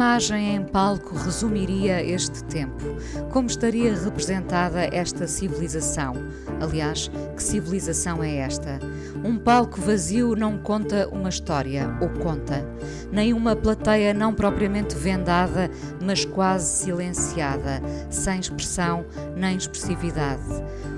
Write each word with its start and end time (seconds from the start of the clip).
Imagem 0.00 0.54
em 0.54 0.64
palco 0.64 1.14
resumiria 1.14 2.02
este 2.02 2.42
tempo? 2.44 2.82
Como 3.30 3.48
estaria 3.48 3.94
representada 3.94 4.88
esta 4.96 5.26
civilização? 5.26 6.14
Aliás, 6.58 7.10
que 7.36 7.42
civilização 7.42 8.24
é 8.24 8.36
esta? 8.36 8.80
Um 9.22 9.36
palco 9.36 9.78
vazio 9.78 10.34
não 10.34 10.56
conta 10.56 11.06
uma 11.08 11.28
história, 11.28 11.94
ou 12.00 12.08
conta. 12.08 12.66
Nem 13.12 13.34
uma 13.34 13.54
plateia 13.54 14.14
não 14.14 14.32
propriamente 14.32 14.94
vendada, 14.94 15.70
mas 16.00 16.24
quase 16.24 16.84
silenciada, 16.84 17.82
sem 18.08 18.40
expressão 18.40 19.04
nem 19.36 19.56
expressividade. 19.56 20.42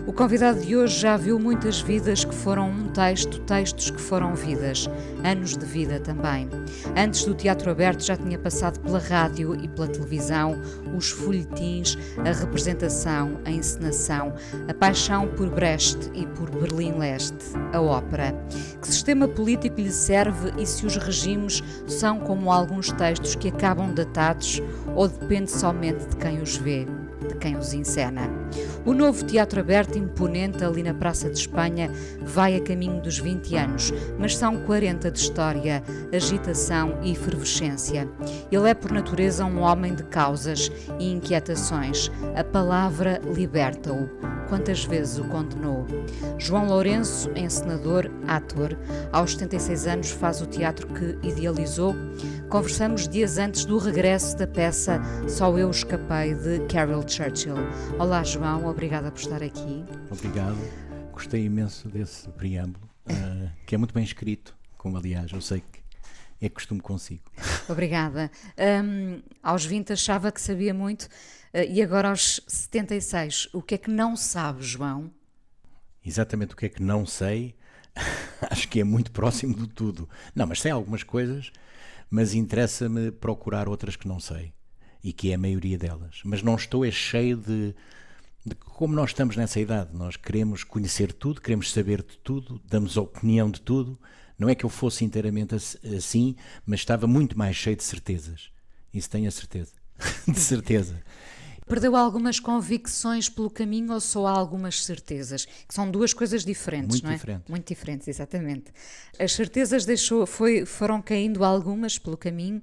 O 0.07 0.13
convidado 0.13 0.61
de 0.61 0.77
hoje 0.77 1.01
já 1.01 1.17
viu 1.17 1.39
muitas 1.39 1.81
vidas 1.81 2.25
que 2.25 2.35
foram 2.35 2.71
um 2.71 2.89
texto, 2.89 3.41
textos 3.41 3.91
que 3.91 4.01
foram 4.01 4.35
vidas, 4.35 4.89
anos 5.25 5.57
de 5.57 5.65
vida 5.65 6.01
também. 6.01 6.49
Antes 6.97 7.25
do 7.25 7.35
teatro 7.35 7.71
aberto 7.71 8.05
já 8.05 8.17
tinha 8.17 8.39
passado 8.39 8.81
pela 8.81 8.99
rádio 8.99 9.55
e 9.63 9.69
pela 9.69 9.87
televisão, 9.87 10.61
os 10.97 11.11
folhetins, 11.11 11.97
a 12.19 12.33
representação, 12.33 13.41
a 13.45 13.51
encenação, 13.51 14.35
a 14.69 14.75
paixão 14.75 15.29
por 15.29 15.49
Brecht 15.49 16.11
e 16.15 16.27
por 16.27 16.51
Berlim 16.51 16.99
Leste, 16.99 17.53
a 17.73 17.81
ópera. 17.81 18.12
Que 18.81 18.87
sistema 18.87 19.27
político 19.29 19.81
lhe 19.81 19.91
serve 19.91 20.53
e 20.61 20.67
se 20.67 20.85
os 20.87 20.97
regimes 20.97 21.63
são 21.87 22.19
como 22.21 22.53
alguns 22.53 22.91
textos 22.93 23.35
que 23.35 23.49
acabam 23.49 23.93
datados 23.93 24.61
ou 24.95 25.09
depende 25.09 25.51
somente 25.51 26.07
de 26.07 26.17
quem 26.17 26.41
os 26.41 26.57
vê? 26.57 26.87
de 27.29 27.37
quem 27.37 27.57
os 27.57 27.73
encena. 27.73 28.23
O 28.85 28.93
novo 28.93 29.25
Teatro 29.25 29.61
Aberto, 29.61 29.97
imponente 29.97 30.65
ali 30.65 30.83
na 30.83 30.93
Praça 30.93 31.31
de 31.31 31.39
Espanha, 31.39 31.89
vai 32.21 32.57
a 32.57 32.61
caminho 32.61 33.01
dos 33.01 33.17
20 33.17 33.55
anos, 33.55 33.93
mas 34.19 34.37
são 34.37 34.57
40 34.63 35.09
de 35.09 35.21
história, 35.21 35.85
agitação 36.13 36.99
e 37.01 37.13
efervescência. 37.13 38.09
Ele 38.51 38.69
é, 38.69 38.75
por 38.75 38.91
natureza, 38.91 39.45
um 39.45 39.61
homem 39.61 39.95
de 39.95 40.03
causas 40.03 40.71
e 40.99 41.13
inquietações. 41.13 42.11
A 42.35 42.43
palavra 42.43 43.21
liberta-o. 43.33 44.09
Quantas 44.49 44.85
vezes 44.85 45.19
o 45.19 45.25
condenou? 45.25 45.87
João 46.37 46.67
Lourenço, 46.67 47.31
encenador, 47.35 48.11
ator, 48.27 48.77
aos 49.11 49.33
76 49.33 49.87
anos 49.87 50.11
faz 50.11 50.43
o 50.43 50.47
teatro 50.47 50.89
que 50.89 51.17
idealizou. 51.27 51.95
Conversamos 52.51 53.09
dias 53.09 53.39
antes 53.39 53.65
do 53.65 53.79
regresso 53.79 54.37
da 54.37 54.47
peça 54.47 55.01
Só 55.27 55.57
Eu 55.57 55.71
Escapei, 55.71 56.35
de 56.35 56.59
Carol 56.67 57.03
Churchill. 57.09 57.55
Olá, 57.99 58.23
João, 58.23 58.69
obrigada 58.73 59.13
por 59.13 59.21
estar 59.21 59.43
aqui. 59.43 59.85
Obrigado, 60.11 60.57
gostei 61.13 61.45
imenso 61.45 61.89
desse 61.89 62.29
preâmbulo, 62.31 62.89
uh, 63.07 63.51
que 63.67 63.75
é 63.75 63.79
muito 63.79 63.93
bem 63.93 64.03
escrito, 64.03 64.57
como 64.79 64.97
aliás 64.97 65.31
eu 65.31 65.41
sei 65.41 65.61
que 65.61 65.81
é 66.41 66.49
costume 66.49 66.81
consigo. 66.81 67.23
Obrigada. 67.69 68.31
Um, 68.59 69.23
aos 69.43 69.65
20 69.65 69.93
achava 69.93 70.33
que 70.33 70.41
sabia 70.41 70.73
muito 70.73 71.03
uh, 71.03 71.59
e 71.69 71.83
agora 71.83 72.09
aos 72.09 72.41
76, 72.49 73.51
o 73.53 73.61
que 73.61 73.75
é 73.75 73.79
que 73.79 73.91
não 73.91 74.17
sabe, 74.17 74.63
João? 74.63 75.11
Exatamente 76.05 76.55
o 76.55 76.57
que 76.57 76.67
é 76.67 76.69
que 76.71 76.83
não 76.83 77.05
sei, 77.05 77.55
acho 78.51 78.67
que 78.69 78.81
é 78.81 78.85
muito 78.85 79.13
próximo 79.13 79.55
de 79.55 79.69
tudo. 79.69 80.09
Não, 80.35 80.47
mas 80.47 80.61
sei 80.61 80.71
algumas 80.71 81.03
coisas 81.03 81.53
mas 82.13 82.35
interessa-me 82.35 83.11
procurar 83.11 83.71
outras 83.71 83.97
que 83.97 84.07
não 84.07 84.21
sei 84.21 84.53
e 85.03 85.15
que 85.15 85.31
é 85.31 85.35
a 85.35 85.39
maioria 85.39 85.79
delas. 85.79 86.21
Mas 86.23 86.43
não 86.43 86.57
estou 86.57 86.85
é 86.85 86.91
cheio 86.91 87.39
de, 87.39 87.75
de, 88.45 88.55
como 88.55 88.95
nós 88.95 89.11
estamos 89.11 89.37
nessa 89.37 89.61
idade, 89.61 89.91
nós 89.95 90.17
queremos 90.17 90.65
conhecer 90.65 91.13
tudo, 91.13 91.41
queremos 91.41 91.73
saber 91.73 92.03
de 92.03 92.19
tudo, 92.19 92.61
damos 92.69 92.97
opinião 92.97 93.51
de 93.51 93.61
tudo. 93.61 93.99
Não 94.39 94.49
é 94.49 94.55
que 94.55 94.65
eu 94.65 94.71
fosse 94.71 95.05
inteiramente 95.05 95.55
assim, 95.55 96.35
mas 96.67 96.81
estava 96.81 97.07
muito 97.07 97.39
mais 97.39 97.55
cheio 97.55 97.77
de 97.77 97.85
certezas. 97.85 98.51
Isso 98.93 99.09
tenho 99.09 99.29
a 99.29 99.31
certeza. 99.31 99.73
de 100.27 100.41
certeza. 100.41 101.03
Perdeu 101.73 101.97
algumas 101.97 102.39
convicções 102.39 103.31
pelo 103.31 103.49
caminho 103.49 103.95
ou 103.95 103.99
só 103.99 104.27
algumas 104.27 104.85
certezas? 104.85 105.47
Que 105.47 105.73
são 105.73 105.91
duas 105.91 106.13
coisas 106.13 106.45
diferentes, 106.45 107.01
Muito 107.01 107.05
não 107.05 107.11
é? 107.13 107.15
Diferente. 107.15 107.51
Muito 107.51 107.67
diferentes, 107.67 108.09
exatamente. 108.09 108.71
As 109.19 109.33
certezas 109.33 109.87
deixou, 109.87 110.27
foi, 110.27 110.67
foram 110.67 111.01
caindo 111.01 111.43
algumas 111.43 111.99
pelo 111.99 112.15
caminho 112.15 112.61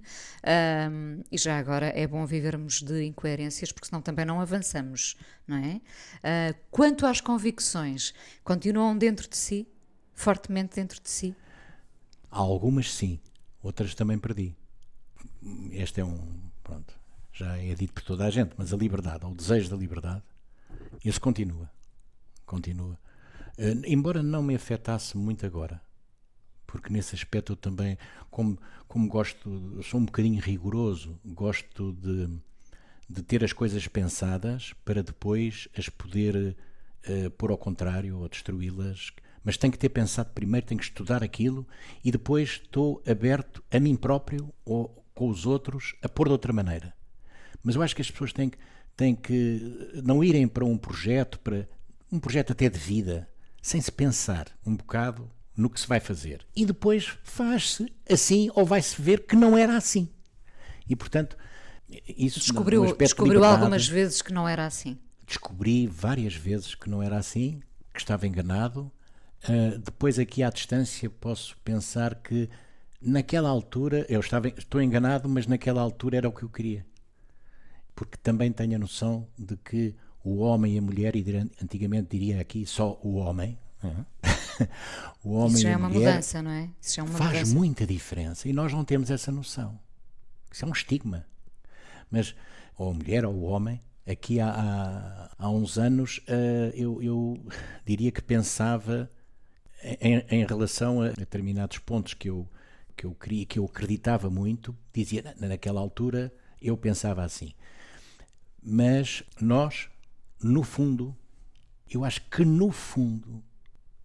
um, 0.92 1.24
e 1.32 1.40
já 1.40 1.58
agora 1.58 1.88
é 1.88 2.06
bom 2.06 2.24
vivermos 2.24 2.84
de 2.84 3.04
incoerências 3.04 3.72
porque 3.72 3.88
senão 3.88 4.00
também 4.00 4.26
não 4.26 4.40
avançamos, 4.40 5.18
não 5.48 5.58
é? 5.58 5.82
Uh, 6.18 6.60
quanto 6.70 7.08
às 7.08 7.20
convicções, 7.20 8.14
continuam 8.44 8.96
dentro 8.96 9.28
de 9.28 9.38
si? 9.38 9.68
Fortemente 10.14 10.76
dentro 10.76 11.02
de 11.02 11.10
si? 11.10 11.36
Algumas 12.30 12.94
sim, 12.94 13.20
outras 13.64 13.96
também 13.96 14.20
perdi. 14.20 14.56
Este 15.72 16.00
é 16.00 16.06
um, 16.06 16.20
pronto, 16.62 16.99
já 17.40 17.58
é 17.58 17.74
dito 17.74 17.94
por 17.94 18.04
toda 18.04 18.26
a 18.26 18.30
gente, 18.30 18.52
mas 18.58 18.74
a 18.74 18.78
liberdade, 18.78 19.26
ou 19.26 19.32
o 19.32 19.36
desejo 19.36 19.70
da 19.70 19.78
liberdade, 19.78 20.22
esse 21.04 21.20
continua. 21.20 21.72
Continua. 22.46 23.00
Uh, 23.58 23.82
embora 23.86 24.22
não 24.22 24.44
me 24.44 24.56
afetasse 24.56 25.18
muito 25.18 25.46
agora, 25.46 25.82
porque 26.68 26.92
nesse 26.92 27.16
aspecto 27.16 27.54
eu 27.54 27.56
também, 27.56 27.98
como, 28.30 28.60
como 28.88 29.08
gosto, 29.08 29.82
sou 29.84 30.02
um 30.02 30.06
bocadinho 30.06 30.42
rigoroso, 30.42 31.18
gosto 31.24 31.94
de, 31.94 32.28
de 33.10 33.24
ter 33.24 33.44
as 33.44 33.54
coisas 33.54 33.88
pensadas 33.88 34.74
para 34.84 35.02
depois 35.02 35.70
as 35.78 35.88
poder 35.88 36.58
uh, 37.08 37.30
pôr 37.32 37.52
ao 37.52 37.58
contrário 37.58 38.18
ou 38.18 38.28
destruí-las. 38.28 39.14
Mas 39.42 39.56
tenho 39.56 39.72
que 39.72 39.80
ter 39.80 39.90
pensado 39.90 40.32
primeiro, 40.32 40.68
tenho 40.68 40.80
que 40.80 40.86
estudar 40.86 41.24
aquilo 41.24 41.66
e 42.04 42.12
depois 42.12 42.60
estou 42.62 43.02
aberto 43.08 43.64
a 43.72 43.80
mim 43.80 43.96
próprio 43.96 44.54
ou 44.66 45.06
com 45.16 45.30
os 45.30 45.46
outros 45.46 45.96
a 46.04 46.10
pôr 46.10 46.28
de 46.28 46.34
outra 46.34 46.52
maneira. 46.52 46.99
Mas 47.64 47.76
eu 47.76 47.82
acho 47.82 47.96
que 47.96 48.02
as 48.02 48.10
pessoas 48.10 48.34
têm 48.34 48.50
que, 48.50 48.58
têm 48.96 49.16
que 49.16 50.02
não 50.04 50.24
irem 50.24 50.48
para 50.48 50.66
um 50.66 50.78
projeto, 50.78 51.40
para 51.40 51.68
um 52.12 52.20
projeto 52.20 52.52
até 52.52 52.70
de 52.70 52.80
vida, 52.80 53.30
sem 53.62 53.80
se 53.82 53.92
pensar 53.92 54.48
um 54.66 54.76
bocado 54.76 55.30
no 55.56 55.70
que 55.70 55.80
se 55.80 55.88
vai 55.88 56.00
fazer. 56.00 56.46
E 56.56 56.66
depois 56.66 57.18
faz-se 57.24 57.92
assim 58.10 58.50
ou 58.56 58.66
vai-se 58.66 59.00
ver 59.02 59.26
que 59.26 59.36
não 59.36 59.58
era 59.58 59.76
assim. 59.76 60.10
E 60.88 60.96
portanto, 60.96 61.38
isso 62.08 62.40
descobriu, 62.40 62.96
descobriu 62.96 63.44
algumas 63.44 63.88
vezes 63.88 64.22
que 64.22 64.34
não 64.34 64.48
era 64.48 64.66
assim. 64.66 64.98
Descobri 65.28 65.86
várias 65.86 66.34
vezes 66.34 66.74
que 66.74 66.90
não 66.90 67.04
era 67.04 67.18
assim, 67.18 67.62
que 67.94 68.00
estava 68.00 68.26
enganado. 68.26 68.92
Uh, 69.44 69.78
depois, 69.78 70.18
aqui 70.18 70.42
à 70.42 70.50
distância, 70.50 71.10
posso 71.10 71.56
pensar 71.64 72.16
que 72.16 72.50
naquela 73.02 73.48
altura 73.48 74.06
eu 74.10 74.20
estava, 74.20 74.48
estou 74.48 74.82
enganado, 74.82 75.30
mas 75.30 75.46
naquela 75.46 75.82
altura 75.82 76.18
era 76.18 76.28
o 76.28 76.32
que 76.32 76.44
eu 76.44 76.50
queria 76.50 76.86
porque 78.00 78.16
também 78.24 78.50
tenho 78.50 78.78
a 78.78 78.80
noção 78.80 79.28
de 79.38 79.58
que 79.58 79.94
o 80.24 80.38
homem 80.38 80.76
e 80.76 80.78
a 80.78 80.82
mulher, 80.82 81.18
e 81.18 81.26
antigamente 81.62 82.18
diria 82.18 82.40
aqui 82.40 82.66
só 82.66 82.98
o 83.04 83.16
homem, 83.16 83.60
o 85.22 85.34
homem 85.34 85.56
Isso 85.56 85.64
já 85.64 85.72
é 85.72 85.76
uma 85.76 85.90
mudança, 85.90 86.42
não 86.42 86.50
é? 86.50 86.70
Isso 86.80 86.96
já 86.96 87.02
é 87.02 87.06
uma 87.06 87.18
faz 87.18 87.32
mudança. 87.32 87.54
muita 87.54 87.86
diferença 87.86 88.48
e 88.48 88.54
nós 88.54 88.72
não 88.72 88.86
temos 88.86 89.12
essa 89.12 89.34
noção. 89.34 89.78
Isso 90.50 90.64
é 90.64 90.68
um 90.70 90.72
estigma. 90.72 91.26
Mas, 92.10 92.34
ou 92.78 92.92
a 92.92 92.94
mulher 92.94 93.26
ou 93.26 93.34
o 93.34 93.42
homem, 93.42 93.82
aqui 94.08 94.40
há, 94.40 94.50
há, 94.50 95.32
há 95.38 95.50
uns 95.50 95.78
anos 95.78 96.20
uh, 96.20 96.74
eu, 96.74 97.04
eu, 97.04 97.38
diria 97.86 98.14
que 98.14 98.22
pensava 98.22 99.12
em, 100.00 100.24
em 100.30 100.46
relação 100.46 101.02
a 101.02 101.10
determinados 101.10 101.80
pontos 101.80 102.14
que 102.14 102.30
eu, 102.30 102.48
que 102.96 103.06
eu 103.06 103.12
queria, 103.14 103.46
que 103.46 103.60
eu 103.60 103.66
acreditava 103.66 104.30
muito, 104.30 104.74
dizia 104.94 105.36
naquela 105.38 105.82
altura 105.82 106.32
eu 106.62 106.78
pensava 106.78 107.26
assim. 107.26 107.54
Mas 108.62 109.24
nós, 109.40 109.90
no 110.42 110.64
fundo, 110.64 111.16
eu 111.90 112.04
acho 112.04 112.22
que 112.30 112.44
no 112.46 112.72
fundo, 112.72 113.44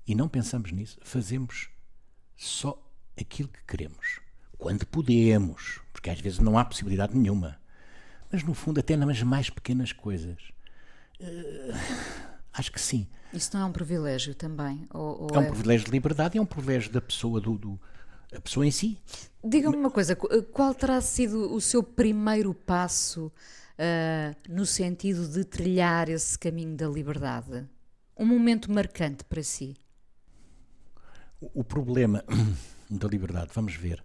e 0.07 0.15
não 0.15 0.29
pensamos 0.29 0.73
nisso, 0.73 0.99
fazemos 1.03 1.69
só 2.37 2.81
aquilo 3.19 3.49
que 3.49 3.63
queremos. 3.67 4.21
Quando 4.57 4.87
podemos, 4.87 5.81
porque 5.93 6.11
às 6.11 6.21
vezes 6.21 6.39
não 6.39 6.59
há 6.59 6.65
possibilidade 6.65 7.17
nenhuma. 7.17 7.61
Mas 8.31 8.43
no 8.43 8.55
fundo, 8.55 8.81
até 8.81 8.97
nas 8.97 9.23
mais 9.23 9.51
pequenas 9.51 9.93
coisas. 9.93 10.39
Uh, 11.21 11.75
acho 12.53 12.73
que 12.73 12.81
sim. 12.81 13.07
Isso 13.33 13.51
não 13.55 13.65
é 13.65 13.67
um 13.67 13.73
privilégio 13.73 14.35
também? 14.35 14.87
Ou, 14.91 15.23
ou 15.23 15.31
é 15.35 15.39
um 15.39 15.43
é... 15.43 15.51
privilégio 15.51 15.87
de 15.87 15.93
liberdade, 15.93 16.39
é 16.39 16.41
um 16.41 16.47
privilégio 16.47 16.93
da 16.93 17.01
pessoa 17.01 17.41
do, 17.41 17.59
do 17.59 17.81
a 18.35 18.41
pessoa 18.41 18.67
em 18.67 18.71
si. 18.71 18.99
Diga-me 19.43 19.77
uma 19.77 19.91
coisa, 19.91 20.17
qual 20.17 20.75
terá 20.75 21.01
sido 21.01 21.53
o 21.53 21.61
seu 21.61 21.83
primeiro 21.83 22.53
passo 22.53 23.31
uh, 23.79 24.53
no 24.53 24.67
sentido 24.67 25.29
de 25.29 25.45
trilhar 25.45 26.09
esse 26.09 26.39
caminho 26.39 26.77
da 26.77 26.89
liberdade? 26.89 27.67
Um 28.17 28.27
momento 28.27 28.71
marcante 28.71 29.25
para 29.25 29.43
si? 29.43 29.77
O, 31.41 31.65
problema 31.65 32.25
da 32.89 33.09
liberdade, 33.09 33.51
vamos 33.53 33.75
ver. 33.75 34.03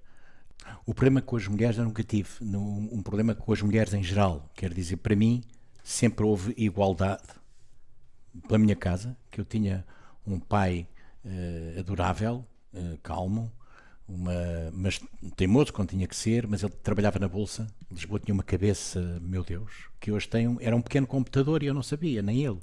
O 0.86 0.94
problema 0.94 1.22
com 1.22 1.36
as 1.36 1.48
mulheres 1.48 1.78
eu 1.78 1.86
nunca 1.86 2.04
tive. 2.04 2.30
Um 2.42 3.02
problema 3.02 3.34
com 3.34 3.54
as 3.54 3.62
mulheres 3.62 3.94
em 3.94 4.04
geral. 4.04 4.50
Quer 4.56 4.74
dizer, 4.74 4.98
para 4.98 5.16
mim, 5.16 5.44
sempre 5.84 6.26
houve 6.26 6.54
igualdade 6.58 7.24
pela 8.48 8.60
minha 8.60 8.76
casa, 8.76 9.18
que 9.32 9.40
eu 9.40 9.46
tinha 9.46 9.86
um 10.26 10.40
pai 10.40 10.88
uh, 11.26 11.80
adorável, 11.80 12.46
uh, 12.74 12.98
calmo, 13.02 13.52
uma, 14.10 14.34
mas 14.74 15.00
teimoso 15.36 15.72
quando 15.72 15.90
tinha 15.90 16.08
que 16.08 16.16
ser, 16.16 16.48
mas 16.48 16.64
ele 16.64 16.74
trabalhava 16.84 17.20
na 17.20 17.28
Bolsa. 17.28 17.68
Lisboa 17.92 18.20
tinha 18.20 18.34
uma 18.34 18.44
cabeça, 18.44 19.20
meu 19.22 19.44
Deus, 19.44 19.72
que 20.00 20.12
hoje 20.12 20.28
tem 20.28 20.48
um, 20.48 20.58
era 20.60 20.76
um 20.76 20.82
pequeno 20.82 21.06
computador 21.06 21.62
e 21.62 21.68
eu 21.68 21.74
não 21.74 21.84
sabia, 21.84 22.22
nem 22.22 22.44
ele. 22.44 22.60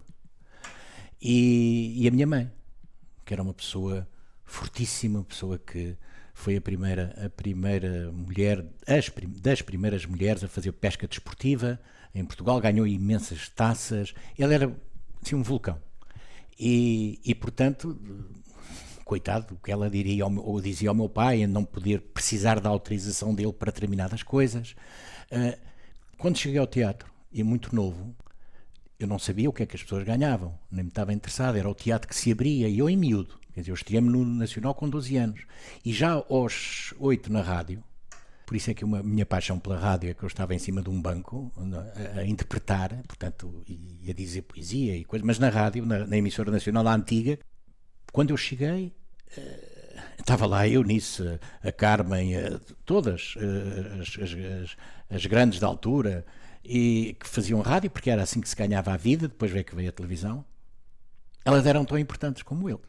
E, 1.22 2.02
e 2.02 2.08
a 2.08 2.10
minha 2.10 2.26
mãe, 2.26 2.50
que 3.24 3.32
era 3.32 3.42
uma 3.42 3.54
pessoa 3.54 4.06
fortíssima, 4.44 5.20
uma 5.20 5.24
pessoa 5.24 5.58
que 5.58 5.96
foi 6.34 6.56
a 6.56 6.60
primeira, 6.60 7.14
a 7.24 7.30
primeira 7.30 8.12
mulher, 8.12 8.64
as, 8.86 9.10
das 9.40 9.62
primeiras 9.62 10.04
mulheres 10.04 10.44
a 10.44 10.48
fazer 10.48 10.72
pesca 10.72 11.06
desportiva 11.06 11.80
em 12.14 12.24
Portugal, 12.24 12.60
ganhou 12.60 12.86
imensas 12.86 13.48
taças. 13.48 14.14
Ele 14.38 14.54
era 14.54 14.76
assim, 15.22 15.34
um 15.34 15.42
vulcão. 15.42 15.80
E, 16.58 17.20
e 17.24 17.34
portanto, 17.34 17.98
coitado, 19.06 19.54
o 19.54 19.56
que 19.56 19.70
ela 19.70 19.88
diria 19.88 20.24
ao, 20.24 20.34
ou 20.34 20.60
dizia 20.60 20.88
ao 20.88 20.94
meu 20.94 21.08
pai, 21.08 21.42
em 21.42 21.46
não 21.46 21.64
poder 21.64 22.00
precisar 22.12 22.58
da 22.58 22.68
autorização 22.68 23.32
dele 23.32 23.52
para 23.52 23.70
determinadas 23.70 24.24
coisas. 24.24 24.74
Uh, 25.30 25.56
quando 26.18 26.36
cheguei 26.36 26.58
ao 26.58 26.66
teatro, 26.66 27.08
e 27.32 27.42
muito 27.44 27.74
novo, 27.74 28.12
eu 28.98 29.06
não 29.06 29.18
sabia 29.18 29.48
o 29.48 29.52
que 29.52 29.62
é 29.62 29.66
que 29.66 29.76
as 29.76 29.82
pessoas 29.82 30.02
ganhavam, 30.02 30.58
nem 30.68 30.82
me 30.82 30.88
estava 30.88 31.12
interessado, 31.12 31.56
era 31.56 31.68
o 31.68 31.74
teatro 31.74 32.08
que 32.08 32.16
se 32.16 32.32
abria, 32.32 32.68
e 32.68 32.80
eu 32.80 32.90
em 32.90 32.96
miúdo, 32.96 33.38
quer 33.54 33.60
dizer, 33.60 33.70
eu 33.70 33.76
estreiei-me 33.76 34.08
no 34.08 34.24
Nacional 34.24 34.74
com 34.74 34.88
12 34.88 35.16
anos, 35.16 35.40
e 35.84 35.92
já 35.92 36.10
aos 36.12 36.92
8 36.98 37.32
na 37.32 37.42
rádio, 37.42 37.84
por 38.44 38.56
isso 38.56 38.70
é 38.70 38.74
que 38.74 38.82
a 38.82 38.86
minha 38.86 39.26
paixão 39.26 39.58
pela 39.58 39.78
rádio 39.78 40.10
é 40.10 40.14
que 40.14 40.22
eu 40.24 40.26
estava 40.26 40.52
em 40.52 40.58
cima 40.58 40.82
de 40.82 40.90
um 40.90 41.00
banco 41.00 41.52
a, 42.16 42.20
a 42.20 42.26
interpretar, 42.26 42.90
portanto, 43.06 43.62
e 43.68 44.10
a 44.10 44.14
dizer 44.14 44.42
poesia 44.42 44.96
e 44.96 45.04
coisas, 45.04 45.24
mas 45.24 45.38
na 45.38 45.48
rádio, 45.48 45.86
na, 45.86 46.06
na 46.06 46.16
emissora 46.16 46.50
nacional, 46.50 46.86
a 46.88 46.94
antiga, 46.94 47.38
quando 48.16 48.30
eu 48.30 48.36
cheguei, 48.38 48.94
uh, 49.36 50.00
estava 50.18 50.46
lá 50.46 50.66
eu 50.66 50.82
nisso, 50.82 51.22
a 51.62 51.70
Carmen, 51.70 52.34
uh, 52.34 52.58
todas 52.86 53.34
uh, 53.36 54.00
as, 54.00 54.08
as, 54.18 54.76
as, 55.14 55.26
grandes 55.26 55.60
da 55.60 55.66
altura, 55.66 56.24
e 56.64 57.14
que 57.20 57.28
faziam 57.28 57.60
rádio, 57.60 57.90
porque 57.90 58.08
era 58.08 58.22
assim 58.22 58.40
que 58.40 58.48
se 58.48 58.56
ganhava 58.56 58.90
a 58.94 58.96
vida, 58.96 59.28
depois 59.28 59.50
veio 59.50 59.66
que 59.66 59.74
veio 59.74 59.90
a 59.90 59.92
televisão. 59.92 60.42
Elas 61.44 61.66
eram 61.66 61.84
tão 61.84 61.98
importantes 61.98 62.42
como 62.42 62.70
eles. 62.70 62.88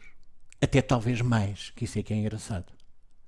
Até 0.62 0.82
talvez 0.82 1.20
mais, 1.20 1.72
que 1.72 1.84
isso 1.84 2.00
é 2.00 2.04
que 2.04 2.14
é 2.14 2.16
engraçado. 2.16 2.72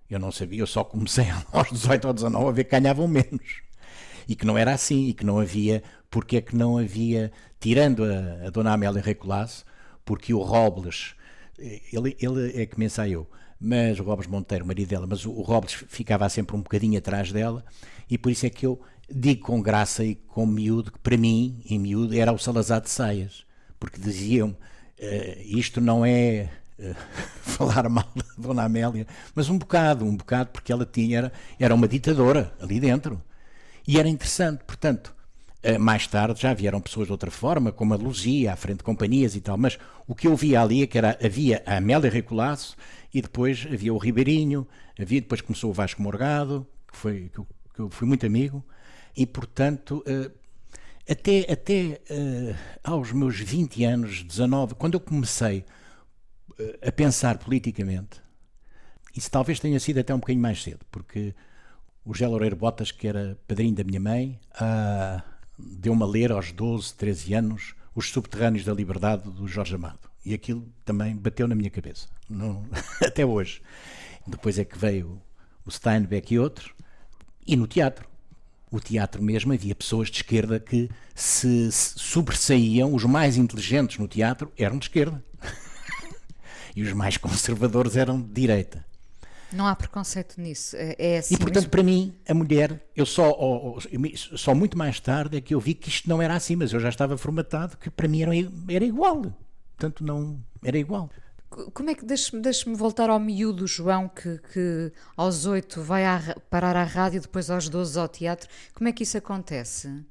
Eu 0.09 0.19
não 0.19 0.31
sabia, 0.31 0.61
eu 0.61 0.67
só 0.67 0.85
comecei 0.85 1.27
aos 1.51 1.69
18 1.69 2.07
ou 2.07 2.13
19 2.13 2.47
a 2.47 2.51
ver 2.53 2.63
que 2.63 2.79
ganhavam 2.79 3.09
menos. 3.09 3.61
E 4.25 4.37
que 4.37 4.45
não 4.45 4.57
era 4.57 4.73
assim, 4.73 5.09
e 5.09 5.13
que 5.13 5.25
não 5.25 5.37
havia, 5.37 5.83
porque 6.09 6.37
é 6.37 6.41
que 6.41 6.55
não 6.55 6.77
havia, 6.77 7.29
tirando 7.59 8.05
a, 8.05 8.47
a 8.47 8.49
dona 8.49 8.71
Amélia 8.71 9.01
Recolasso, 9.01 9.65
porque 10.05 10.33
o 10.33 10.41
Robles 10.41 11.18
ele, 11.91 12.15
ele 12.19 12.61
é 12.61 12.65
que 12.65 12.77
me 12.79 12.85
ensaiou, 12.85 13.29
mas 13.59 13.99
o 13.99 14.03
Robles 14.03 14.27
Monteiro, 14.27 14.63
o 14.63 14.67
marido 14.67 14.87
dela, 14.87 15.07
mas 15.07 15.25
o, 15.25 15.31
Robles 15.41 15.73
ficava 15.87 16.27
sempre 16.29 16.55
um 16.55 16.61
bocadinho 16.61 16.97
atrás 16.97 17.31
dela, 17.31 17.63
e 18.09 18.17
por 18.17 18.31
isso 18.31 18.45
é 18.45 18.49
que 18.49 18.65
eu 18.65 18.81
digo 19.11 19.41
com 19.41 19.61
graça 19.61 20.03
e 20.03 20.15
com 20.15 20.45
miúdo 20.45 20.91
que 20.91 20.99
para 20.99 21.17
mim, 21.17 21.61
em 21.69 21.79
miúdo, 21.79 22.15
era 22.15 22.31
o 22.31 22.37
Salazar 22.37 22.81
de 22.81 22.89
Saias, 22.89 23.45
porque 23.79 23.99
diziam 23.99 24.49
uh, 24.49 25.41
isto 25.43 25.81
não 25.81 26.05
é 26.05 26.49
uh, 26.79 26.95
falar 27.41 27.89
mal 27.89 28.09
da 28.15 28.25
Dona 28.37 28.63
Amélia, 28.63 29.07
mas 29.35 29.49
um 29.49 29.57
bocado, 29.57 30.05
um 30.05 30.15
bocado, 30.15 30.51
porque 30.51 30.71
ela 30.71 30.85
tinha, 30.85 31.17
era, 31.17 31.33
era 31.59 31.75
uma 31.75 31.87
ditadora 31.87 32.53
ali 32.61 32.79
dentro. 32.79 33.21
E 33.87 33.97
era 33.99 34.07
interessante, 34.07 34.63
portanto, 34.65 35.15
mais 35.79 36.07
tarde 36.07 36.41
já 36.41 36.53
vieram 36.53 36.79
pessoas 36.79 37.07
de 37.07 37.11
outra 37.11 37.29
forma, 37.29 37.71
como 37.71 37.93
a 37.93 37.97
Luzia, 37.97 38.53
à 38.53 38.55
frente 38.55 38.77
de 38.77 38.83
companhias 38.83 39.35
e 39.35 39.41
tal, 39.41 39.57
mas 39.57 39.77
o 40.07 40.15
que 40.15 40.27
eu 40.27 40.35
via 40.35 40.61
ali 40.61 40.83
é 40.83 40.87
que 40.87 40.97
era, 40.97 41.17
havia 41.23 41.61
a 41.65 41.77
Amélia 41.77 42.09
Recolasso 42.09 42.77
e 43.13 43.21
depois 43.21 43.67
havia 43.71 43.93
o 43.93 43.97
Ribeirinho, 43.97 44.65
havia, 44.99 45.19
depois 45.19 45.41
começou 45.41 45.69
o 45.69 45.73
Vasco 45.73 46.01
Morgado, 46.01 46.65
que, 46.89 46.97
foi, 46.97 47.29
que, 47.33 47.39
eu, 47.39 47.47
que 47.73 47.79
eu 47.81 47.89
fui 47.89 48.07
muito 48.07 48.25
amigo, 48.25 48.63
e 49.15 49.25
portanto, 49.25 50.03
uh, 50.07 50.31
até, 51.09 51.51
até 51.51 52.01
uh, 52.09 52.55
aos 52.83 53.11
meus 53.11 53.37
20 53.39 53.83
anos, 53.83 54.23
19, 54.23 54.75
quando 54.75 54.93
eu 54.93 54.99
comecei 54.99 55.65
a 56.85 56.91
pensar 56.91 57.37
politicamente, 57.37 58.21
isso 59.15 59.29
talvez 59.31 59.59
tenha 59.59 59.79
sido 59.79 59.99
até 59.99 60.13
um 60.13 60.19
bocadinho 60.19 60.41
mais 60.41 60.61
cedo, 60.61 60.85
porque 60.91 61.33
o 62.05 62.13
Gé 62.13 62.27
Loureiro 62.27 62.55
Botas, 62.55 62.91
que 62.91 63.07
era 63.07 63.37
padrinho 63.47 63.75
da 63.75 63.83
minha 63.83 63.99
mãe, 63.99 64.39
uh, 64.55 65.21
deu-me 65.59 66.03
a 66.03 66.05
ler 66.05 66.31
aos 66.31 66.51
12, 66.51 66.93
13 66.93 67.33
anos 67.33 67.75
Os 67.93 68.09
Subterrâneos 68.09 68.65
da 68.65 68.73
Liberdade 68.73 69.29
do 69.29 69.47
Jorge 69.47 69.75
Amado. 69.75 70.09
E 70.25 70.33
aquilo 70.33 70.67
também 70.85 71.15
bateu 71.15 71.47
na 71.47 71.55
minha 71.55 71.69
cabeça, 71.69 72.07
até 73.03 73.25
hoje. 73.25 73.61
Depois 74.25 74.59
é 74.59 74.65
que 74.65 74.77
veio 74.77 75.21
o 75.65 75.71
Steinbeck 75.71 76.33
e 76.33 76.39
outros, 76.39 76.71
e 77.45 77.55
no 77.55 77.67
teatro. 77.67 78.07
O 78.71 78.79
teatro 78.79 79.23
mesmo 79.23 79.51
havia 79.51 79.73
pessoas 79.73 80.09
de 80.11 80.17
esquerda 80.17 80.59
que 80.59 80.89
se 81.15 81.71
sobressaíam, 81.71 82.93
os 82.93 83.03
mais 83.03 83.35
inteligentes 83.35 83.97
no 83.97 84.07
teatro 84.07 84.51
eram 84.55 84.77
de 84.77 84.85
esquerda. 84.85 85.23
e 86.75 86.83
os 86.83 86.93
mais 86.93 87.17
conservadores 87.17 87.95
eram 87.95 88.21
de 88.21 88.31
direita. 88.31 88.85
Não 89.51 89.65
há 89.65 89.75
preconceito 89.75 90.39
nisso. 90.39 90.75
É, 90.75 90.95
é 90.97 91.17
assim 91.17 91.35
e 91.35 91.37
portanto, 91.37 91.55
mesmo. 91.55 91.69
para 91.69 91.83
mim, 91.83 92.13
a 92.27 92.33
mulher, 92.33 92.81
eu 92.95 93.05
só, 93.05 93.77
só 94.13 94.53
muito 94.53 94.77
mais 94.77 94.99
tarde 94.99 95.37
é 95.37 95.41
que 95.41 95.53
eu 95.53 95.59
vi 95.59 95.73
que 95.73 95.89
isto 95.89 96.07
não 96.07 96.21
era 96.21 96.35
assim, 96.35 96.55
mas 96.55 96.71
eu 96.71 96.79
já 96.79 96.89
estava 96.89 97.17
formatado 97.17 97.77
que 97.77 97.89
para 97.89 98.07
mim 98.07 98.21
era, 98.21 98.31
era 98.69 98.85
igual. 98.85 99.33
Portanto, 99.75 100.03
não 100.03 100.39
era 100.63 100.77
igual. 100.77 101.09
Como 101.49 101.89
é 101.89 101.95
que, 101.95 102.05
deixe-me 102.05 102.41
deixe 102.41 102.71
voltar 102.75 103.09
ao 103.09 103.19
miúdo 103.19 103.65
João, 103.65 104.07
que, 104.07 104.39
que 104.53 104.91
aos 105.17 105.47
oito 105.47 105.81
vai 105.81 106.05
à, 106.05 106.35
parar 106.49 106.75
à 106.75 106.83
rádio, 106.83 107.21
depois 107.21 107.49
aos 107.49 107.67
12 107.67 107.99
ao 107.99 108.07
teatro. 108.07 108.47
Como 108.73 108.87
é 108.87 108.91
que 108.91 109.01
isso 109.01 109.17
acontece? 109.17 110.05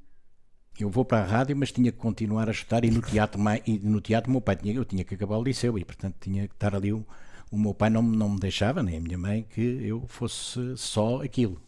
Eu 0.80 0.90
vou 0.90 1.04
para 1.04 1.22
a 1.22 1.26
rádio, 1.26 1.56
mas 1.56 1.72
tinha 1.72 1.92
que 1.92 1.98
continuar 1.98 2.48
a 2.48 2.52
estudar 2.52 2.84
e 2.84 2.90
no 2.90 3.00
teatro, 3.00 3.40
e 3.66 3.78
no 3.78 4.00
teatro 4.00 4.30
meu 4.30 4.40
pai 4.40 4.56
tinha, 4.56 4.74
eu 4.74 4.84
tinha 4.84 5.04
que 5.04 5.14
acabar 5.14 5.36
o 5.36 5.42
liceu 5.42 5.76
e 5.78 5.84
portanto 5.84 6.16
tinha 6.20 6.46
que 6.46 6.54
estar 6.54 6.74
ali 6.74 6.92
um, 6.92 7.04
o 7.50 7.58
meu 7.58 7.74
pai 7.74 7.90
não, 7.90 8.02
não 8.02 8.30
me 8.30 8.38
deixava, 8.40 8.82
nem 8.82 8.96
a 8.96 9.00
minha 9.00 9.18
mãe, 9.18 9.46
que 9.48 9.60
eu 9.60 10.06
fosse 10.06 10.76
só 10.76 11.22
aquilo. 11.22 11.60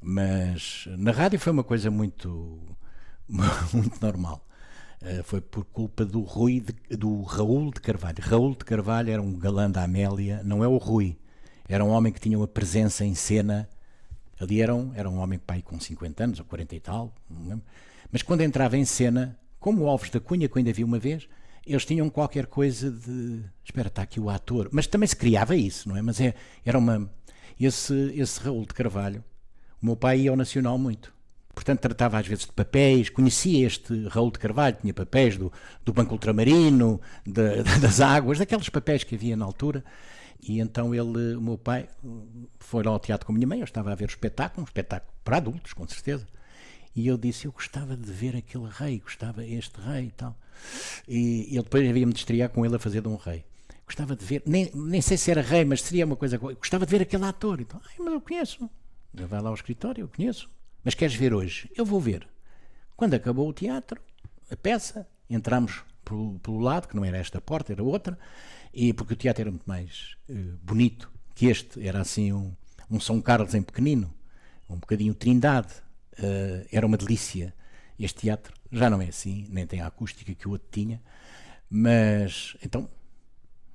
Mas 0.00 0.86
na 0.98 1.12
rádio 1.12 1.38
foi 1.38 1.52
uma 1.52 1.64
coisa 1.64 1.90
muito, 1.90 2.58
muito 3.72 4.00
normal. 4.00 4.46
Uh, 5.02 5.22
foi 5.24 5.40
por 5.40 5.64
culpa 5.64 6.04
do 6.04 6.20
Rui, 6.20 6.60
de, 6.60 6.96
do 6.96 7.22
Raul 7.22 7.70
de 7.72 7.80
Carvalho. 7.80 8.16
Raul 8.20 8.50
de 8.52 8.64
Carvalho 8.64 9.10
era 9.10 9.20
um 9.20 9.38
galã 9.38 9.70
da 9.70 9.82
Amélia, 9.82 10.42
não 10.44 10.64
é 10.64 10.68
o 10.68 10.76
Rui. 10.78 11.16
Era 11.68 11.84
um 11.84 11.90
homem 11.90 12.12
que 12.12 12.20
tinha 12.20 12.38
uma 12.38 12.48
presença 12.48 13.04
em 13.04 13.14
cena. 13.14 13.68
Ali 14.40 14.60
era 14.60 14.74
um, 14.74 14.92
era 14.94 15.08
um 15.08 15.18
homem 15.18 15.38
pai 15.38 15.62
com 15.62 15.78
50 15.78 16.24
anos 16.24 16.38
ou 16.38 16.44
40 16.44 16.74
e 16.74 16.80
tal, 16.80 17.14
mas 18.10 18.22
quando 18.22 18.40
entrava 18.40 18.76
em 18.76 18.84
cena, 18.84 19.38
como 19.60 19.82
o 19.82 19.88
Alves 19.88 20.10
da 20.10 20.20
Cunha, 20.20 20.48
que 20.48 20.54
eu 20.54 20.58
ainda 20.58 20.72
vi 20.72 20.84
uma 20.84 20.98
vez, 20.98 21.28
eles 21.66 21.84
tinham 21.84 22.10
qualquer 22.10 22.46
coisa 22.46 22.90
de. 22.90 23.42
Espera, 23.64 23.88
está 23.88 24.02
aqui 24.02 24.20
o 24.20 24.28
ator. 24.28 24.68
Mas 24.72 24.86
também 24.86 25.06
se 25.06 25.16
criava 25.16 25.56
isso, 25.56 25.88
não 25.88 25.96
é? 25.96 26.02
Mas 26.02 26.20
é, 26.20 26.34
era 26.64 26.78
uma. 26.78 27.10
Esse, 27.58 28.12
esse 28.16 28.40
Raul 28.40 28.66
de 28.66 28.74
Carvalho, 28.74 29.24
o 29.80 29.86
meu 29.86 29.96
pai 29.96 30.20
ia 30.20 30.30
ao 30.30 30.36
Nacional 30.36 30.76
muito. 30.76 31.14
Portanto, 31.54 31.80
tratava 31.80 32.18
às 32.18 32.26
vezes 32.26 32.46
de 32.46 32.52
papéis, 32.52 33.08
conhecia 33.08 33.66
este 33.66 34.08
Raul 34.08 34.30
de 34.30 34.40
Carvalho, 34.40 34.76
tinha 34.80 34.92
papéis 34.92 35.36
do, 35.36 35.52
do 35.84 35.92
Banco 35.92 36.12
Ultramarino, 36.12 37.00
de, 37.24 37.62
das 37.80 38.00
águas, 38.00 38.38
daqueles 38.38 38.68
papéis 38.68 39.04
que 39.04 39.14
havia 39.14 39.36
na 39.36 39.44
altura. 39.44 39.84
E 40.42 40.60
então 40.60 40.94
ele, 40.94 41.36
o 41.36 41.40
meu 41.40 41.56
pai, 41.56 41.88
foi 42.58 42.82
lá 42.82 42.90
ao 42.90 42.98
teatro 42.98 43.26
com 43.26 43.32
a 43.32 43.34
minha 43.34 43.46
mãe, 43.46 43.60
eu 43.60 43.64
estava 43.64 43.92
a 43.92 43.94
ver 43.94 44.04
o 44.04 44.06
espetáculo, 44.06 44.62
um 44.62 44.64
espetáculo 44.64 45.12
para 45.22 45.38
adultos, 45.38 45.72
com 45.72 45.86
certeza. 45.86 46.26
E 46.94 47.06
eu 47.06 47.16
disse: 47.16 47.46
Eu 47.46 47.52
gostava 47.52 47.96
de 47.96 48.10
ver 48.12 48.36
aquele 48.36 48.68
rei, 48.70 49.00
gostava 49.00 49.44
este 49.44 49.80
rei 49.80 50.06
e 50.06 50.10
tal. 50.12 50.36
E, 51.08 51.48
ele 51.50 51.62
depois 51.62 51.88
havia-me 51.88 52.12
de 52.12 52.20
estrear 52.20 52.48
com 52.50 52.64
ele 52.64 52.76
a 52.76 52.78
fazer 52.78 53.00
de 53.00 53.08
um 53.08 53.16
rei. 53.16 53.44
Gostava 53.86 54.16
de 54.16 54.24
ver, 54.24 54.42
nem, 54.46 54.70
nem 54.74 55.02
sei 55.02 55.16
se 55.16 55.30
era 55.30 55.42
rei, 55.42 55.64
mas 55.64 55.82
seria 55.82 56.06
uma 56.06 56.16
coisa. 56.16 56.38
Gostava 56.38 56.86
de 56.86 56.90
ver 56.90 57.02
aquele 57.02 57.24
ator. 57.24 57.60
Então, 57.60 57.80
Ai, 57.84 57.96
mas 57.98 58.14
eu 58.14 58.20
conheço. 58.20 58.70
Ele 59.14 59.26
vai 59.26 59.40
lá 59.40 59.48
ao 59.48 59.54
escritório, 59.54 60.02
eu 60.02 60.08
conheço. 60.08 60.50
Mas 60.82 60.94
queres 60.94 61.14
ver 61.14 61.34
hoje? 61.34 61.70
Eu 61.76 61.84
vou 61.84 62.00
ver. 62.00 62.26
Quando 62.96 63.14
acabou 63.14 63.48
o 63.48 63.52
teatro, 63.52 64.00
a 64.50 64.56
peça, 64.56 65.06
entramos 65.28 65.82
pelo, 66.04 66.38
pelo 66.38 66.58
lado, 66.60 66.88
que 66.88 66.96
não 66.96 67.04
era 67.04 67.18
esta 67.18 67.40
porta, 67.40 67.72
era 67.72 67.82
outra, 67.82 68.18
e 68.72 68.92
porque 68.92 69.14
o 69.14 69.16
teatro 69.16 69.42
era 69.42 69.50
muito 69.50 69.66
mais 69.66 70.16
uh, 70.28 70.58
bonito 70.62 71.10
que 71.34 71.46
este, 71.46 71.86
era 71.86 72.00
assim 72.00 72.32
um, 72.32 72.52
um 72.90 73.00
São 73.00 73.20
Carlos 73.20 73.54
em 73.54 73.62
pequenino, 73.62 74.12
um 74.68 74.76
bocadinho 74.76 75.14
Trindade. 75.14 75.72
Uh, 76.18 76.66
era 76.70 76.86
uma 76.86 76.96
delícia. 76.96 77.54
Este 77.98 78.22
teatro 78.22 78.54
já 78.72 78.90
não 78.90 79.00
é 79.00 79.06
assim, 79.06 79.46
nem 79.50 79.66
tem 79.66 79.80
a 79.80 79.86
acústica 79.86 80.34
que 80.34 80.48
o 80.48 80.52
outro 80.52 80.68
tinha, 80.70 81.00
mas 81.70 82.56
então 82.62 82.88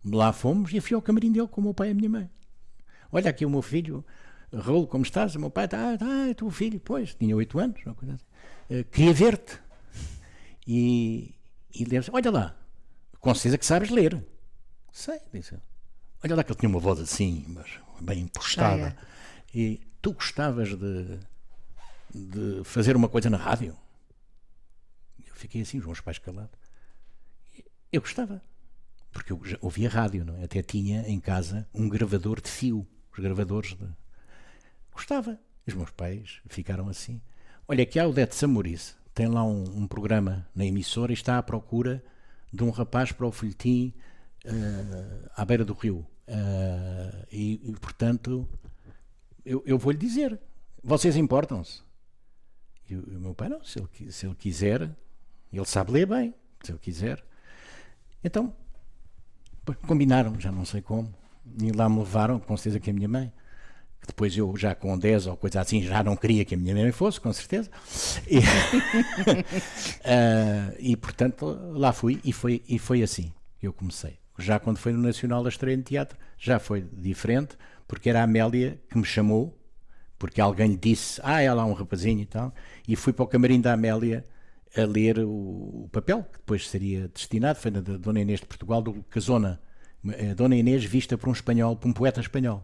lá 0.04 0.34
fomos 0.34 0.74
e 0.74 0.82
fui 0.82 0.96
ao 0.96 1.02
camarim 1.02 1.32
dele 1.32 1.48
com 1.48 1.62
o 1.62 1.64
meu 1.64 1.74
pai 1.74 1.90
e 1.90 1.92
a 1.92 1.94
minha 1.96 2.10
mãe. 2.10 2.30
Olha 3.12 3.30
aqui 3.30 3.46
o 3.46 3.50
meu 3.50 3.62
filho, 3.62 4.06
Raul, 4.54 4.88
como 4.88 5.04
estás? 5.04 5.36
O 5.36 5.40
meu 5.40 5.50
pai 5.50 5.66
está, 5.66 5.94
ah, 5.94 5.98
tá, 5.98 6.28
é 6.28 6.34
teu 6.34 6.50
filho, 6.50 6.80
pois, 6.80 7.14
tinha 7.16 7.36
oito 7.36 7.60
anos, 7.60 7.80
uma 7.86 7.96
coisa 7.96 8.16
assim. 8.16 8.80
Uh, 8.80 8.84
queria 8.86 9.14
ver-te. 9.14 9.60
E, 10.68 11.34
e 11.74 11.82
ele 11.82 11.98
disse, 11.98 12.12
olha 12.12 12.30
lá, 12.30 12.58
com 13.20 13.34
certeza 13.34 13.58
que 13.58 13.66
sabes 13.66 13.90
ler. 13.90 14.24
Sei, 14.92 15.20
disse 15.34 15.56
ele. 15.56 15.64
Olha 16.24 16.36
lá 16.36 16.44
que 16.44 16.52
ele 16.52 16.60
tinha 16.60 16.70
uma 16.70 16.80
voz 16.80 17.00
assim, 17.00 17.46
mas 17.48 17.80
bem 18.02 18.22
impostada. 18.22 18.96
E 19.54 19.80
tu 20.02 20.14
gostavas 20.14 20.78
de, 20.78 21.20
de 22.14 22.64
fazer 22.64 22.96
uma 22.96 23.10
coisa 23.10 23.30
na 23.30 23.38
rádio? 23.38 23.76
Eu 25.26 25.36
fiquei 25.36 25.62
assim, 25.62 25.80
os 25.80 25.86
meus 25.86 26.02
pais 26.02 26.18
calados. 26.18 26.58
Eu 27.92 28.02
gostava, 28.02 28.42
porque 29.12 29.34
eu 29.34 29.42
ouvia 29.62 29.90
rádio, 29.90 30.24
não 30.24 30.36
é? 30.38 30.44
até 30.44 30.62
tinha 30.62 31.08
em 31.08 31.20
casa 31.20 31.68
um 31.74 31.90
gravador 31.90 32.42
de 32.42 32.50
fio, 32.50 32.88
os 33.12 33.20
gravadores 33.20 33.76
de... 33.76 33.88
Gostava. 34.92 35.40
Os 35.66 35.74
meus 35.74 35.92
pais 35.92 36.42
ficaram 36.48 36.88
assim. 36.88 37.22
Olha, 37.68 37.84
aqui 37.84 38.00
há 38.00 38.08
o 38.08 38.14
Dete 38.14 38.36
Samoriz, 38.36 38.98
tem 39.14 39.28
lá 39.28 39.44
um, 39.44 39.64
um, 39.82 39.88
programa 39.88 40.48
na 40.56 40.66
emissora 40.66 41.12
e 41.12 41.14
está 41.14 41.38
à 41.38 41.44
procura 41.44 42.04
de 42.52 42.64
um 42.64 42.70
rapaz 42.70 43.12
para 43.12 43.28
o 43.28 43.32
folhetim 43.32 43.94
uh, 44.46 45.30
à 45.36 45.46
beira 45.46 45.64
do 45.64 45.74
rio. 45.74 46.06
Uh, 46.28 47.26
e, 47.32 47.70
e, 47.70 47.74
portanto, 47.74 48.48
eu, 49.46 49.64
eu 49.66 49.78
vou-lhe 49.78 49.98
dizer: 49.98 50.40
vocês 50.84 51.16
importam-se? 51.16 51.82
E 52.90 52.96
o, 52.96 53.18
o 53.18 53.20
meu 53.20 53.36
pai, 53.36 53.50
não, 53.50 53.64
se 53.64 53.80
ele, 53.80 54.12
se 54.12 54.26
ele 54.26 54.36
quiser, 54.36 54.90
ele 55.52 55.66
sabe 55.66 55.92
ler 55.92 56.06
bem, 56.06 56.34
se 56.64 56.72
ele 56.72 56.80
quiser. 56.80 57.24
Então, 58.24 58.54
combinaram, 59.88 60.40
já 60.40 60.52
não 60.52 60.66
sei 60.66 60.82
como, 60.82 61.14
e 61.62 61.72
lá 61.72 61.88
me 61.88 62.00
levaram, 62.00 62.40
com 62.40 62.58
certeza 62.58 62.80
que 62.80 62.90
a 62.90 62.94
minha 62.94 63.08
mãe 63.08 63.32
que 64.00 64.08
depois 64.08 64.36
eu 64.36 64.56
já 64.56 64.74
com 64.74 64.98
10 64.98 65.28
ou 65.28 65.36
coisa 65.36 65.62
assim 65.62 65.82
já 65.82 66.02
não 66.04 66.16
queria 66.16 66.46
que 66.46 66.56
a 66.56 66.58
minha 66.58 66.74
mãe 66.74 66.92
fosse, 66.92 67.20
com 67.20 67.32
certeza. 67.34 67.70
E, 68.28 68.40
uh, 68.40 68.42
e 70.80 70.96
portanto 70.96 71.46
lá 71.74 71.92
fui 71.92 72.20
e 72.24 72.32
foi, 72.32 72.64
e 72.68 72.80
foi 72.80 73.04
assim 73.04 73.32
que 73.60 73.68
eu 73.68 73.74
comecei. 73.74 74.18
Já 74.38 74.58
quando 74.58 74.78
foi 74.78 74.94
no 74.94 75.02
Nacional 75.02 75.44
da 75.44 75.50
Estreia 75.50 75.76
de 75.76 75.84
Teatro 75.84 76.18
já 76.38 76.60
foi 76.60 76.82
diferente, 76.82 77.58
porque 77.88 78.10
era 78.10 78.22
a 78.22 78.24
Amélia 78.24 78.80
que 78.90 78.98
me 78.98 79.04
chamou, 79.04 79.59
porque 80.20 80.40
alguém 80.40 80.68
lhe 80.68 80.78
disse, 80.78 81.20
ah, 81.24 81.42
é 81.42 81.52
um 81.52 81.74
rapazinho 81.74 82.20
e 82.20 82.26
tal, 82.26 82.54
e 82.88 82.96
fui 82.96 83.12
para 83.12 83.24
o 83.24 83.28
camarim 83.28 83.60
da 83.60 83.74
Amélia 83.74 84.24
a 84.78 84.82
ler 84.82 85.20
o, 85.20 85.30
o 85.86 85.90
papel, 85.92 86.24
que 86.24 86.38
depois 86.38 86.70
seria 86.70 87.08
destinado, 87.08 87.58
foi 87.58 87.72
da 87.72 87.80
Dona 87.80 88.20
Inês 88.20 88.42
de 88.42 88.46
Portugal, 88.46 88.82
do 88.82 89.02
Casona, 89.10 89.60
a 90.06 90.34
Dona 90.36 90.56
Inês 90.56 90.84
vista 90.84 91.18
por 91.18 91.30
um 91.30 91.32
espanhol, 91.32 91.76
por 91.76 91.88
um 91.88 91.94
poeta 91.94 92.22
espanhol 92.22 92.64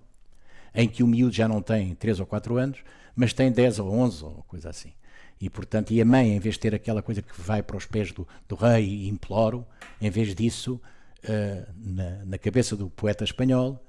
em 0.76 0.88
que 0.88 1.02
o 1.02 1.08
miúdo 1.08 1.34
já 1.34 1.48
não 1.48 1.62
tem 1.62 1.96
3 1.96 2.20
ou 2.20 2.26
4 2.26 2.58
anos, 2.58 2.80
mas 3.16 3.34
tem 3.34 3.52
10 3.52 3.80
ou 3.80 3.92
11 3.92 4.24
ou 4.26 4.46
coisa 4.48 4.70
assim. 4.70 4.92
E, 5.40 5.50
portanto, 5.50 5.92
e 5.92 6.02
a 6.02 6.06
mãe, 6.06 6.36
em 6.36 6.40
vez 6.40 6.56
de 6.56 6.62
ter 6.62 6.76
aquela 6.76 7.02
coisa 7.02 7.22
que 7.22 7.42
vai 7.42 7.64
para 7.64 7.78
os 7.78 7.86
pés 7.86 8.12
do, 8.12 8.28
do 8.48 8.56
rei 8.56 8.86
e 8.86 9.10
imploro, 9.10 9.66
em 10.02 10.10
vez 10.10 10.36
disso, 10.36 10.80
uh, 11.24 11.74
na, 11.78 12.26
na, 12.26 12.38
cabeça 12.38 12.76
do 12.76 12.90
poeta 12.90 13.24
espanhol, 13.24 13.82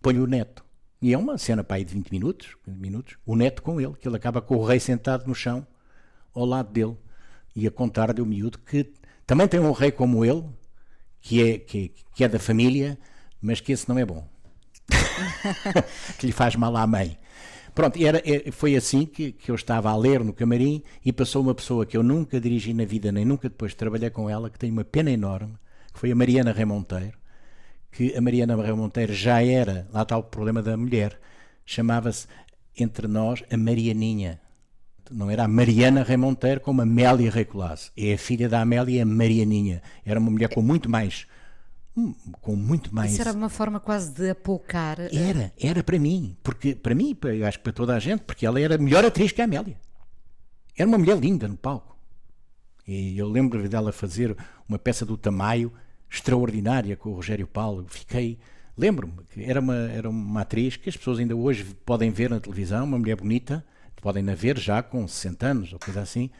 põe 0.00 0.18
o 0.18 0.26
neto. 0.26 0.63
E 1.04 1.12
é 1.12 1.18
uma 1.18 1.36
cena 1.36 1.62
para 1.62 1.76
aí 1.76 1.84
de 1.84 1.92
20 1.92 2.10
minutos, 2.10 2.56
20 2.66 2.78
minutos, 2.78 3.16
o 3.26 3.36
neto 3.36 3.62
com 3.62 3.78
ele, 3.78 3.92
que 3.92 4.08
ele 4.08 4.16
acaba 4.16 4.40
com 4.40 4.56
o 4.56 4.64
rei 4.64 4.80
sentado 4.80 5.26
no 5.26 5.34
chão, 5.34 5.66
ao 6.34 6.46
lado 6.46 6.72
dele, 6.72 6.96
e 7.54 7.66
a 7.66 7.70
contar-lhe 7.70 8.22
o 8.22 8.24
miúdo 8.24 8.58
que 8.58 8.90
também 9.26 9.46
tem 9.46 9.60
um 9.60 9.70
rei 9.72 9.92
como 9.92 10.24
ele, 10.24 10.42
que 11.20 11.42
é, 11.42 11.58
que, 11.58 11.92
que 12.14 12.24
é 12.24 12.28
da 12.28 12.38
família, 12.38 12.98
mas 13.38 13.60
que 13.60 13.72
esse 13.72 13.86
não 13.86 13.98
é 13.98 14.06
bom. 14.06 14.26
que 16.18 16.24
lhe 16.24 16.32
faz 16.32 16.56
mal 16.56 16.74
à 16.74 16.86
mãe. 16.86 17.18
Pronto, 17.74 18.02
era, 18.02 18.22
é, 18.24 18.50
foi 18.50 18.74
assim 18.74 19.04
que, 19.04 19.32
que 19.32 19.50
eu 19.50 19.56
estava 19.56 19.90
a 19.90 19.96
ler 19.98 20.24
no 20.24 20.32
camarim 20.32 20.82
e 21.04 21.12
passou 21.12 21.42
uma 21.42 21.54
pessoa 21.54 21.84
que 21.84 21.98
eu 21.98 22.02
nunca 22.02 22.40
dirigi 22.40 22.72
na 22.72 22.86
vida, 22.86 23.12
nem 23.12 23.26
nunca 23.26 23.50
depois 23.50 23.74
trabalhei 23.74 24.08
com 24.08 24.30
ela, 24.30 24.48
que 24.48 24.58
tem 24.58 24.70
uma 24.70 24.84
pena 24.84 25.10
enorme, 25.10 25.52
que 25.92 26.00
foi 26.00 26.10
a 26.10 26.14
Mariana 26.14 26.50
Remonteiro, 26.50 27.18
que 27.94 28.16
a 28.16 28.20
Mariana 28.20 28.60
Remonteiro 28.60 29.12
já 29.12 29.42
era, 29.42 29.88
lá 29.92 30.02
está 30.02 30.16
o 30.16 30.22
problema 30.22 30.62
da 30.62 30.76
mulher, 30.76 31.18
chamava-se 31.64 32.26
entre 32.78 33.06
nós 33.06 33.42
a 33.50 33.56
Marianinha. 33.56 34.40
Não 35.10 35.30
era 35.30 35.44
a 35.44 35.48
Mariana 35.48 36.02
Remonteiro 36.02 36.60
como 36.60 36.80
a 36.80 36.84
Amélia 36.84 37.30
Recolasse. 37.30 37.90
É 37.96 38.14
a 38.14 38.18
filha 38.18 38.48
da 38.48 38.60
Amélia, 38.60 39.02
a 39.02 39.06
Marianinha. 39.06 39.82
Era 40.04 40.18
uma 40.18 40.30
mulher 40.30 40.48
com 40.52 40.62
muito 40.62 40.90
mais 40.90 41.26
Hum, 41.96 42.12
com 42.40 42.56
muito 42.56 42.92
mais. 42.92 43.12
Isso 43.12 43.20
era 43.22 43.32
uma 43.32 43.48
forma 43.48 43.78
quase 43.78 44.10
de 44.12 44.30
apocar. 44.30 44.98
Era, 45.12 45.52
era 45.58 45.82
para 45.84 45.98
mim, 45.98 46.36
porque 46.42 46.74
para 46.74 46.94
mim, 46.94 47.16
eu 47.22 47.46
acho 47.46 47.58
que 47.58 47.64
para 47.64 47.72
toda 47.72 47.94
a 47.94 48.00
gente, 48.00 48.22
porque 48.22 48.44
ela 48.44 48.60
era 48.60 48.76
melhor 48.76 49.04
atriz 49.04 49.30
que 49.30 49.40
a 49.40 49.44
Amélia. 49.44 49.76
Era 50.76 50.88
uma 50.88 50.98
mulher 50.98 51.16
linda 51.16 51.46
no 51.46 51.56
palco. 51.56 51.96
E 52.86 53.16
eu 53.16 53.28
lembro 53.28 53.66
dela 53.68 53.92
fazer 53.92 54.36
uma 54.68 54.78
peça 54.78 55.06
do 55.06 55.16
Tamaio 55.16 55.72
extraordinária 56.14 56.96
com 56.96 57.10
o 57.10 57.14
Rogério 57.14 57.46
Paulo. 57.46 57.86
Fiquei. 57.88 58.38
Lembro-me 58.76 59.24
que 59.30 59.44
era 59.44 59.60
uma, 59.60 59.76
era 59.90 60.08
uma 60.08 60.40
atriz 60.40 60.76
que 60.76 60.88
as 60.88 60.96
pessoas 60.96 61.18
ainda 61.18 61.36
hoje 61.36 61.64
podem 61.84 62.10
ver 62.10 62.30
na 62.30 62.40
televisão, 62.40 62.84
uma 62.84 62.98
mulher 62.98 63.16
bonita, 63.16 63.64
podem 64.00 64.28
a 64.28 64.34
ver 64.34 64.58
já 64.58 64.82
com 64.82 65.06
60 65.06 65.46
anos 65.46 65.72
ou 65.72 65.78
coisa 65.78 66.00
assim, 66.00 66.30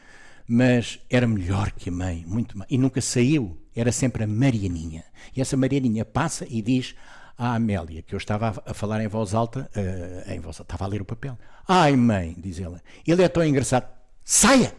mas 0.47 0.99
era 1.09 1.25
melhor 1.25 1.71
que 1.71 1.89
a 1.89 1.91
mãe, 1.91 2.25
muito 2.27 2.57
mais. 2.57 2.69
E 2.69 2.77
nunca 2.77 3.01
saiu 3.01 3.57
era 3.75 3.91
sempre 3.91 4.23
a 4.23 4.27
Marianinha. 4.27 5.03
E 5.35 5.41
essa 5.41 5.57
Marianinha 5.57 6.05
passa 6.05 6.45
e 6.49 6.61
diz 6.61 6.95
à 7.37 7.55
Amélia, 7.55 8.01
que 8.01 8.15
eu 8.15 8.17
estava 8.17 8.63
a 8.65 8.73
falar 8.73 9.03
em 9.03 9.07
voz 9.07 9.33
alta, 9.33 9.69
uh, 9.75 10.31
em 10.31 10.39
voz 10.39 10.59
alta, 10.59 10.73
estava 10.73 10.85
a 10.85 10.87
ler 10.87 11.01
o 11.01 11.05
papel. 11.05 11.37
Ai, 11.67 11.95
mãe, 11.95 12.33
diz 12.37 12.59
ela, 12.59 12.81
ele 13.05 13.21
é 13.21 13.27
tão 13.27 13.43
engraçado. 13.43 13.87
Saia! 14.23 14.73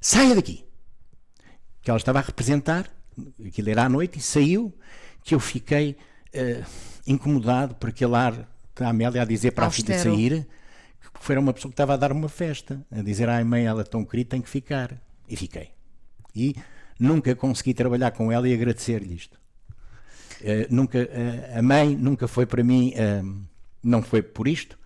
Saia 0.00 0.34
daqui! 0.34 0.64
Que 1.80 1.90
ela 1.90 1.98
estava 1.98 2.18
a 2.18 2.22
representar, 2.22 2.90
aquilo 3.46 3.70
era 3.70 3.84
à 3.84 3.88
noite, 3.88 4.18
e 4.18 4.22
saiu, 4.22 4.72
que 5.22 5.34
eu 5.34 5.40
fiquei 5.40 5.96
uh, 6.34 6.64
incomodado 7.06 7.74
por 7.74 7.88
aquele 7.88 8.14
ar 8.14 8.48
da 8.74 8.88
Amélia 8.88 9.22
a 9.22 9.24
dizer 9.24 9.52
para 9.52 9.66
Austero. 9.66 9.98
a 9.98 10.02
filha 10.02 10.16
sair, 10.16 10.46
que 11.00 11.20
foi 11.20 11.36
uma 11.38 11.52
pessoa 11.52 11.70
que 11.70 11.74
estava 11.74 11.94
a 11.94 11.96
dar 11.96 12.12
uma 12.12 12.28
festa, 12.28 12.84
a 12.90 13.02
dizer, 13.02 13.28
ai 13.28 13.44
mãe, 13.44 13.64
ela 13.64 13.82
é 13.82 13.84
tão 13.84 14.04
querida, 14.04 14.30
tem 14.30 14.42
que 14.42 14.48
ficar. 14.48 15.00
E 15.28 15.36
fiquei. 15.36 15.70
E 16.34 16.54
nunca 16.98 17.34
consegui 17.34 17.72
trabalhar 17.72 18.10
com 18.10 18.30
ela 18.30 18.48
e 18.48 18.52
agradecer-lhe 18.52 19.14
isto. 19.14 19.38
Uh, 20.40 20.66
nunca, 20.68 20.98
uh, 20.98 21.58
a 21.58 21.62
mãe 21.62 21.96
nunca 21.96 22.28
foi 22.28 22.44
para 22.44 22.62
mim, 22.62 22.92
não 23.82 24.02
foi 24.02 24.22
por 24.22 24.46
isto, 24.48 24.78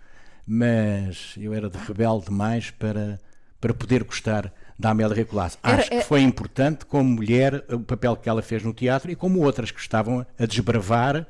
mas 0.47 1.35
eu 1.37 1.53
era 1.53 1.69
de 1.69 1.79
rebelde 1.79 2.27
demais 2.27 2.71
para, 2.71 3.21
para 3.61 3.75
poder 3.75 4.05
gostar 4.05 4.53
da 4.79 4.91
Amélia 4.91 5.17
Recolasse. 5.17 5.59
Acho 5.63 5.91
que 5.91 6.03
foi 6.03 6.23
importante, 6.23 6.87
como 6.87 7.11
mulher, 7.11 7.65
o 7.71 7.81
papel 7.81 8.17
que 8.17 8.29
ela 8.29 8.43
fez 8.43 8.63
no 8.63 8.73
teatro 8.73 9.11
e 9.11 9.17
como 9.17 9.41
outras 9.41 9.71
que 9.71 9.81
estavam 9.81 10.25
a 10.39 10.47
desbravar 10.47 11.27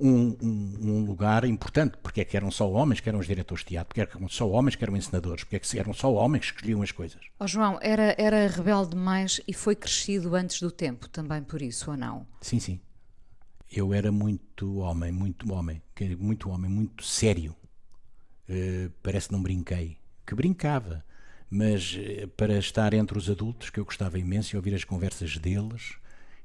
um, 0.00 0.36
um, 0.42 0.78
um, 0.80 1.04
lugar 1.04 1.44
importante. 1.44 1.96
Porque 2.02 2.22
é 2.22 2.24
que 2.24 2.36
eram 2.36 2.50
só 2.50 2.70
homens 2.70 3.00
que 3.00 3.08
eram 3.08 3.18
os 3.18 3.26
diretores 3.26 3.62
de 3.62 3.70
teatro? 3.70 3.94
Porque 3.94 4.16
eram 4.16 4.28
só 4.28 4.48
homens 4.48 4.76
que 4.76 4.84
eram 4.84 4.96
ensinadores? 4.96 5.44
Porque 5.44 5.56
é 5.56 5.58
que 5.58 5.78
eram 5.78 5.92
só 5.92 6.12
homens 6.12 6.50
que 6.50 6.56
escolhiam 6.56 6.82
as 6.82 6.90
coisas? 6.90 7.20
Oh, 7.38 7.46
João, 7.46 7.78
era, 7.82 8.14
era 8.16 8.46
rebelde 8.46 8.90
demais 8.90 9.40
e 9.46 9.52
foi 9.52 9.76
crescido 9.76 10.34
antes 10.34 10.60
do 10.60 10.70
tempo, 10.70 11.08
também 11.08 11.42
por 11.42 11.60
isso, 11.60 11.90
ou 11.90 11.96
não? 11.96 12.26
Sim, 12.40 12.58
sim. 12.58 12.80
Eu 13.70 13.92
era 13.92 14.12
muito 14.12 14.78
homem, 14.78 15.12
muito 15.12 15.52
homem, 15.52 15.82
muito 16.18 16.48
homem, 16.50 16.70
muito 16.70 17.04
sério. 17.04 17.54
Uh, 18.48 18.90
parece 19.02 19.28
que 19.28 19.34
não 19.34 19.42
brinquei. 19.42 19.98
Que 20.24 20.34
brincava, 20.34 21.04
mas 21.50 21.94
uh, 21.94 22.28
para 22.28 22.58
estar 22.58 22.92
entre 22.94 23.16
os 23.16 23.30
adultos, 23.30 23.70
que 23.70 23.80
eu 23.80 23.84
gostava 23.84 24.18
imenso 24.18 24.54
e 24.54 24.56
ouvir 24.56 24.74
as 24.74 24.84
conversas 24.84 25.36
deles, 25.38 25.96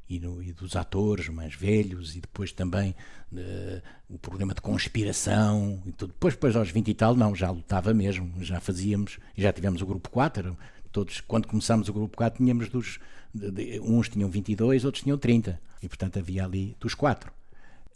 e, 0.09 0.19
no, 0.19 0.43
e, 0.43 0.51
dos 0.51 0.75
atores 0.75 1.29
mais 1.29 1.55
velhos 1.55 2.17
e 2.17 2.19
depois 2.21 2.51
também 2.51 2.93
uh, 3.31 3.81
o 4.09 4.19
programa 4.19 4.53
de 4.53 4.59
conspiração 4.59 5.81
e 5.85 5.91
tudo. 5.93 6.11
Depois, 6.11 6.33
depois 6.33 6.55
aos 6.55 6.69
20 6.69 6.89
e 6.89 6.93
tal, 6.93 7.15
não, 7.15 7.33
já 7.33 7.49
lutava 7.49 7.93
mesmo, 7.93 8.33
já 8.43 8.59
fazíamos, 8.59 9.19
já 9.37 9.53
tivemos 9.53 9.81
o 9.81 9.85
grupo 9.85 10.09
4, 10.09 10.57
todos, 10.91 11.21
quando 11.21 11.47
começámos 11.47 11.87
o 11.87 11.93
grupo 11.93 12.17
4 12.17 12.43
tínhamos 12.43 12.67
dos, 12.67 12.99
de, 13.33 13.51
de, 13.51 13.79
uns 13.79 14.09
tinham 14.09 14.29
22, 14.29 14.83
outros 14.83 15.03
tinham 15.03 15.17
30, 15.17 15.59
e 15.81 15.87
portanto 15.87 16.19
havia 16.19 16.43
ali 16.43 16.75
dos 16.79 16.93
quatro. 16.93 17.31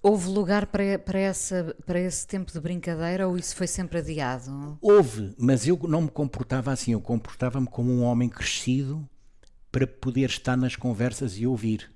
Houve 0.08 0.30
lugar 0.30 0.68
para, 0.68 1.00
para, 1.00 1.18
essa, 1.18 1.76
para 1.84 2.00
esse 2.00 2.28
tempo 2.28 2.52
de 2.52 2.60
brincadeira 2.60 3.28
ou 3.28 3.36
isso 3.36 3.56
foi 3.56 3.66
sempre 3.66 3.98
adiado? 3.98 4.78
Houve, 4.80 5.34
mas 5.36 5.68
eu 5.68 5.80
não 5.88 6.04
me 6.04 6.10
comportava 6.10 6.72
assim, 6.72 6.92
eu 6.92 7.02
comportava-me 7.02 7.66
como 7.66 7.92
um 7.92 8.04
homem 8.04 8.30
crescido 8.30 9.04
para 9.72 9.88
poder 9.88 10.30
estar 10.30 10.56
nas 10.56 10.76
conversas 10.76 11.40
e 11.40 11.48
ouvir. 11.48 11.92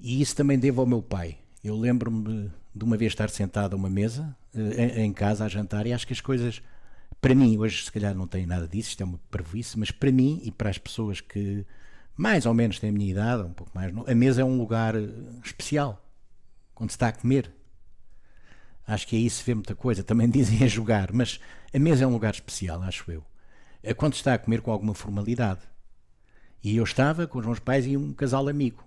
E 0.00 0.22
isso 0.22 0.34
também 0.34 0.58
devo 0.58 0.80
ao 0.80 0.86
meu 0.86 1.02
pai. 1.02 1.36
Eu 1.62 1.76
lembro-me 1.76 2.50
de 2.74 2.84
uma 2.86 2.96
vez 2.96 3.12
estar 3.12 3.28
sentado 3.28 3.74
a 3.74 3.76
uma 3.76 3.90
mesa, 3.90 4.34
eh, 4.54 5.02
em, 5.02 5.12
casa 5.12 5.44
a 5.44 5.48
jantar 5.48 5.86
e 5.86 5.92
acho 5.92 6.06
que 6.06 6.14
as 6.14 6.22
coisas, 6.22 6.62
para 7.20 7.34
mim, 7.34 7.58
hoje 7.58 7.84
se 7.84 7.92
calhar 7.92 8.14
não 8.14 8.26
tem 8.26 8.46
nada 8.46 8.66
disso, 8.66 8.88
isto 8.88 9.02
é 9.02 9.04
uma 9.04 9.20
parvoíce, 9.30 9.78
mas 9.78 9.90
para 9.90 10.10
mim 10.10 10.40
e 10.42 10.50
para 10.50 10.70
as 10.70 10.78
pessoas 10.78 11.20
que 11.20 11.66
mais 12.16 12.46
ou 12.46 12.54
menos 12.54 12.78
têm 12.78 12.88
a 12.88 12.92
minha 12.94 13.10
idade, 13.10 13.42
um 13.42 13.52
pouco 13.52 13.72
mais, 13.74 13.92
a 14.08 14.14
mesa 14.14 14.40
é 14.40 14.44
um 14.44 14.56
lugar 14.56 14.94
eh, 14.96 15.10
especial, 15.44 16.02
quando 16.80 16.88
se 16.88 16.96
está 16.96 17.08
a 17.08 17.12
comer. 17.12 17.52
Acho 18.86 19.06
que 19.06 19.14
aí 19.14 19.28
se 19.28 19.44
vê 19.44 19.52
muita 19.52 19.74
coisa. 19.74 20.02
Também 20.02 20.26
dizem 20.32 20.64
a 20.64 20.66
jogar, 20.66 21.12
mas 21.12 21.38
a 21.74 21.78
mesa 21.78 22.04
é 22.04 22.06
um 22.06 22.12
lugar 22.12 22.32
especial, 22.32 22.82
acho 22.82 23.12
eu. 23.12 23.22
É 23.82 23.92
quando 23.92 24.14
se 24.14 24.20
está 24.20 24.32
a 24.32 24.38
comer 24.38 24.62
com 24.62 24.72
alguma 24.72 24.94
formalidade. 24.94 25.60
E 26.64 26.74
eu 26.74 26.84
estava 26.84 27.26
com 27.26 27.38
os 27.38 27.44
meus 27.44 27.58
pais 27.58 27.86
e 27.86 27.98
um 27.98 28.14
casal 28.14 28.48
amigo. 28.48 28.82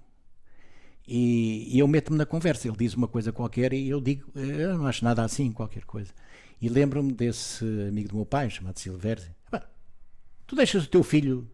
E, 1.08 1.76
e 1.76 1.78
eu 1.78 1.88
meto-me 1.88 2.18
na 2.18 2.26
conversa. 2.26 2.68
Ele 2.68 2.78
diz 2.78 2.96
uma 2.96 3.08
coisa 3.08 3.32
qualquer 3.32 3.74
e 3.74 3.88
eu 3.90 4.02
digo, 4.02 4.28
eu 4.34 4.76
não 4.76 4.88
acho 4.88 5.06
nada 5.06 5.24
assim, 5.24 5.52
qualquer 5.52 5.86
coisa. 5.86 6.12
E 6.60 6.70
lembro-me 6.70 7.14
desse 7.14 7.64
amigo 7.88 8.10
do 8.10 8.16
meu 8.16 8.26
pai, 8.26 8.50
chamado 8.50 8.80
Silvério. 8.80 9.24
Tu 10.48 10.56
deixas 10.56 10.86
o 10.86 10.90
teu 10.90 11.04
filho 11.04 11.48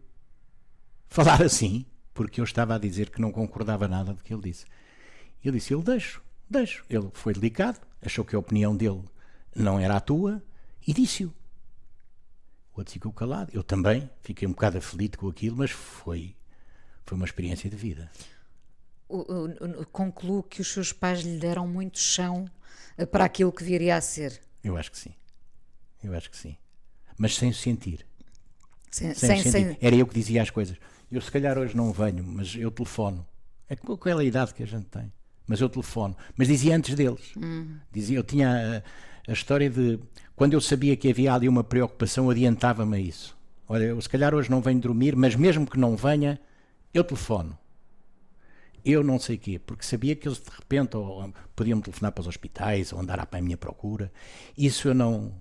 falar 1.06 1.42
assim? 1.42 1.84
Porque 2.14 2.40
eu 2.40 2.44
estava 2.44 2.76
a 2.76 2.78
dizer 2.78 3.10
que 3.10 3.20
não 3.20 3.30
concordava 3.30 3.86
nada 3.86 4.14
do 4.14 4.22
que 4.22 4.32
ele 4.32 4.42
disse. 4.42 4.64
Eu 5.44 5.52
disse, 5.52 5.72
eu 5.72 5.82
deixo, 5.82 6.22
deixo. 6.50 6.84
Ele 6.88 7.08
foi 7.12 7.32
delicado, 7.32 7.80
achou 8.02 8.24
que 8.24 8.34
a 8.34 8.38
opinião 8.38 8.76
dele 8.76 9.02
não 9.54 9.78
era 9.78 9.96
a 9.96 10.00
tua 10.00 10.42
e 10.86 10.92
disse-o. 10.92 11.28
O 12.74 12.80
outro 12.80 12.92
ficou 12.92 13.12
calado. 13.12 13.50
Eu 13.52 13.62
também 13.62 14.08
fiquei 14.22 14.46
um 14.46 14.52
bocado 14.52 14.78
aflito 14.78 15.18
com 15.18 15.28
aquilo, 15.28 15.56
mas 15.56 15.70
foi, 15.70 16.36
foi 17.04 17.16
uma 17.16 17.26
experiência 17.26 17.68
de 17.68 17.76
vida 17.76 18.10
concluo 19.92 20.42
que 20.42 20.60
os 20.60 20.72
seus 20.72 20.92
pais 20.92 21.20
lhe 21.20 21.38
deram 21.38 21.66
muito 21.66 21.98
chão 21.98 22.46
eh, 22.96 23.04
para 23.04 23.24
aquilo 23.24 23.52
que 23.52 23.64
viria 23.64 23.96
a 23.96 24.00
ser. 24.00 24.40
Eu 24.62 24.76
acho 24.76 24.90
que 24.90 24.98
sim. 24.98 25.14
Eu 26.02 26.14
acho 26.14 26.30
que 26.30 26.36
sim. 26.36 26.56
Mas 27.18 27.36
sem 27.36 27.52
sentir. 27.52 28.06
Sem, 28.90 29.14
sem, 29.14 29.42
sem 29.42 29.52
sentir. 29.52 29.78
Era 29.80 29.96
eu 29.96 30.06
que 30.06 30.14
dizia 30.14 30.42
as 30.42 30.50
coisas. 30.50 30.76
Eu 31.10 31.20
se 31.20 31.30
calhar 31.30 31.58
hoje 31.58 31.76
não 31.76 31.92
venho, 31.92 32.22
mas 32.24 32.54
eu 32.54 32.70
telefono. 32.70 33.26
É 33.68 33.76
com 33.76 33.92
aquela 33.92 34.24
idade 34.24 34.54
que 34.54 34.62
a 34.62 34.66
gente 34.66 34.86
tem. 34.86 35.12
Mas 35.50 35.60
eu 35.60 35.68
telefono. 35.68 36.16
Mas 36.36 36.46
dizia 36.46 36.76
antes 36.76 36.94
deles. 36.94 37.32
Dizia, 37.90 38.16
eu 38.16 38.22
tinha 38.22 38.84
a, 39.26 39.30
a, 39.30 39.32
história 39.32 39.68
de 39.68 39.98
quando 40.36 40.54
eu 40.54 40.60
sabia 40.60 40.96
que 40.96 41.10
havia 41.10 41.34
ali 41.34 41.48
uma 41.48 41.64
preocupação, 41.64 42.30
adiantava-me 42.30 42.96
a 42.96 43.00
isso. 43.00 43.36
Olha, 43.68 43.82
eu 43.82 44.00
se 44.00 44.08
calhar 44.08 44.32
hoje 44.32 44.48
não 44.48 44.60
venho 44.60 44.78
dormir, 44.78 45.16
mas 45.16 45.34
mesmo 45.34 45.66
que 45.66 45.76
não 45.76 45.96
venha, 45.96 46.40
eu 46.94 47.02
telefono 47.02 47.58
eu 48.84 49.02
não 49.02 49.18
sei 49.18 49.36
quê, 49.36 49.58
porque 49.58 49.84
sabia 49.84 50.16
que 50.16 50.26
eles 50.26 50.38
de 50.38 50.50
repente 50.56 50.96
ou, 50.96 51.34
podiam 51.54 51.80
telefonar 51.80 52.12
para 52.12 52.22
os 52.22 52.28
hospitais 52.28 52.92
ou 52.92 53.00
andar 53.00 53.20
à 53.20 53.40
minha 53.42 53.56
procura. 53.56 54.10
Isso 54.56 54.88
eu 54.88 54.94
não. 54.94 55.34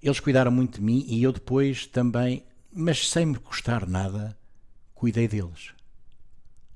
Eles 0.00 0.20
cuidaram 0.20 0.52
muito 0.52 0.78
de 0.78 0.86
mim 0.86 1.04
e 1.08 1.22
eu 1.22 1.32
depois 1.32 1.86
também, 1.86 2.44
mas 2.72 3.10
sem 3.10 3.26
me 3.26 3.36
custar 3.36 3.86
nada, 3.86 4.34
cuidei 4.94 5.28
deles. 5.28 5.74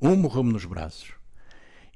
Um 0.02 0.16
morreu-me 0.16 0.52
nos 0.52 0.66
braços 0.66 1.14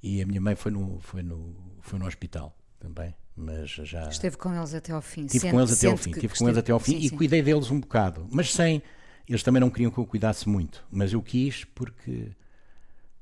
e 0.02 0.22
a 0.22 0.26
minha 0.26 0.40
mãe 0.40 0.54
foi 0.54 0.70
no, 0.70 0.98
foi 1.00 1.22
no, 1.22 1.54
foi 1.80 1.98
no 1.98 2.06
hospital 2.06 2.56
também. 2.78 3.14
Mas 3.34 3.70
já. 3.70 4.08
Esteve 4.08 4.36
com 4.36 4.52
eles 4.54 4.74
até 4.74 4.92
ao 4.92 5.00
fim. 5.00 5.26
Estive 5.26 5.50
com 5.50 5.60
eles 5.60 5.72
até 5.72 5.86
ao 5.86 5.96
fim. 5.96 6.10
Estive 6.10 6.34
com 6.36 6.44
eles 6.46 6.58
até 6.58 6.72
ao 6.72 6.80
fim 6.80 6.92
sim, 6.92 6.98
e 6.98 7.08
sim. 7.08 7.16
cuidei 7.16 7.40
deles 7.40 7.70
um 7.70 7.78
bocado. 7.78 8.26
Mas 8.30 8.52
sem. 8.52 8.82
Eles 9.28 9.42
também 9.42 9.60
não 9.60 9.70
queriam 9.70 9.90
que 9.90 9.98
eu 9.98 10.06
cuidasse 10.06 10.48
muito. 10.48 10.84
Mas 10.90 11.12
eu 11.12 11.22
quis 11.22 11.64
porque. 11.64 12.32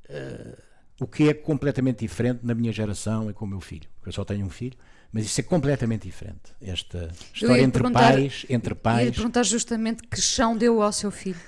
Uh, 0.09 0.57
o 1.01 1.07
que 1.07 1.29
é 1.29 1.35
completamente 1.35 1.99
diferente 1.99 2.41
na 2.43 2.55
minha 2.55 2.73
geração 2.73 3.29
e 3.29 3.35
com 3.35 3.45
o 3.45 3.49
meu 3.49 3.61
filho. 3.61 3.89
Eu 4.05 4.13
só 4.13 4.25
tenho 4.25 4.47
um 4.47 4.51
filho, 4.51 4.77
mas 5.13 5.27
isso 5.27 5.41
é 5.41 5.45
completamente 5.45 6.03
diferente. 6.03 6.55
Esta 6.61 7.11
história 7.35 7.61
entre 7.61 7.91
pais, 7.91 8.47
entre 8.49 8.75
pais. 8.75 9.09
Ia 9.09 9.13
perguntar 9.13 9.43
justamente 9.43 10.03
que 10.05 10.21
chão 10.21 10.57
deu 10.57 10.81
ao 10.81 10.93
seu 10.93 11.11
filho. 11.11 11.41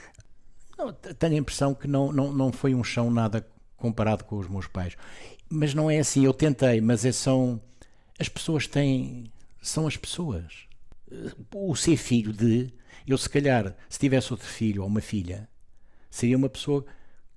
Não, 0.77 0.93
tenho 0.93 1.35
a 1.35 1.39
impressão 1.39 1.75
que 1.75 1.89
não, 1.89 2.13
não, 2.13 2.33
não 2.33 2.53
foi 2.53 2.75
um 2.75 2.85
chão 2.85 3.11
nada 3.11 3.47
comparado 3.79 4.25
com 4.25 4.37
os 4.37 4.49
meus 4.49 4.67
pais. 4.67 4.97
Mas 5.49 5.73
não 5.73 5.91
é 5.91 5.99
assim, 5.99 6.25
eu 6.25 6.35
tentei, 6.35 6.81
mas 6.81 7.05
é, 7.05 7.13
são. 7.13 7.61
As 8.19 8.29
pessoas 8.29 8.67
têm. 8.67 9.33
São 9.63 9.87
as 9.87 9.97
pessoas. 9.97 10.67
O 11.55 11.75
ser 11.75 11.97
filho 11.97 12.33
de. 12.33 12.71
Eu, 13.07 13.17
se 13.17 13.31
calhar, 13.31 13.75
se 13.89 13.99
tivesse 13.99 14.31
outro 14.33 14.47
filho 14.47 14.83
ou 14.83 14.89
uma 14.89 15.01
filha, 15.01 15.49
seria 16.11 16.37
uma 16.37 16.51
pessoa 16.51 16.85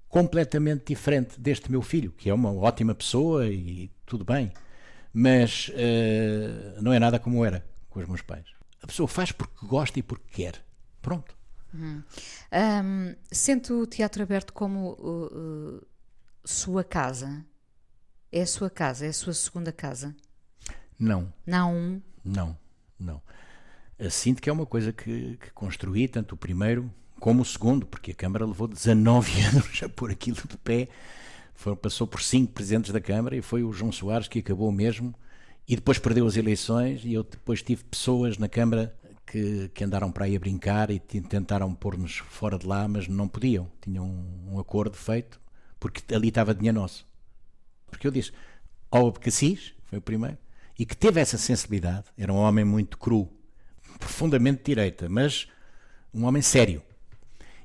completamente 0.09 0.87
diferente 0.87 1.39
deste 1.39 1.71
meu 1.71 1.81
filho, 1.81 2.11
que 2.11 2.29
é 2.29 2.33
uma 2.33 2.51
ótima 2.53 2.93
pessoa 2.93 3.47
e 3.47 3.89
tudo 4.05 4.25
bem, 4.25 4.51
mas 5.13 5.69
uh, 5.69 6.81
não 6.81 6.91
é 6.91 6.99
nada 6.99 7.17
como 7.17 7.45
era 7.45 7.65
com 7.89 8.01
os 8.01 8.07
meus 8.07 8.21
pais. 8.21 8.45
A 8.83 8.87
pessoa 8.87 9.07
faz 9.07 9.31
porque 9.31 9.65
gosta 9.65 9.97
e 9.97 10.03
porque 10.03 10.43
quer. 10.43 10.61
Pronto. 11.01 11.33
Uhum. 11.73 12.03
Um, 12.51 13.81
o 13.81 13.87
teatro 13.87 14.21
aberto 14.21 14.51
como 14.51 14.91
uh, 14.99 15.77
uh, 15.77 15.87
sua 16.43 16.83
casa? 16.83 17.45
É 18.31 18.41
a 18.41 18.47
sua 18.47 18.69
casa? 18.69 19.05
É 19.05 19.09
a 19.09 19.13
sua 19.13 19.33
segunda 19.33 19.71
casa? 19.71 20.15
Não. 20.97 21.31
Não? 21.45 22.01
Não, 22.23 22.57
não. 22.99 23.21
Sinto 24.09 24.41
que 24.41 24.49
é 24.49 24.53
uma 24.53 24.65
coisa 24.65 24.91
que, 24.91 25.37
que 25.37 25.51
construí, 25.51 26.07
tanto 26.07 26.33
o 26.33 26.37
primeiro 26.37 26.91
como 27.19 27.43
o 27.43 27.45
segundo, 27.45 27.85
porque 27.85 28.11
a 28.11 28.15
Câmara 28.15 28.45
levou 28.45 28.67
19 28.67 29.41
anos 29.45 29.83
a 29.83 29.89
pôr 29.89 30.11
aquilo 30.11 30.37
de 30.47 30.57
pé. 30.57 30.87
Foi, 31.53 31.75
passou 31.75 32.07
por 32.07 32.21
cinco 32.21 32.51
presidentes 32.51 32.91
da 32.91 32.99
Câmara 32.99 33.35
e 33.35 33.41
foi 33.41 33.63
o 33.63 33.71
João 33.71 33.91
Soares 33.91 34.27
que 34.27 34.39
acabou 34.39 34.71
mesmo. 34.71 35.13
E 35.67 35.75
depois 35.75 35.99
perdeu 35.99 36.25
as 36.25 36.35
eleições. 36.35 37.05
E 37.05 37.13
eu 37.13 37.23
depois 37.23 37.61
tive 37.61 37.83
pessoas 37.83 38.39
na 38.39 38.49
Câmara 38.49 38.95
que, 39.27 39.69
que 39.73 39.83
andaram 39.83 40.11
para 40.11 40.25
aí 40.25 40.35
a 40.35 40.39
brincar 40.39 40.89
e 40.89 40.99
tentaram 40.99 41.73
pôr-nos 41.75 42.17
fora 42.17 42.57
de 42.57 42.65
lá, 42.65 42.87
mas 42.87 43.07
não 43.07 43.27
podiam. 43.27 43.71
Tinham 43.79 44.05
um, 44.05 44.55
um 44.55 44.59
acordo 44.59 44.97
feito, 44.97 45.39
porque 45.81 46.15
ali 46.15 46.29
estava 46.29 46.55
dinheiro 46.55 46.79
nosso. 46.79 47.05
Porque 47.87 48.07
eu 48.07 48.11
disse 48.11 48.31
ao 48.89 49.07
Abcacis, 49.07 49.73
foi 49.83 49.99
o 49.99 50.01
primeiro, 50.01 50.37
e 50.79 50.85
que 50.85 50.95
teve 50.95 51.19
essa 51.19 51.37
sensibilidade. 51.37 52.05
Era 52.17 52.31
um 52.31 52.37
homem 52.37 52.63
muito 52.63 52.97
cru, 52.97 53.29
profundamente 53.99 54.63
direita, 54.63 55.09
mas 55.09 55.49
um 56.13 56.23
homem 56.23 56.41
sério 56.41 56.81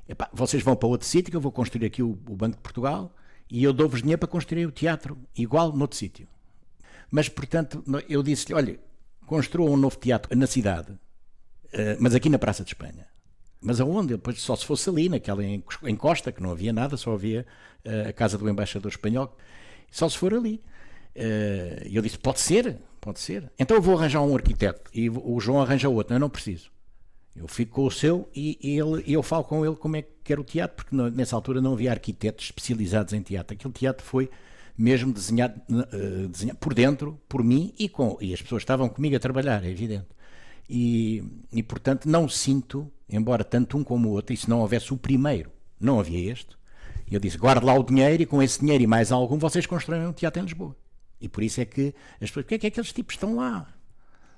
Epá, 0.07 0.29
vocês 0.31 0.63
vão 0.63 0.75
para 0.75 0.87
outro 0.87 1.05
sítio 1.05 1.29
que 1.29 1.35
eu 1.35 1.41
vou 1.41 1.51
construir 1.51 1.85
aqui 1.85 2.01
o, 2.01 2.11
o 2.11 2.35
Banco 2.35 2.55
de 2.55 2.61
Portugal 2.61 3.13
e 3.49 3.63
eu 3.63 3.73
dou-vos 3.73 4.01
dinheiro 4.01 4.19
para 4.19 4.27
construir 4.27 4.65
o 4.65 4.71
teatro 4.71 5.17
igual 5.35 5.75
noutro 5.75 5.97
sítio. 5.97 6.27
Mas, 7.11 7.27
portanto, 7.27 7.83
eu 8.09 8.23
disse-lhe, 8.23 8.53
olha, 8.53 8.79
construa 9.25 9.69
um 9.69 9.77
novo 9.77 9.97
teatro 9.97 10.35
na 10.37 10.47
cidade, 10.47 10.91
uh, 10.91 11.97
mas 11.99 12.15
aqui 12.15 12.29
na 12.29 12.39
Praça 12.39 12.63
de 12.63 12.69
Espanha. 12.69 13.07
Mas 13.67 13.81
aonde? 13.81 14.13
Depois 14.13 14.39
só 14.39 14.55
se 14.55 14.65
fosse 14.65 14.89
ali, 14.89 15.09
naquela 15.09 15.43
encosta, 15.83 16.31
que 16.31 16.41
não 16.41 16.51
havia 16.51 16.71
nada, 16.71 16.95
só 16.95 17.11
havia 17.11 17.45
uh, 17.85 18.07
a 18.07 18.13
casa 18.13 18.37
do 18.37 18.49
embaixador 18.49 18.89
espanhol. 18.89 19.35
Só 19.91 20.07
se 20.07 20.17
for 20.17 20.33
ali. 20.33 20.63
Eh, 21.13 21.83
e 21.87 21.89
uh, 21.89 21.97
eu 21.97 22.01
disse, 22.01 22.17
pode 22.17 22.39
ser, 22.39 22.77
pode 23.01 23.19
ser. 23.19 23.51
Então 23.59 23.75
eu 23.75 23.81
vou 23.81 23.97
arranjar 23.97 24.21
um 24.21 24.33
arquiteto. 24.33 24.89
E 24.93 25.09
o 25.09 25.37
João 25.41 25.61
arranja 25.61 25.89
outro. 25.89 26.15
Eu 26.15 26.19
não 26.19 26.29
preciso. 26.29 26.71
Eu 27.35 27.45
fico 27.45 27.73
com 27.73 27.85
o 27.85 27.91
seu 27.91 28.29
e, 28.33 28.57
ele, 28.63 29.03
eu 29.05 29.21
falo 29.21 29.43
com 29.43 29.65
ele 29.65 29.75
como 29.75 29.97
é 29.97 30.01
que 30.01 30.11
quer 30.23 30.39
o 30.39 30.45
teatro, 30.45 30.77
porque 30.77 30.95
nessa 30.95 31.35
altura 31.35 31.59
não 31.59 31.73
havia 31.73 31.91
arquitetos 31.91 32.45
especializados 32.45 33.11
em 33.11 33.21
teatro. 33.21 33.53
Aquele 33.53 33.73
teatro 33.73 34.05
foi 34.05 34.29
mesmo 34.77 35.11
desenhado, 35.11 35.61
uh, 35.69 36.27
desenhado 36.29 36.57
por 36.59 36.73
dentro, 36.73 37.19
por 37.27 37.43
mim 37.43 37.73
e 37.77 37.89
com. 37.89 38.17
E 38.21 38.33
as 38.33 38.41
pessoas 38.41 38.61
estavam 38.61 38.87
comigo 38.87 39.15
a 39.17 39.19
trabalhar, 39.19 39.61
é 39.65 39.69
evidente. 39.69 40.07
E, 40.69 41.23
e 41.51 41.63
portanto 41.63 42.07
não 42.07 42.27
sinto, 42.27 42.91
embora 43.09 43.43
tanto 43.43 43.77
um 43.77 43.83
como 43.83 44.09
o 44.09 44.11
outro, 44.11 44.33
e 44.33 44.37
se 44.37 44.49
não 44.49 44.59
houvesse 44.59 44.93
o 44.93 44.97
primeiro, 44.97 45.51
não 45.79 45.99
havia 45.99 46.31
este, 46.31 46.57
eu 47.09 47.19
disse: 47.19 47.37
guarde 47.37 47.65
lá 47.65 47.73
o 47.73 47.83
dinheiro 47.83 48.23
e 48.23 48.25
com 48.25 48.41
esse 48.41 48.59
dinheiro 48.59 48.83
e 48.83 48.87
mais 48.87 49.11
algum 49.11 49.37
vocês 49.37 49.65
constroem 49.65 50.05
um 50.05 50.13
teatro 50.13 50.41
em 50.41 50.45
Lisboa. 50.45 50.75
E 51.19 51.27
por 51.27 51.43
isso 51.43 51.61
é 51.61 51.65
que 51.65 51.95
as 52.15 52.29
pessoas. 52.29 52.43
Porquê 52.45 52.55
é 52.55 52.59
que 52.59 52.67
aqueles 52.67 52.93
tipos 52.93 53.15
estão 53.15 53.35
lá? 53.35 53.73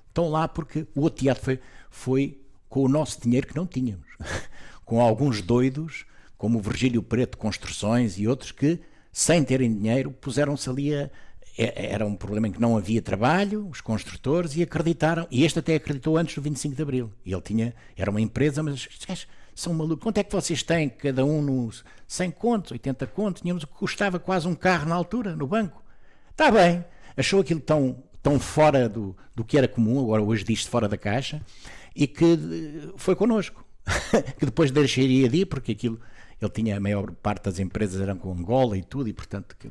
Estão 0.08 0.28
lá 0.28 0.48
porque 0.48 0.86
o 0.94 1.02
outro 1.02 1.22
teatro 1.22 1.42
foi, 1.42 1.60
foi 1.90 2.40
com 2.68 2.84
o 2.84 2.88
nosso 2.88 3.20
dinheiro 3.20 3.46
que 3.46 3.56
não 3.56 3.66
tínhamos. 3.66 4.06
com 4.84 5.00
alguns 5.00 5.42
doidos, 5.42 6.04
como 6.36 6.58
o 6.58 6.62
Virgílio 6.62 7.02
Preto 7.02 7.38
Construções 7.38 8.18
e 8.18 8.26
outros 8.26 8.50
que, 8.50 8.80
sem 9.12 9.44
terem 9.44 9.72
dinheiro, 9.72 10.10
puseram-se 10.10 10.68
ali 10.68 10.94
a. 10.94 11.10
É, 11.56 11.92
era 11.92 12.06
um 12.06 12.14
problema 12.14 12.48
em 12.48 12.52
que 12.52 12.60
não 12.60 12.76
havia 12.76 13.02
trabalho, 13.02 13.68
os 13.68 13.80
construtores, 13.80 14.56
e 14.56 14.62
acreditaram. 14.62 15.26
E 15.30 15.44
este 15.44 15.58
até 15.58 15.74
acreditou 15.74 16.16
antes 16.16 16.34
do 16.34 16.42
25 16.42 16.74
de 16.74 16.82
Abril. 16.82 17.12
E 17.24 17.32
ele 17.32 17.42
tinha. 17.42 17.74
Era 17.96 18.10
uma 18.10 18.20
empresa, 18.20 18.62
mas 18.62 18.88
são 19.54 19.74
malucos. 19.74 20.02
Quanto 20.02 20.18
é 20.18 20.24
que 20.24 20.32
vocês 20.32 20.62
têm, 20.62 20.88
cada 20.88 21.24
um 21.24 21.42
nos 21.42 21.84
100 22.06 22.30
contos, 22.32 22.72
80 22.72 23.06
contos? 23.08 23.42
Tínhamos 23.42 23.64
o 23.64 23.66
que 23.66 23.74
custava 23.74 24.18
quase 24.18 24.48
um 24.48 24.54
carro 24.54 24.88
na 24.88 24.94
altura, 24.94 25.36
no 25.36 25.46
banco. 25.46 25.82
Está 26.30 26.50
bem. 26.50 26.84
Achou 27.16 27.40
aquilo 27.40 27.60
tão, 27.60 28.02
tão 28.22 28.38
fora 28.38 28.88
do, 28.88 29.16
do 29.34 29.44
que 29.44 29.58
era 29.58 29.68
comum, 29.68 30.00
agora 30.00 30.22
hoje 30.22 30.44
diz-se 30.44 30.68
fora 30.68 30.88
da 30.88 30.96
caixa 30.96 31.42
e 31.94 32.06
que 32.06 32.24
eh, 32.24 32.92
foi 32.96 33.14
connosco. 33.14 33.64
que 34.38 34.46
depois 34.46 34.70
deixaria 34.70 35.28
de 35.28 35.38
ir, 35.38 35.46
porque 35.46 35.72
aquilo 35.72 36.00
ele 36.40 36.50
tinha 36.50 36.76
a 36.76 36.80
maior 36.80 37.10
parte 37.12 37.44
das 37.44 37.58
empresas 37.58 38.00
eram 38.00 38.16
com 38.16 38.32
Angola 38.32 38.76
e 38.76 38.82
tudo, 38.82 39.08
e 39.08 39.12
portanto. 39.12 39.54
Que... 39.58 39.70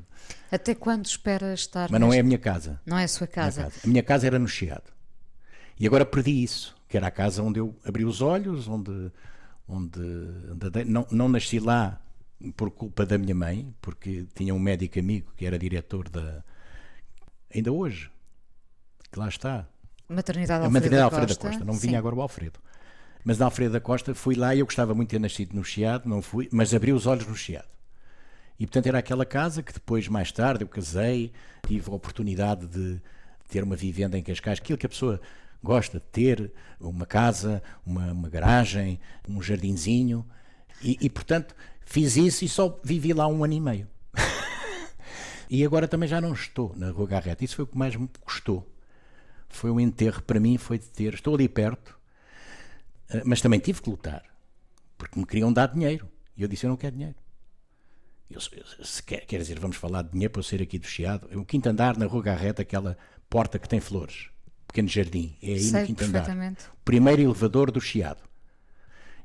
Até 0.52 0.76
quando 0.76 1.06
espera 1.06 1.54
estar. 1.54 1.90
Mas 1.92 2.00
não 2.00 2.14
é 2.14 2.20
a 2.20 2.24
minha 2.24 2.38
casa. 2.38 2.80
Não 2.86 2.98
é 2.98 3.06
a 3.06 3.08
sua 3.08 3.26
casa. 3.26 3.62
A 3.62 3.64
minha 3.64 3.72
casa, 3.72 3.82
a 3.84 3.88
minha 3.90 4.04
casa 4.04 4.28
era 4.28 4.40
no 4.40 4.48
Chiado. 4.48 4.92
E 5.80 5.88
agora 5.88 6.06
perdi 6.06 6.44
isso, 6.44 6.76
que 6.88 6.98
era 6.98 7.08
a 7.08 7.12
casa 7.12 7.42
onde 7.42 7.60
eu 7.60 7.76
abri 7.86 8.06
os 8.06 8.22
olhos, 8.22 8.68
onde, 8.68 9.12
onde, 9.68 10.00
onde 10.52 10.84
não, 10.86 11.08
não 11.10 11.30
nasci 11.30 11.60
lá 11.60 12.00
por 12.56 12.70
culpa 12.70 13.06
da 13.06 13.18
minha 13.18 13.34
mãe, 13.34 13.74
porque 13.82 14.28
tinha 14.36 14.54
um 14.54 14.60
médico 14.60 15.00
amigo 15.00 15.32
que 15.36 15.46
era 15.46 15.58
diretor 15.58 16.08
da. 16.10 16.44
Ainda 17.54 17.72
hoje, 17.72 18.12
que 19.12 19.18
lá 19.18 19.28
está. 19.28 19.68
Maternidade 20.08 20.64
a 20.64 20.66
Alfredo, 20.66 20.74
maternidade 20.74 21.00
da, 21.00 21.06
Alfredo 21.06 21.28
Costa. 21.28 21.44
da 21.44 21.50
Costa. 21.50 21.66
Não 21.66 21.74
Sim. 21.74 21.88
vinha 21.88 22.00
agora 22.00 22.16
o 22.16 22.22
Alfredo. 22.22 22.60
Mas 23.24 23.38
na 23.38 23.46
Alfredo 23.46 23.74
da 23.74 23.80
Costa 23.80 24.16
fui 24.16 24.36
lá 24.36 24.56
e 24.56 24.60
eu 24.60 24.66
gostava 24.66 24.94
muito 24.94 25.10
de 25.10 25.18
ter 25.18 25.20
nascido 25.20 25.54
no 25.54 25.64
Chiado, 25.64 26.08
não 26.08 26.22
fui, 26.22 26.48
mas 26.52 26.74
abri 26.74 26.94
os 26.94 27.06
olhos 27.06 27.28
no 27.28 27.36
Chiado. 27.36 27.68
E 28.60 28.66
portanto 28.66 28.88
era 28.88 29.00
aquela 29.00 29.26
casa 29.26 29.64
que 29.64 29.74
depois, 29.74 30.08
mais 30.08 30.32
tarde, 30.32 30.64
eu 30.64 30.68
casei, 30.68 31.32
tive 31.68 31.90
a 31.90 31.94
oportunidade 31.94 32.68
de 32.68 33.02
ter 33.48 33.64
uma 33.64 33.76
vivenda 33.76 34.18
em 34.18 34.24
Cascais, 34.24 34.60
aquilo 34.60 34.78
que 34.78 34.86
a 34.86 34.90
pessoa 34.90 35.20
gosta 35.64 36.00
de 36.00 36.06
ter, 36.06 36.52
uma 36.80 37.06
casa, 37.06 37.62
uma, 37.86 38.12
uma 38.12 38.30
garagem, 38.30 39.00
um 39.28 39.42
jardinzinho, 39.42 40.26
e, 40.82 40.98
e, 41.02 41.10
portanto 41.10 41.54
fiz 41.86 42.16
isso 42.16 42.46
e 42.46 42.50
só 42.50 42.80
vivi 42.84 43.12
lá 43.14 43.28
um 43.28 43.44
ano 43.44 43.54
e 43.54 43.60
meio. 43.60 43.88
e 45.50 45.66
agora 45.66 45.88
também 45.88 46.08
já 46.08 46.22
não 46.22 46.34
estou 46.34 46.74
na 46.76 46.92
Rua 46.92 47.08
Garreta, 47.08 47.44
isso 47.44 47.56
foi 47.56 47.64
o 47.64 47.68
que 47.68 47.78
mais 47.78 47.96
me 47.96 48.10
custou. 48.22 48.66
Foi 49.50 49.72
um 49.72 49.80
enterro 49.80 50.22
para 50.22 50.40
mim, 50.40 50.58
foi 50.58 50.78
de 50.78 50.86
ter, 50.86 51.14
estou 51.16 51.34
ali 51.34 51.50
perto, 51.50 51.99
mas 53.26 53.42
também 53.42 53.60
tive 53.60 53.82
que 53.82 53.90
lutar, 53.90 54.24
porque 54.98 55.20
me 55.20 55.26
queriam 55.26 55.52
dar 55.52 55.68
dinheiro, 55.68 56.10
e 56.36 56.42
eu 56.42 56.48
disse, 56.48 56.66
eu 56.66 56.70
não 56.70 56.78
quero 56.78 56.96
dinheiro. 56.96 57.16
Eu, 58.30 58.40
se 58.40 59.02
quer, 59.02 59.26
quer 59.26 59.40
dizer, 59.40 59.60
vamos 59.60 59.78
falar 59.78 60.04
de 60.04 60.12
dinheiro 60.12 60.32
para 60.32 60.40
eu 60.40 60.44
ser 60.44 60.62
aqui 60.62 60.78
do 60.78 60.86
Chiado. 60.86 61.28
O 61.34 61.44
quinto 61.44 61.68
andar 61.68 61.98
na 61.98 62.06
Rua 62.06 62.22
Garreta, 62.22 62.62
aquela 62.62 62.96
porta 63.28 63.58
que 63.58 63.68
tem 63.68 63.80
flores, 63.80 64.30
pequeno 64.68 64.88
jardim, 64.88 65.36
é 65.42 65.54
aí 65.54 65.60
Sei 65.60 65.82
no 65.82 65.88
quinto 65.88 66.04
andar. 66.06 66.56
Primeiro 66.86 67.22
elevador 67.24 67.72
do 67.72 67.82
Chiado. 67.82 68.22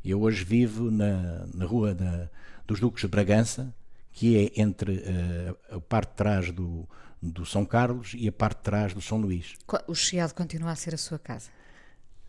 Eu 0.02 0.22
hoje 0.22 0.42
vivo 0.42 0.90
na, 0.90 1.46
na 1.54 1.66
Rua 1.66 1.94
da, 1.94 2.30
dos 2.66 2.80
Duques 2.80 3.02
de 3.02 3.08
Bragança, 3.08 3.74
que 4.10 4.36
é 4.38 4.60
entre 4.60 5.02
eh, 5.04 5.54
a 5.70 5.80
parte 5.80 6.10
de 6.10 6.16
trás 6.16 6.50
do, 6.52 6.88
do 7.20 7.44
São 7.44 7.64
Carlos 7.64 8.12
e 8.14 8.28
a 8.28 8.32
parte 8.32 8.58
de 8.58 8.62
trás 8.62 8.94
do 8.94 9.00
São 9.00 9.18
Luís. 9.18 9.54
O 9.86 9.94
Chiado 9.94 10.34
continua 10.34 10.70
a 10.70 10.76
ser 10.76 10.94
a 10.94 10.98
sua 10.98 11.18
casa. 11.18 11.50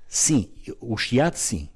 Sim, 0.07 0.49
o 0.79 0.97
Chiado 0.97 1.35
sim. 1.37 1.69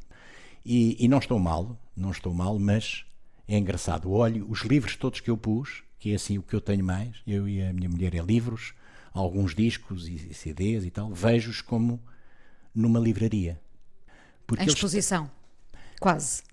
E, 0.66 1.04
e 1.04 1.08
não 1.08 1.18
estou 1.20 1.40
mal, 1.40 1.78
não 1.96 2.12
estou 2.12 2.34
mal, 2.34 2.58
mas 2.60 3.06
é 3.48 3.58
engraçado. 3.58 4.12
Olho 4.12 4.46
os 4.50 4.62
livros 4.62 4.96
todos 4.96 5.20
que 5.20 5.30
eu 5.30 5.38
pus, 5.38 5.84
que 6.00 6.12
é 6.12 6.16
assim 6.16 6.38
o 6.38 6.44
que 6.44 6.54
eu 6.56 6.62
tenho 6.62 6.84
mais, 6.84 7.16
eu 7.28 7.48
e 7.48 7.62
a 7.62 7.74
minha 7.74 7.90
mulher 7.90 8.14
é 8.16 8.22
livros, 8.22 8.74
alguns 9.12 9.56
discos 9.56 10.08
e, 10.08 10.34
CDs 10.34 10.86
e 10.86 10.92
tal, 10.92 11.12
vejo-os 11.14 11.62
como 11.62 12.00
numa 12.74 13.00
livraria. 13.00 13.60
Porque 14.46 14.64
Em 14.64 14.66
eles- 14.66 14.76
exposição. 14.76 15.30
Quase. 16.00 16.44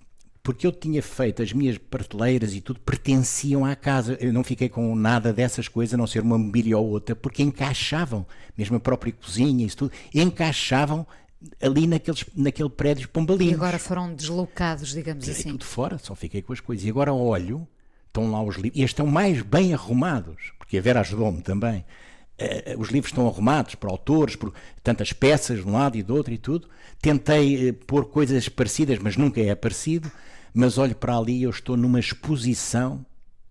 porque 0.42 0.64
eu 0.66 0.70
tinha 0.72 1.02
feito 1.02 1.42
as 1.42 1.52
minhas 1.52 1.76
prateleiras 1.76 2.54
e 2.54 2.60
tudo 2.60 2.78
pertenciam 2.80 3.64
à 3.64 3.74
casa. 3.74 4.16
Eu 4.20 4.32
não 4.32 4.44
fiquei 4.44 4.68
com 4.68 4.94
nada 4.94 5.32
dessas 5.32 5.66
coisas, 5.66 5.94
a 5.94 5.96
não 5.96 6.06
ser 6.06 6.22
uma 6.22 6.38
mobília 6.38 6.78
ou 6.78 6.86
outra, 6.88 7.16
porque 7.16 7.42
encaixavam, 7.42 8.24
mesmo 8.56 8.76
a 8.76 8.80
própria 8.80 9.12
cozinha 9.12 9.64
e 9.64 9.66
isso 9.66 9.76
tudo, 9.76 9.92
encaixavam 10.14 11.04
ali 11.60 11.86
naqueles, 11.86 12.24
naquele 12.34 12.68
prédio 12.70 13.04
E 13.04 13.08
pombalinhos. 13.08 13.54
agora 13.54 13.78
foram 13.78 14.14
deslocados, 14.14 14.90
digamos 14.92 15.24
Tirei 15.24 15.40
assim. 15.40 15.50
tudo 15.50 15.64
fora, 15.64 15.98
só 15.98 16.14
fiquei 16.14 16.42
com 16.42 16.52
as 16.52 16.60
coisas. 16.60 16.84
E 16.84 16.90
agora 16.90 17.12
olho, 17.12 17.66
estão 18.06 18.30
lá 18.30 18.42
os 18.42 18.56
livros, 18.56 18.80
e 18.80 18.82
estão 18.84 19.06
mais 19.06 19.42
bem 19.42 19.74
arrumados, 19.74 20.52
porque 20.58 20.78
a 20.78 20.80
Vera 20.82 21.00
ajudou-me 21.00 21.42
também. 21.42 21.84
Eh, 22.38 22.74
os 22.78 22.88
livros 22.90 23.10
estão 23.12 23.26
arrumados 23.26 23.74
por 23.76 23.88
autores, 23.90 24.36
por 24.36 24.52
tantas 24.82 25.12
peças 25.12 25.60
de 25.62 25.66
um 25.68 25.72
lado 25.72 25.96
e 25.96 26.02
do 26.02 26.14
outro 26.14 26.32
e 26.34 26.38
tudo. 26.38 26.68
Tentei 27.00 27.68
eh, 27.68 27.72
pôr 27.72 28.06
coisas 28.06 28.48
parecidas, 28.48 28.98
mas 28.98 29.16
nunca 29.16 29.40
é 29.40 29.54
parecido. 29.54 30.10
Mas 30.52 30.78
olho 30.78 30.94
para 30.94 31.16
ali 31.16 31.38
e 31.38 31.42
eu 31.42 31.50
estou 31.50 31.76
numa 31.76 32.00
exposição 32.00 33.04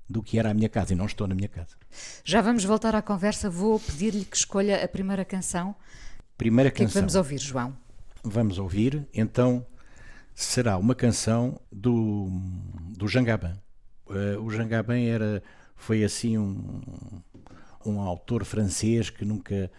do 0.09 0.21
que 0.21 0.37
era 0.37 0.51
a 0.51 0.53
minha 0.53 0.69
casa, 0.69 0.93
e 0.93 0.95
não 0.95 1.05
estou 1.05 1.27
na 1.27 1.33
minha 1.35 1.47
casa. 1.47 1.75
Já 2.23 2.41
vamos 2.41 2.63
voltar 2.63 2.93
à 2.95 3.01
conversa. 3.01 3.49
Vou 3.49 3.79
pedir-lhe 3.79 4.23
que 4.25 4.37
escolha 4.37 4.83
a 4.83 4.87
primeira 4.87 5.25
canção. 5.25 5.75
Primeira 6.37 6.69
O 6.69 6.73
que 6.73 6.83
é 6.83 6.85
que 6.85 6.91
canção. 6.91 7.01
vamos 7.01 7.15
ouvir, 7.15 7.39
João? 7.39 7.75
vamos 8.23 8.57
ouvir, 8.57 9.07
então 9.13 9.65
será 10.33 10.77
uma 10.77 10.95
canção 10.95 11.59
do, 11.71 12.29
do 12.97 13.07
Jangaban. 13.07 13.57
Eh, 14.09 14.37
o 14.37 14.49
Jangaban 14.49 14.99
era, 14.99 15.43
foi 15.75 16.03
assim 16.03 16.37
um, 16.37 16.81
um 17.85 17.99
autor 18.01 18.43
francês 18.43 19.09
que 19.09 19.23
nunca, 19.25 19.71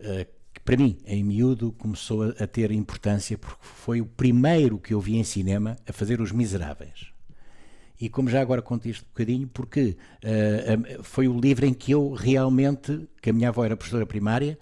eh, 0.00 0.26
que 0.52 0.60
para 0.60 0.76
mim, 0.76 0.98
em 1.06 1.22
miúdo, 1.24 1.72
começou 1.72 2.24
a, 2.24 2.28
a 2.44 2.46
ter 2.46 2.70
importância 2.72 3.38
porque 3.38 3.58
foi 3.62 4.00
o 4.00 4.06
primeiro 4.06 4.78
que 4.78 4.94
eu 4.94 5.00
vi 5.00 5.16
em 5.16 5.24
cinema 5.24 5.76
a 5.88 5.92
fazer 5.92 6.20
Os 6.20 6.32
Miseráveis. 6.32 7.12
E 8.00 8.08
como 8.08 8.28
já 8.28 8.40
agora 8.40 8.60
conto 8.62 8.88
isto 8.88 9.04
um 9.04 9.08
bocadinho, 9.08 9.48
porque 9.48 9.96
a- 10.24 11.02
foi 11.04 11.28
o 11.28 11.38
livro 11.38 11.66
em 11.66 11.74
que 11.74 11.92
eu 11.92 12.12
realmente, 12.12 13.08
que 13.20 13.30
a 13.30 13.32
minha 13.32 13.48
avó 13.50 13.64
era 13.64 13.76
professora 13.76 14.06
primária, 14.06 14.58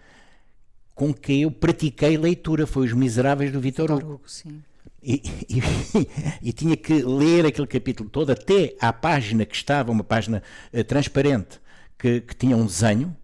com 1.00 1.14
que 1.14 1.40
eu 1.40 1.50
pratiquei 1.50 2.18
leitura, 2.18 2.66
foi 2.66 2.86
Os 2.86 2.92
Miseráveis 2.92 3.50
do 3.50 3.58
Vitor 3.58 3.90
Hugo. 3.90 4.12
Hugo, 4.16 4.22
sim. 4.26 4.62
E, 5.02 5.22
e- 5.48 6.08
e 6.42 6.52
tinha 6.52 6.76
que 6.76 6.92
ler 7.02 7.46
aquele 7.46 7.66
capítulo 7.66 8.10
todo, 8.10 8.28
até 8.30 8.76
à 8.78 8.92
página 8.92 9.46
que 9.46 9.56
estava, 9.56 9.90
uma 9.90 10.04
página 10.04 10.42
eh, 10.70 10.82
transparente, 10.82 11.58
que, 11.98 12.20
que 12.20 12.36
tinha 12.36 12.54
um 12.54 12.66
desenho, 12.66 13.16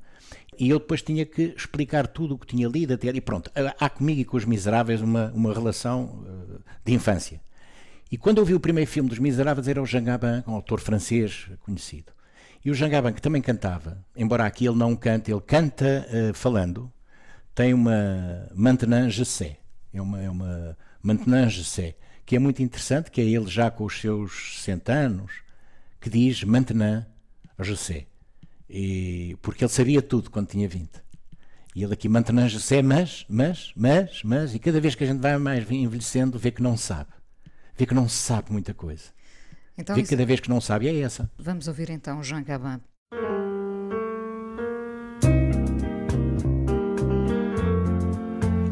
e 0.59 0.71
eu 0.71 0.79
depois 0.79 1.03
tinha 1.03 1.27
que 1.27 1.53
explicar 1.55 2.07
tudo 2.07 2.37
o 2.37 2.39
que 2.39 2.47
tinha 2.47 2.67
lido, 2.67 2.95
até, 2.95 3.09
e 3.09 3.21
pronto, 3.21 3.51
há 3.79 3.91
comigo 3.91 4.23
e 4.23 4.25
com 4.25 4.39
os 4.39 4.47
Miseráveis 4.47 5.03
uma, 5.03 5.31
uma 5.35 5.53
relação 5.53 6.25
eh, 6.27 6.59
de 6.83 6.95
infância. 6.95 7.43
E 8.11 8.17
quando 8.17 8.39
eu 8.39 8.45
vi 8.47 8.55
o 8.55 8.61
primeiro 8.61 8.91
filme 8.91 9.11
dos 9.11 9.19
Miseráveis 9.19 9.69
era 9.69 9.83
o 9.83 9.85
Jean 9.85 10.03
Gabin, 10.05 10.43
um 10.47 10.55
autor 10.55 10.81
francês 10.81 11.47
conhecido. 11.61 12.11
E 12.65 12.71
o 12.71 12.75
Jean 12.75 12.89
Gabin, 12.89 13.13
que 13.13 13.21
também 13.21 13.43
cantava, 13.43 14.03
embora 14.17 14.47
aqui 14.47 14.65
ele 14.65 14.77
não 14.77 14.97
cante, 14.97 15.31
ele 15.31 15.43
canta 15.43 16.07
eh, 16.09 16.33
falando, 16.33 16.91
tem 17.57 17.73
uma 17.73 18.49
Maintenant 18.55 19.09
je 19.09 19.25
sais, 19.25 19.57
é 19.93 20.01
uma, 20.01 20.23
é 20.23 20.31
uma 20.31 20.77
sais, 21.65 21.95
que 22.27 22.37
é 22.37 22.39
muito 22.39 22.63
interessante, 22.63 23.11
que 23.11 23.21
é 23.21 23.25
ele 23.25 23.49
já 23.49 23.71
com 23.71 23.85
os 23.85 23.99
seus 23.99 24.59
60 24.61 24.93
anos, 24.93 25.33
que 25.99 26.11
diz 26.11 26.45
Maintenant 26.45 27.07
je 27.59 27.77
sais. 27.77 28.07
E, 28.69 29.39
porque 29.41 29.65
ele 29.65 29.73
sabia 29.73 30.03
tudo 30.03 30.31
quando 30.31 30.49
tinha 30.49 30.69
20. 30.69 30.91
E 31.75 31.83
ele 31.83 31.95
aqui 31.95 32.11
Maintenant 32.11 32.47
je 32.47 32.61
sais, 32.61 32.85
mas, 32.85 33.25
mas, 33.27 33.73
mas, 33.75 34.23
mas, 34.23 34.55
e 34.55 34.59
cada 34.59 34.79
vez 34.79 34.95
que 34.95 35.05
a 35.05 35.07
gente 35.07 35.21
vai 35.21 35.39
mais 35.39 35.69
envelhecendo, 35.71 36.39
vê 36.39 36.51
que 36.51 36.63
não 36.63 36.77
sabe. 36.77 37.11
Vê 37.75 37.87
que 37.87 37.95
não 37.95 38.07
sabe 38.07 38.53
muita 38.53 38.75
coisa. 38.75 39.05
Então, 39.79 39.97
vê 39.97 40.03
que 40.03 40.11
cada 40.11 40.27
vez 40.27 40.41
que 40.41 40.51
não 40.51 40.61
sabe 40.61 40.89
é 40.89 41.01
essa. 41.01 41.31
vamos 41.39 41.69
ouvir 41.69 41.89
então 41.89 42.23
Jean 42.23 42.43
Gabin. 42.43 42.83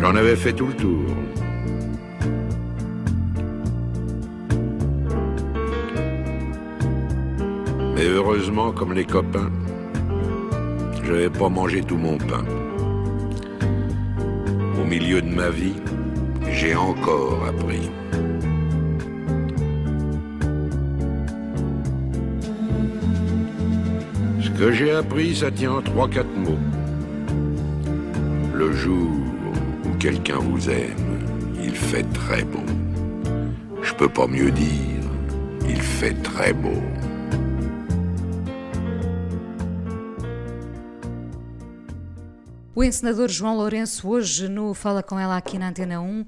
J'en 0.00 0.14
avais 0.14 0.36
fait 0.36 0.52
tout 0.52 0.66
le 0.66 0.74
tour. 0.74 1.04
Mais 7.94 8.06
heureusement, 8.06 8.72
comme 8.72 8.92
les 8.92 9.04
copains, 9.04 9.50
je 11.02 11.12
n'avais 11.12 11.30
pas 11.30 11.48
mangé 11.48 11.82
tout 11.82 11.96
mon 11.96 12.18
pain. 12.18 12.44
Au 14.80 14.84
milieu 14.84 15.22
de 15.22 15.28
ma 15.28 15.48
vie, 15.48 15.76
j'ai 16.50 16.74
encore 16.74 17.44
appris. 17.48 17.90
Ce 24.40 24.50
que 24.50 24.72
j'ai 24.72 24.92
appris, 24.92 25.34
ça 25.34 25.50
tient 25.50 25.72
en 25.72 25.82
trois, 25.82 26.08
quatre 26.08 26.36
mots. 26.36 26.58
Le 28.54 28.72
jour 28.72 29.25
quelqu'un 30.06 30.38
vous 30.38 30.70
aime, 30.70 31.18
il 31.60 31.74
fait 31.74 32.04
très 32.12 32.44
beau. 32.44 32.64
Je 33.82 33.92
peux 33.92 34.08
pas 34.08 34.28
mieux 34.28 34.52
dire, 34.52 35.02
il 35.68 35.82
fait 35.82 36.14
très 36.22 36.52
beau. 36.52 36.80
O 42.76 42.84
encenador 42.84 43.28
João 43.28 43.56
Lourenço, 43.56 44.06
hoje 44.06 44.48
no 44.48 44.74
Fala 44.74 45.02
Com 45.02 45.18
Ela 45.18 45.36
aqui 45.38 45.58
na 45.58 45.70
Antena 45.70 46.00
1, 46.00 46.20
uh, 46.20 46.26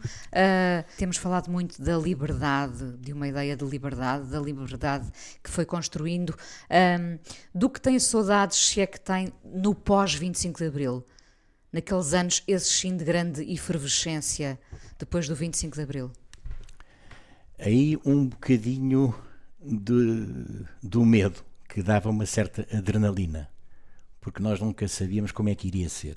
temos 0.97 1.17
falado 1.17 1.49
muito 1.49 1.81
da 1.81 1.97
liberdade, 1.97 2.97
de 2.97 3.13
uma 3.13 3.29
ideia 3.29 3.57
de 3.57 3.65
liberdade, 3.65 4.27
da 4.27 4.41
liberdade 4.41 5.07
que 5.41 5.51
foi 5.51 5.65
construindo, 5.65 6.35
um, 6.69 7.17
do 7.55 7.71
que 7.71 7.81
tem 7.81 7.97
saudades, 8.01 8.59
se 8.59 8.81
é 8.81 8.87
que 8.87 8.99
tem, 8.99 9.33
no 9.45 9.73
pós-25 9.73 10.59
de 10.59 10.67
Abril, 10.67 11.05
naqueles 11.73 12.15
anos, 12.15 12.43
esses 12.47 12.69
sim 12.69 12.97
de 12.97 13.05
grande 13.05 13.43
efervescência, 13.53 14.59
depois 14.99 15.29
do 15.29 15.35
25 15.35 15.77
de 15.77 15.83
Abril. 15.83 16.13
Aí 17.59 17.99
um 18.05 18.27
bocadinho 18.27 19.15
de, 19.61 20.65
do 20.83 21.05
medo, 21.05 21.45
que 21.69 21.83
dava 21.83 22.09
uma 22.11 22.27
certa 22.27 22.67
adrenalina, 22.77 23.49
porque 24.21 24.43
nós 24.43 24.61
nunca 24.61 24.87
sabíamos 24.89 25.33
como 25.33 25.49
é 25.49 25.55
que 25.55 25.69
iria 25.69 25.89
ser 25.89 26.17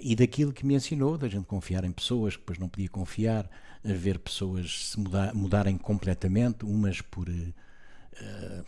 e 0.00 0.14
daquilo 0.14 0.52
que 0.52 0.66
me 0.66 0.74
ensinou, 0.74 1.16
da 1.16 1.28
gente 1.28 1.46
confiar 1.46 1.84
em 1.84 1.92
pessoas 1.92 2.34
que 2.34 2.40
depois 2.40 2.58
não 2.58 2.68
podia 2.68 2.88
confiar, 2.88 3.48
a 3.84 3.92
ver 3.92 4.18
pessoas 4.18 4.90
se 4.90 5.00
mudar, 5.00 5.34
mudarem 5.34 5.78
completamente, 5.78 6.64
umas 6.64 7.00
por 7.00 7.28
uh, 7.28 8.64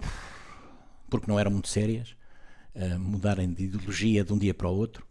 porque 1.09 1.29
não 1.29 1.39
eram 1.39 1.51
muito 1.51 1.69
sérias, 1.69 2.15
uh, 2.75 2.99
mudarem 2.99 3.53
de 3.53 3.65
ideologia 3.65 4.25
de 4.25 4.33
um 4.33 4.39
dia 4.39 4.55
para 4.55 4.69
o 4.69 4.75
outro, 4.75 5.07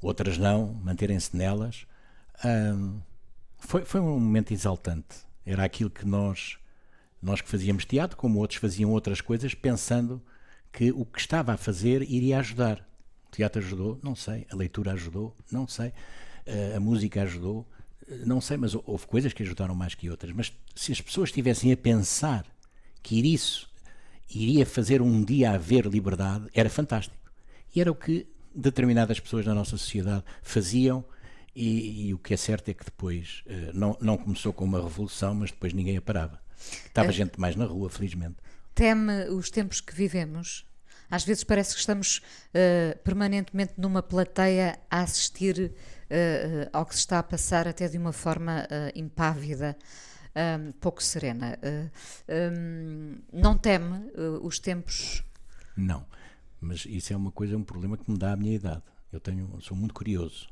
outras 0.00 0.38
não, 0.38 0.74
manterem-se 0.74 1.36
nelas. 1.36 1.86
Uh, 2.44 3.00
foi, 3.58 3.84
foi 3.84 4.00
um 4.00 4.18
momento 4.18 4.52
exaltante. 4.52 5.26
Era 5.44 5.64
aquilo 5.64 5.90
que 5.90 6.06
nós, 6.06 6.58
nós 7.20 7.40
que 7.40 7.48
fazíamos 7.48 7.84
teatro, 7.84 8.16
como 8.16 8.38
outros 8.38 8.60
faziam 8.60 8.90
outras 8.90 9.20
coisas, 9.20 9.54
pensando 9.54 10.22
que 10.72 10.92
o 10.92 11.04
que 11.04 11.20
estava 11.20 11.52
a 11.52 11.56
fazer 11.56 12.02
iria 12.02 12.38
ajudar. 12.38 12.86
O 13.28 13.30
teatro 13.32 13.60
ajudou? 13.60 13.98
Não 14.02 14.14
sei. 14.14 14.46
A 14.50 14.56
leitura 14.56 14.92
ajudou? 14.92 15.34
Não 15.50 15.66
sei. 15.66 15.88
Uh, 16.46 16.76
a 16.76 16.80
música 16.80 17.22
ajudou? 17.22 17.66
Não 18.24 18.40
sei, 18.40 18.56
mas 18.56 18.74
houve 18.74 19.06
coisas 19.06 19.32
que 19.32 19.42
ajudaram 19.42 19.74
mais 19.74 19.94
que 19.94 20.08
outras. 20.08 20.32
Mas 20.32 20.52
se 20.74 20.92
as 20.92 21.00
pessoas 21.00 21.28
estivessem 21.28 21.72
a 21.72 21.76
pensar 21.76 22.46
que 23.02 23.20
isso 23.20 23.68
iria 24.30 24.64
fazer 24.64 25.02
um 25.02 25.24
dia 25.24 25.52
haver 25.52 25.86
liberdade, 25.86 26.48
era 26.54 26.70
fantástico. 26.70 27.16
E 27.74 27.80
era 27.80 27.90
o 27.90 27.94
que 27.94 28.26
determinadas 28.54 29.20
pessoas 29.20 29.46
na 29.46 29.54
nossa 29.54 29.76
sociedade 29.76 30.24
faziam. 30.42 31.04
E, 31.54 32.08
e 32.08 32.14
o 32.14 32.18
que 32.18 32.34
é 32.34 32.36
certo 32.36 32.68
é 32.68 32.74
que 32.74 32.84
depois 32.84 33.42
uh, 33.46 33.76
não, 33.76 33.96
não 34.00 34.16
começou 34.16 34.52
com 34.52 34.64
uma 34.64 34.80
revolução, 34.80 35.34
mas 35.34 35.50
depois 35.50 35.72
ninguém 35.72 35.96
a 35.96 36.00
parava. 36.02 36.40
Estava 36.86 37.08
é. 37.08 37.12
gente 37.12 37.40
mais 37.40 37.56
na 37.56 37.64
rua, 37.64 37.90
felizmente. 37.90 38.36
Teme 38.74 39.28
os 39.30 39.50
tempos 39.50 39.80
que 39.80 39.92
vivemos? 39.92 40.64
Às 41.10 41.24
vezes 41.24 41.42
parece 41.42 41.74
que 41.74 41.80
estamos 41.80 42.18
uh, 42.18 42.98
permanentemente 43.02 43.72
numa 43.76 44.02
plateia 44.02 44.78
a 44.90 45.00
assistir 45.00 45.58
uh, 45.58 46.70
ao 46.72 46.86
que 46.86 46.94
se 46.94 47.00
está 47.00 47.18
a 47.18 47.22
passar, 47.24 47.66
até 47.66 47.88
de 47.88 47.98
uma 47.98 48.12
forma 48.12 48.66
impávida. 48.94 49.76
Um, 50.36 50.70
pouco 50.72 51.02
serena. 51.02 51.58
Um, 52.28 53.16
não 53.32 53.58
teme 53.58 54.12
os 54.40 54.60
tempos? 54.60 55.24
Não, 55.76 56.06
mas 56.60 56.84
isso 56.86 57.12
é 57.12 57.16
uma 57.16 57.30
coisa, 57.30 57.56
um 57.56 57.64
problema 57.64 57.96
que 57.96 58.10
me 58.10 58.18
dá 58.18 58.32
a 58.32 58.36
minha 58.36 58.54
idade. 58.54 58.82
Eu 59.12 59.20
tenho, 59.20 59.58
sou 59.60 59.76
muito 59.76 59.94
curioso 59.94 60.48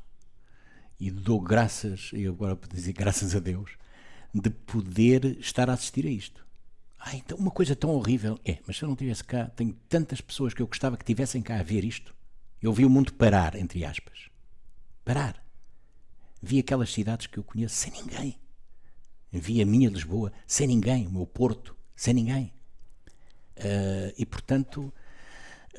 e 0.99 1.11
dou 1.11 1.39
graças, 1.39 2.11
e 2.13 2.25
agora 2.25 2.55
vou 2.55 2.67
dizer 2.67 2.93
graças 2.93 3.35
a 3.35 3.39
Deus, 3.39 3.71
de 4.33 4.49
poder 4.49 5.37
estar 5.39 5.69
a 5.69 5.73
assistir 5.73 6.05
a 6.05 6.09
isto. 6.09 6.45
Ah, 6.99 7.15
então 7.15 7.37
uma 7.37 7.51
coisa 7.51 7.75
tão 7.75 7.91
horrível. 7.91 8.39
É, 8.43 8.57
mas 8.65 8.77
se 8.77 8.83
eu 8.83 8.87
não 8.87 8.93
estivesse 8.93 9.23
cá, 9.23 9.45
tenho 9.55 9.73
tantas 9.87 10.19
pessoas 10.19 10.53
que 10.53 10.61
eu 10.61 10.67
gostava 10.67 10.97
que 10.97 11.05
tivessem 11.05 11.41
cá 11.41 11.59
a 11.59 11.63
ver 11.63 11.83
isto. 11.83 12.15
Eu 12.61 12.73
vi 12.73 12.85
o 12.85 12.89
mundo 12.89 13.13
parar, 13.13 13.55
entre 13.55 13.85
aspas. 13.85 14.29
Parar. 15.05 15.43
Vi 16.41 16.59
aquelas 16.59 16.91
cidades 16.91 17.27
que 17.27 17.37
eu 17.37 17.43
conheço 17.43 17.75
sem 17.75 17.91
ninguém. 17.91 18.39
Vi 19.31 19.61
a 19.61 19.65
minha 19.65 19.89
Lisboa 19.89 20.31
sem 20.47 20.67
ninguém, 20.67 21.05
o 21.07 21.11
meu 21.11 21.27
Porto 21.27 21.75
sem 21.95 22.13
ninguém. 22.13 22.53
Uh, 23.57 24.13
e 24.17 24.25
portanto, 24.25 24.93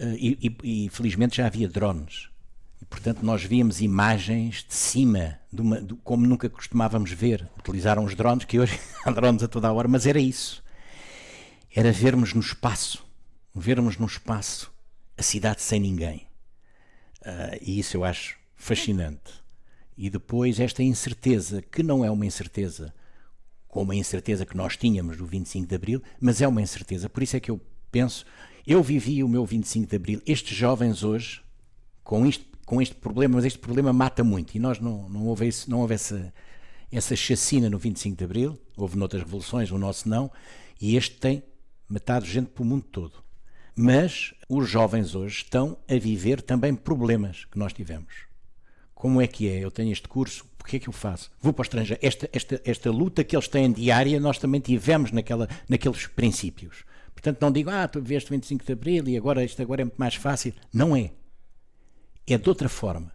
e, 0.00 0.38
e, 0.62 0.84
e, 0.84 0.88
felizmente 0.90 1.36
já 1.36 1.46
havia 1.46 1.68
drones. 1.68 2.28
E 2.80 2.84
portanto 2.84 3.22
nós 3.22 3.42
víamos 3.42 3.80
imagens 3.80 4.64
de 4.66 4.74
cima, 4.74 5.38
de 5.52 5.60
uma, 5.60 5.80
de, 5.80 5.94
como 6.04 6.26
nunca 6.26 6.48
costumávamos 6.48 7.10
ver. 7.10 7.48
Utilizaram 7.58 8.04
os 8.04 8.14
drones, 8.14 8.44
que 8.44 8.58
hoje 8.58 8.78
há 9.04 9.10
drones 9.10 9.42
a 9.42 9.48
toda 9.48 9.68
a 9.68 9.72
hora, 9.72 9.88
mas 9.88 10.06
era 10.06 10.20
isso 10.20 10.62
era 11.74 11.92
vermos 11.92 12.34
no 12.34 12.40
espaço, 12.40 13.04
vermos 13.54 13.96
no 13.96 14.06
espaço 14.06 14.72
a 15.16 15.22
cidade 15.22 15.62
sem 15.62 15.78
ninguém. 15.78 16.26
Uh, 17.20 17.58
e 17.60 17.78
isso 17.78 17.96
eu 17.96 18.04
acho 18.04 18.36
fascinante. 18.56 19.32
E 19.96 20.08
depois 20.08 20.60
esta 20.60 20.82
incerteza, 20.82 21.62
que 21.62 21.82
não 21.82 22.04
é 22.04 22.10
uma 22.10 22.26
incerteza 22.26 22.94
como 23.66 23.92
a 23.92 23.94
incerteza 23.94 24.46
que 24.46 24.56
nós 24.56 24.76
tínhamos 24.76 25.18
do 25.18 25.26
25 25.26 25.68
de 25.68 25.74
Abril, 25.74 26.02
mas 26.20 26.40
é 26.40 26.48
uma 26.48 26.62
incerteza. 26.62 27.08
Por 27.08 27.22
isso 27.22 27.36
é 27.36 27.40
que 27.40 27.50
eu 27.50 27.60
penso, 27.92 28.24
eu 28.68 28.82
vivi 28.82 29.24
o 29.24 29.28
meu 29.28 29.46
25 29.46 29.88
de 29.88 29.96
Abril, 29.96 30.22
estes 30.26 30.54
jovens 30.54 31.02
hoje, 31.02 31.40
com, 32.04 32.26
isto, 32.26 32.44
com 32.66 32.82
este 32.82 32.94
problema, 32.94 33.36
mas 33.36 33.46
este 33.46 33.58
problema 33.58 33.94
mata 33.94 34.22
muito, 34.22 34.54
e 34.54 34.58
nós 34.58 34.78
não, 34.78 35.08
não 35.08 35.26
houve, 35.26 35.46
esse, 35.46 35.70
não 35.70 35.80
houve 35.80 35.94
essa, 35.94 36.34
essa 36.92 37.16
chacina 37.16 37.70
no 37.70 37.78
25 37.78 38.18
de 38.18 38.24
Abril, 38.24 38.60
houve 38.76 38.98
noutras 38.98 39.22
revoluções, 39.22 39.70
o 39.70 39.78
nosso 39.78 40.06
não, 40.06 40.30
e 40.78 40.96
este 40.96 41.16
tem 41.16 41.42
matado 41.88 42.26
gente 42.26 42.50
pelo 42.50 42.68
mundo 42.68 42.84
todo. 42.92 43.14
Mas 43.74 44.34
os 44.50 44.68
jovens 44.68 45.14
hoje 45.14 45.36
estão 45.36 45.78
a 45.88 45.94
viver 45.94 46.42
também 46.42 46.74
problemas 46.74 47.46
que 47.46 47.58
nós 47.58 47.72
tivemos. 47.72 48.12
Como 48.94 49.18
é 49.18 49.26
que 49.26 49.48
é? 49.48 49.60
Eu 49.64 49.70
tenho 49.70 49.92
este 49.92 50.08
curso, 50.08 50.44
o 50.60 50.64
que 50.64 50.76
é 50.76 50.78
que 50.78 50.88
eu 50.88 50.92
faço? 50.92 51.30
Vou 51.40 51.54
para 51.54 51.62
o 51.62 51.64
estrangeiro. 51.64 52.00
Esta, 52.04 52.28
esta, 52.34 52.60
esta 52.66 52.90
luta 52.90 53.24
que 53.24 53.34
eles 53.34 53.48
têm 53.48 53.72
diária, 53.72 54.20
nós 54.20 54.36
também 54.38 54.60
tivemos 54.60 55.10
naquela, 55.10 55.48
naqueles 55.66 56.06
princípios. 56.06 56.84
Portanto, 57.18 57.42
não 57.42 57.50
digo, 57.50 57.68
ah, 57.68 57.88
tu 57.88 58.00
viveste 58.00 58.30
25 58.30 58.64
de 58.64 58.72
Abril 58.72 59.08
e 59.08 59.16
agora 59.16 59.44
isto 59.44 59.60
agora 59.60 59.82
é 59.82 59.84
muito 59.84 59.98
mais 59.98 60.14
fácil. 60.14 60.54
Não 60.72 60.94
é. 60.94 61.10
É 62.26 62.38
de 62.38 62.48
outra 62.48 62.68
forma. 62.68 63.12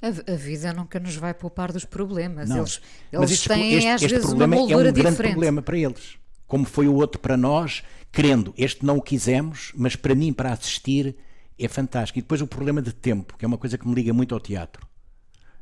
A, 0.00 0.32
a, 0.32 0.36
vida 0.36 0.72
nunca 0.72 1.00
nos 1.00 1.16
vai 1.16 1.34
poupar 1.34 1.72
dos 1.72 1.84
problemas. 1.84 2.48
Não. 2.48 2.58
Eles, 2.58 2.80
eles 3.10 3.30
este, 3.32 3.48
têm, 3.48 3.74
este, 3.74 3.88
às 3.88 4.02
este 4.02 4.14
vezes, 4.14 4.26
problema 4.26 4.54
uma 4.54 4.60
moldura 4.60 4.88
é 4.88 4.90
um 4.90 4.94
grande 4.94 5.10
diferente. 5.10 5.32
problema 5.32 5.62
para 5.62 5.76
eles. 5.76 6.16
Como 6.46 6.64
foi 6.64 6.86
o 6.86 6.94
outro 6.94 7.20
para 7.20 7.36
nós, 7.36 7.82
querendo. 8.12 8.54
Este 8.56 8.84
não 8.84 8.98
o 8.98 9.02
quisemos, 9.02 9.72
mas 9.74 9.96
para 9.96 10.14
mim, 10.14 10.32
para 10.32 10.52
assistir, 10.52 11.16
é 11.58 11.66
fantástico. 11.66 12.20
E 12.20 12.22
depois 12.22 12.40
o 12.40 12.46
problema 12.46 12.80
de 12.80 12.92
tempo, 12.92 13.36
que 13.36 13.44
é 13.44 13.48
uma 13.48 13.58
coisa 13.58 13.76
que 13.76 13.88
me 13.88 13.94
liga 13.94 14.12
muito 14.12 14.34
ao 14.34 14.40
teatro. 14.40 14.86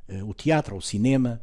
Uh, 0.07 0.29
o 0.29 0.35
teatro, 0.35 0.77
o 0.77 0.83
cinema, 0.83 1.41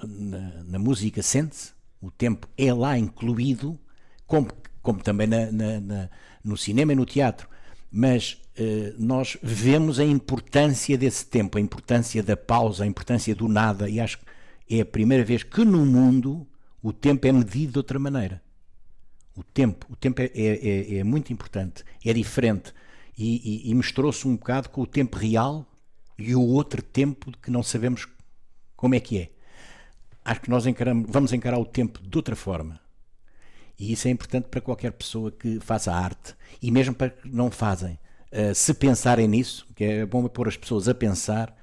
na, 0.00 0.62
na 0.64 0.78
música 0.78 1.22
sente-se, 1.22 1.72
o 2.00 2.10
tempo 2.10 2.48
é 2.56 2.72
lá 2.72 2.98
incluído, 2.98 3.78
como, 4.26 4.48
como 4.82 5.02
também 5.02 5.26
na, 5.26 5.50
na, 5.50 6.10
no 6.44 6.56
cinema 6.56 6.92
e 6.92 6.96
no 6.96 7.06
teatro. 7.06 7.48
Mas 7.90 8.38
uh, 8.58 8.94
nós 8.98 9.38
vemos 9.42 10.00
a 10.00 10.04
importância 10.04 10.98
desse 10.98 11.26
tempo, 11.26 11.58
a 11.58 11.60
importância 11.60 12.22
da 12.22 12.36
pausa, 12.36 12.84
a 12.84 12.86
importância 12.86 13.34
do 13.34 13.48
nada, 13.48 13.88
e 13.88 14.00
acho 14.00 14.18
que 14.18 14.24
é 14.70 14.80
a 14.80 14.86
primeira 14.86 15.24
vez 15.24 15.42
que 15.42 15.64
no 15.64 15.84
mundo 15.84 16.46
o 16.82 16.92
tempo 16.92 17.26
é 17.26 17.32
medido 17.32 17.72
de 17.72 17.78
outra 17.78 17.98
maneira. 17.98 18.42
O 19.36 19.42
tempo, 19.42 19.86
o 19.90 19.96
tempo 19.96 20.20
é, 20.20 20.30
é, 20.34 20.94
é, 20.94 20.96
é 20.96 21.04
muito 21.04 21.32
importante, 21.32 21.84
é 22.04 22.12
diferente 22.12 22.72
e, 23.16 23.66
e, 23.66 23.70
e 23.70 23.74
misturou-se 23.74 24.26
um 24.26 24.36
bocado 24.36 24.68
com 24.68 24.82
o 24.82 24.86
tempo 24.86 25.16
real 25.16 25.66
e 26.18 26.34
o 26.34 26.42
outro 26.42 26.82
tempo 26.82 27.32
que 27.40 27.50
não 27.50 27.62
sabemos 27.62 28.06
como 28.76 28.94
é 28.94 29.00
que 29.00 29.18
é. 29.18 29.30
Acho 30.24 30.40
que 30.42 30.50
nós 30.50 30.66
encaramos, 30.66 31.08
vamos 31.08 31.32
encarar 31.32 31.58
o 31.58 31.64
tempo 31.64 32.00
de 32.02 32.16
outra 32.16 32.36
forma. 32.36 32.81
E 33.78 33.92
isso 33.92 34.06
é 34.08 34.10
importante 34.10 34.48
para 34.48 34.60
qualquer 34.60 34.92
pessoa 34.92 35.30
que 35.30 35.58
faça 35.60 35.92
arte 35.92 36.34
e 36.60 36.70
mesmo 36.70 36.94
para 36.94 37.10
que 37.10 37.28
não 37.28 37.50
fazem. 37.50 37.98
Uh, 38.30 38.54
se 38.54 38.72
pensarem 38.74 39.28
nisso, 39.28 39.66
que 39.74 39.84
é 39.84 40.06
bom 40.06 40.26
pôr 40.28 40.48
as 40.48 40.56
pessoas 40.56 40.88
a 40.88 40.94
pensar, 40.94 41.54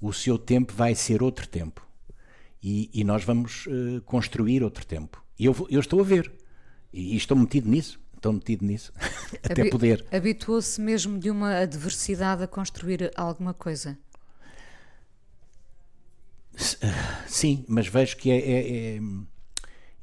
o 0.00 0.12
seu 0.12 0.38
tempo 0.38 0.72
vai 0.72 0.94
ser 0.94 1.22
outro 1.22 1.46
tempo. 1.46 1.86
E, 2.62 2.90
e 2.94 3.04
nós 3.04 3.24
vamos 3.24 3.66
uh, 3.66 4.00
construir 4.02 4.62
outro 4.62 4.86
tempo. 4.86 5.22
E 5.38 5.46
eu, 5.46 5.66
eu 5.70 5.80
estou 5.80 6.00
a 6.00 6.04
ver 6.04 6.32
e, 6.92 7.16
estou 7.16 7.36
metido 7.36 7.68
nisso. 7.68 8.00
tão 8.20 8.32
metido 8.34 8.64
nisso, 8.64 8.92
até 9.42 9.62
Habi- 9.62 9.70
poder. 9.70 10.04
Habituou-se 10.10 10.80
mesmo 10.80 11.18
de 11.18 11.30
uma 11.30 11.58
adversidade 11.58 12.42
a 12.42 12.46
construir 12.46 13.10
alguma 13.16 13.52
coisa. 13.52 13.98
Sim, 17.26 17.64
mas 17.68 17.88
vejo 17.88 18.16
que 18.16 18.30
é, 18.30 18.36
é, 18.36 18.96
é, 18.96 19.00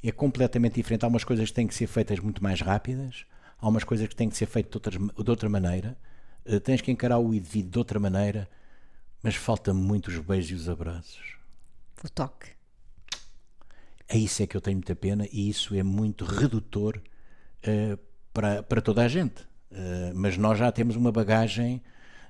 é 0.02 0.12
completamente 0.12 0.74
diferente. 0.74 1.04
Há 1.04 1.08
umas 1.08 1.24
coisas 1.24 1.48
que 1.48 1.54
têm 1.54 1.66
que 1.66 1.74
ser 1.74 1.86
feitas 1.86 2.18
muito 2.18 2.42
mais 2.42 2.60
rápidas, 2.60 3.24
há 3.58 3.68
umas 3.68 3.84
coisas 3.84 4.08
que 4.08 4.16
têm 4.16 4.28
que 4.28 4.36
ser 4.36 4.46
feitas 4.46 4.70
de, 4.70 4.76
outras, 4.76 5.24
de 5.24 5.30
outra 5.30 5.48
maneira. 5.48 5.96
Eh, 6.44 6.58
tens 6.58 6.80
que 6.80 6.90
encarar 6.90 7.18
o 7.18 7.32
indivíduo 7.32 7.70
de 7.70 7.78
outra 7.78 8.00
maneira, 8.00 8.48
mas 9.22 9.36
falta 9.36 9.72
muito 9.72 10.08
os 10.08 10.18
beijos 10.18 10.50
e 10.50 10.54
os 10.54 10.68
abraços. 10.68 11.36
O 12.04 12.08
toque. 12.08 12.48
É 14.08 14.18
isso 14.18 14.42
é 14.42 14.46
que 14.46 14.56
eu 14.56 14.60
tenho 14.60 14.76
muita 14.76 14.94
pena 14.94 15.26
e 15.32 15.48
isso 15.48 15.74
é 15.74 15.82
muito 15.82 16.24
redutor 16.24 17.00
eh, 17.62 17.96
para, 18.32 18.62
para 18.62 18.82
toda 18.82 19.02
a 19.02 19.08
gente. 19.08 19.46
Eh, 19.70 20.12
mas 20.14 20.36
nós 20.36 20.58
já 20.58 20.70
temos 20.70 20.96
uma 20.96 21.12
bagagem 21.12 21.82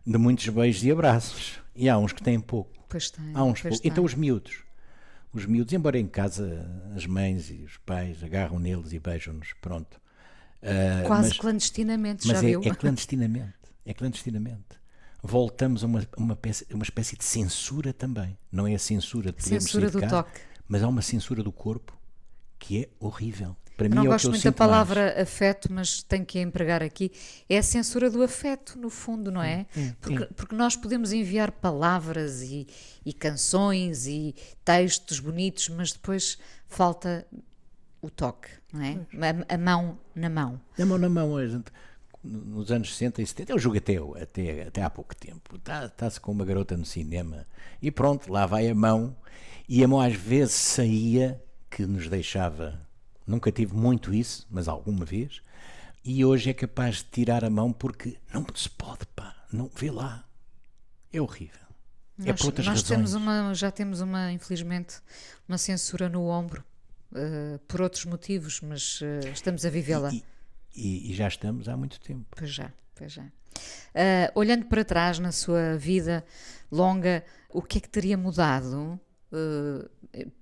de 0.06 0.18
muitos 0.18 0.48
beijos 0.48 0.84
e 0.84 0.90
abraços. 0.90 1.60
E 1.74 1.88
há 1.88 1.96
uns 1.96 2.12
que 2.12 2.22
têm 2.22 2.38
pouco. 2.38 2.70
Pois 2.88 3.10
tem. 3.10 3.32
Há 3.34 3.42
uns 3.44 3.62
pois 3.62 3.74
pouco. 3.74 3.86
Então 3.86 4.04
os 4.04 4.14
miúdos. 4.14 4.62
Os 5.32 5.46
miúdos, 5.46 5.72
embora 5.72 5.98
em 5.98 6.06
casa 6.06 6.70
as 6.94 7.06
mães 7.06 7.50
e 7.50 7.62
os 7.64 7.78
pais 7.78 8.22
agarram 8.22 8.58
neles 8.58 8.92
e 8.92 8.98
beijam-nos, 8.98 9.54
pronto. 9.60 10.00
Eh, 10.60 11.02
Quase 11.06 11.28
mas- 11.30 11.38
clandestinamente, 11.38 12.26
mas 12.28 12.38
já 12.40 12.46
é, 12.46 12.50
viu? 12.50 12.60
é 12.64 12.74
clandestinamente. 12.74 13.54
É 13.84 13.94
clandestinamente. 13.94 14.80
Voltamos 15.22 15.82
a 15.82 15.86
uma, 15.86 16.06
uma, 16.16 16.36
peça- 16.36 16.66
uma 16.72 16.82
espécie 16.82 17.16
de 17.16 17.24
censura 17.24 17.92
também. 17.92 18.36
Não 18.50 18.66
é 18.66 18.74
a 18.74 18.78
censura 18.78 19.32
de 19.32 19.42
podermos 19.42 19.64
Censura 19.64 19.90
do 19.90 20.00
casa, 20.00 20.22
toque. 20.24 20.40
mas 20.68 20.82
há 20.82 20.88
uma 20.88 21.02
censura 21.02 21.42
do 21.42 21.50
corpo 21.52 21.96
que 22.58 22.82
é 22.84 22.88
horrível. 23.00 23.56
Para 23.76 23.86
Eu 23.86 23.90
mim 23.90 23.96
não 23.96 24.04
é 24.04 24.08
gosto 24.08 24.28
muito 24.30 24.42
da 24.42 24.50
sinto 24.50 24.58
mais. 24.58 24.70
palavra 24.70 25.22
afeto, 25.22 25.72
mas 25.72 26.02
tenho 26.02 26.24
que 26.26 26.38
a 26.38 26.42
empregar 26.42 26.82
aqui. 26.82 27.10
É 27.48 27.58
a 27.58 27.62
censura 27.62 28.10
do 28.10 28.22
afeto, 28.22 28.78
no 28.78 28.90
fundo, 28.90 29.30
não 29.30 29.42
é? 29.42 29.66
Porque, 30.00 30.26
porque 30.34 30.54
nós 30.54 30.76
podemos 30.76 31.12
enviar 31.12 31.50
palavras 31.52 32.42
e, 32.42 32.66
e 33.04 33.12
canções 33.12 34.06
e 34.06 34.34
textos 34.64 35.18
bonitos, 35.20 35.68
mas 35.70 35.92
depois 35.92 36.38
falta 36.68 37.26
o 38.00 38.10
toque, 38.10 38.48
não 38.72 38.82
é? 38.82 38.98
A, 39.48 39.54
a 39.54 39.58
mão 39.58 39.98
na 40.14 40.28
mão. 40.28 40.60
Na 40.76 40.84
mão 40.86 40.98
na 40.98 41.08
mão, 41.08 41.36
a 41.36 41.46
gente, 41.46 41.66
nos 42.22 42.70
anos 42.70 42.90
60 42.96 43.22
e 43.22 43.26
70, 43.26 43.52
eu 43.52 43.58
jogo 43.58 43.78
até, 43.78 43.96
até, 44.22 44.62
até 44.68 44.82
há 44.82 44.90
pouco 44.90 45.14
tempo. 45.16 45.56
Está- 45.56 45.86
Está-se 45.86 46.20
com 46.20 46.30
uma 46.32 46.44
garota 46.44 46.76
no 46.76 46.84
cinema 46.84 47.46
e 47.80 47.90
pronto, 47.90 48.30
lá 48.30 48.44
vai 48.46 48.68
a 48.68 48.74
mão. 48.74 49.16
E 49.68 49.82
a 49.82 49.88
mão 49.88 50.00
às 50.00 50.14
vezes 50.14 50.54
saía, 50.54 51.42
que 51.70 51.86
nos 51.86 52.08
deixava. 52.08 52.78
Nunca 53.26 53.50
tive 53.52 53.74
muito 53.74 54.12
isso, 54.12 54.46
mas 54.50 54.68
alguma 54.68 55.04
vez. 55.04 55.40
E 56.04 56.24
hoje 56.24 56.50
é 56.50 56.54
capaz 56.54 56.96
de 56.96 57.04
tirar 57.04 57.44
a 57.44 57.50
mão 57.50 57.72
porque 57.72 58.18
não 58.32 58.44
se 58.54 58.68
pode, 58.68 59.06
pá. 59.14 59.34
Não, 59.52 59.70
vê 59.76 59.90
lá. 59.90 60.24
É 61.12 61.20
horrível. 61.20 61.60
é 62.18 62.30
Nós, 62.30 62.40
por 62.40 62.46
outras 62.46 62.66
nós 62.66 62.82
razões. 62.82 62.88
temos 62.88 63.14
uma, 63.14 63.54
já 63.54 63.70
temos 63.70 64.00
uma, 64.00 64.32
infelizmente, 64.32 64.96
uma 65.48 65.58
censura 65.58 66.08
no 66.08 66.26
ombro, 66.26 66.64
eh, 67.14 67.60
por 67.68 67.80
outros 67.82 68.04
motivos, 68.06 68.60
mas 68.62 68.98
eh, 69.02 69.30
estamos 69.32 69.64
a 69.64 69.70
vivê-la. 69.70 70.12
E, 70.12 70.24
e- 70.74 71.10
e 71.12 71.14
já 71.14 71.28
estamos 71.28 71.68
há 71.68 71.76
muito 71.76 72.00
tempo. 72.00 72.24
Pois 72.36 72.50
já, 72.52 72.72
pois 72.94 73.12
já. 73.12 73.24
Ah, 73.94 74.32
olhando 74.34 74.64
para 74.66 74.84
trás 74.84 75.18
na 75.18 75.30
sua 75.30 75.76
vida 75.76 76.24
longa, 76.70 77.22
o 77.50 77.60
que 77.62 77.76
é 77.78 77.80
que 77.82 77.88
teria 77.88 78.16
mudado? 78.16 78.98
Ah, 79.32 79.88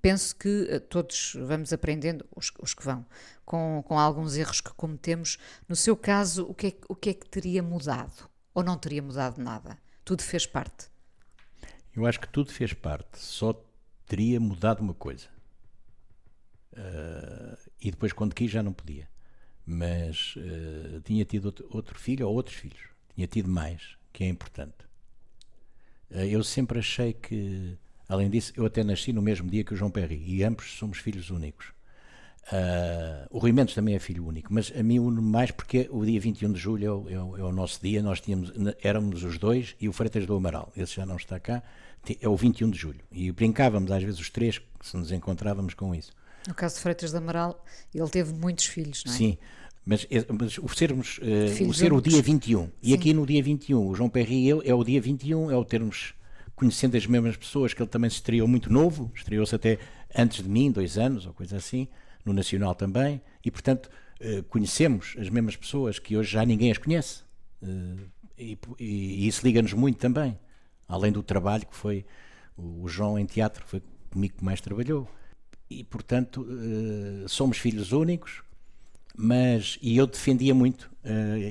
penso 0.03 0.35
que 0.37 0.69
ah, 0.73 0.81
todos 0.81 1.37
vamos 1.41 1.73
aprendendo, 1.73 2.27
os, 2.35 2.53
os 2.59 2.75
que 2.75 2.85
vão, 2.85 3.07
com, 3.45 3.83
com 3.87 3.99
alguns 3.99 4.37
erros 4.37 4.61
que 4.61 4.73
cometemos. 4.75 5.39
No 5.69 5.77
seu 5.77 5.97
caso, 5.97 6.45
o 6.47 6.55
que, 6.55 6.69
é, 6.69 6.75
o 6.89 6.97
que 6.97 7.11
é 7.11 7.15
que 7.15 7.29
teria 7.29 7.63
mudado? 7.63 8.29
Ou 8.53 8.65
não 8.65 8.77
teria 8.77 9.03
mudado 9.03 9.41
nada? 9.41 9.79
Tudo 10.05 10.23
fez 10.23 10.45
parte. 10.47 10.89
Eu 11.95 12.07
acho 12.07 12.21
que 12.21 12.29
tudo 12.29 12.53
fez 12.53 12.73
parte, 12.73 13.19
só 13.19 13.53
teria 14.07 14.41
mudado 14.41 14.81
uma 14.81 14.95
coisa. 14.95 15.29
Ah, 16.77 17.57
e 17.81 17.91
depois, 17.91 18.13
quando 18.13 18.35
quis, 18.35 18.51
já 18.51 18.63
não 18.63 18.73
podia. 18.73 19.09
Mas 19.65 20.35
ah, 20.37 21.01
tinha 21.05 21.25
tido 21.25 21.47
outro, 21.47 21.69
outro 21.71 21.99
filho 21.99 22.27
ou 22.27 22.35
outros 22.35 22.57
filhos. 22.57 22.81
Tinha 23.15 23.27
tido 23.27 23.49
mais, 23.49 23.97
que 24.13 24.25
é 24.25 24.29
importante. 24.29 24.91
Eu 26.11 26.43
sempre 26.43 26.81
achei 26.81 27.13
que, 27.13 27.79
além 28.11 28.29
disso, 28.29 28.53
eu 28.57 28.67
até 28.67 28.83
nasci 28.85 29.13
no 29.13 29.23
mesmo 29.23 29.49
dia 29.49 29.65
que 29.65 29.73
o 29.73 29.77
João 29.77 29.91
Perry 29.91 30.23
e 30.27 30.45
ambos 30.45 30.73
somos 30.79 30.99
filhos 30.99 31.31
únicos. 31.31 31.69
Ah, 32.53 33.27
o 33.31 33.39
Rui 33.39 33.53
Mendes 33.53 33.75
também 33.75 33.95
é 33.95 33.99
filho 33.99 34.27
único, 34.27 34.53
mas 34.53 34.73
a 34.77 34.83
mim 34.83 34.99
une 34.99 35.21
mais 35.21 35.51
porque 35.51 35.89
o 35.91 36.05
dia 36.05 36.19
21 36.21 36.53
de 36.53 36.59
julho 36.59 36.85
é 36.87 36.91
o, 36.91 37.09
é 37.09 37.23
o- 37.23 37.37
é 37.39 37.45
o 37.45 37.53
nosso 37.53 37.81
dia. 37.81 38.03
Nós 38.03 38.21
tínhamos, 38.21 38.53
éramos 38.83 39.23
os 39.23 39.39
dois 39.39 39.77
e 39.81 39.89
o 39.89 39.93
Freitas 39.93 40.27
do 40.27 40.35
Amaral, 40.35 40.73
esse 40.77 40.97
já 40.97 41.07
não 41.07 41.17
está 41.17 41.39
cá, 41.39 41.63
é 42.21 42.29
o 42.29 42.37
21 42.37 42.71
de 42.71 42.79
julho. 42.79 43.01
E 43.13 43.31
brincávamos 43.31 43.91
às 43.93 44.03
vezes 44.03 44.19
os 44.19 44.31
três, 44.31 44.61
se 44.81 44.97
nos 44.97 45.13
encontrávamos 45.13 45.75
com 45.75 45.95
isso. 45.95 46.13
No 46.49 46.55
caso 46.55 46.77
de 46.77 46.81
Freitas 46.81 47.11
de 47.13 47.17
Amaral, 47.19 47.63
ele 47.95 48.09
teve 48.09 48.33
muitos 48.33 48.65
filhos, 48.65 49.05
não 49.05 49.13
é? 49.13 49.17
Sim, 49.17 49.39
mas, 49.85 50.07
é- 50.11 50.25
mas 50.33 50.59
o 50.59 50.69
sermos, 50.69 51.21
eh, 51.23 51.45
o 51.45 51.49
Filhos 51.55 51.79
ser 51.79 51.93
o 51.93 52.01
dia 52.01 52.23
21, 52.23 52.69
e 52.83 52.89
Sim. 52.89 52.95
aqui 52.95 53.15
no 53.15 53.27
dia 53.27 53.43
21, 53.43 53.87
o 53.87 53.95
João 53.95 54.09
Perry 54.09 54.35
e 54.45 54.49
eu, 54.49 54.63
é 54.65 54.75
o 54.75 54.83
dia 54.83 55.01
21, 55.01 55.51
é 55.51 55.57
o 55.57 55.65
termos 55.65 56.15
conhecendo 56.61 56.95
as 56.95 57.07
mesmas 57.07 57.37
pessoas, 57.39 57.73
que 57.73 57.81
ele 57.83 57.89
também 57.89 58.11
se 58.11 58.17
estreou 58.17 58.47
muito 58.47 58.71
novo, 58.71 59.11
estreou-se 59.15 59.55
até 59.55 59.79
antes 60.15 60.43
de 60.43 60.49
mim, 60.51 60.71
dois 60.71 60.99
anos 60.99 61.25
ou 61.27 61.33
coisa 61.33 61.57
assim, 61.57 61.89
no 62.23 62.35
Nacional 62.35 62.75
também, 62.75 63.19
e 63.43 63.51
portanto 63.51 63.89
eh, 64.21 64.43
conhecemos 64.49 65.15
as 65.19 65.31
mesmas 65.31 65.57
pessoas 65.57 65.99
que 65.99 66.17
hoje 66.19 66.31
já 66.33 66.45
ninguém 66.45 66.71
as 66.71 66.77
conhece. 66.77 67.23
Eh, 67.63 67.67
e, 68.39 68.59
e- 68.79 69.27
isso 69.27 69.43
liga-nos 69.47 69.73
muito 69.73 69.99
também, 69.99 70.39
além 70.87 71.11
do 71.11 71.23
trabalho 71.23 71.67
que 71.67 71.75
foi 71.75 72.05
o 72.59 72.87
João 72.89 73.19
em 73.19 73.25
teatro, 73.25 73.65
foi 73.67 73.81
comigo 74.11 74.35
que 74.37 74.45
mais 74.45 74.61
trabalhou. 74.61 75.09
E 75.71 75.83
portanto 75.85 76.47
eh, 76.51 77.25
somos 77.27 77.57
filhos 77.57 77.93
únicos, 77.93 78.43
mas 79.17 79.79
e 79.81 79.97
eu 79.97 80.07
defendia 80.07 80.55
muito 80.55 80.91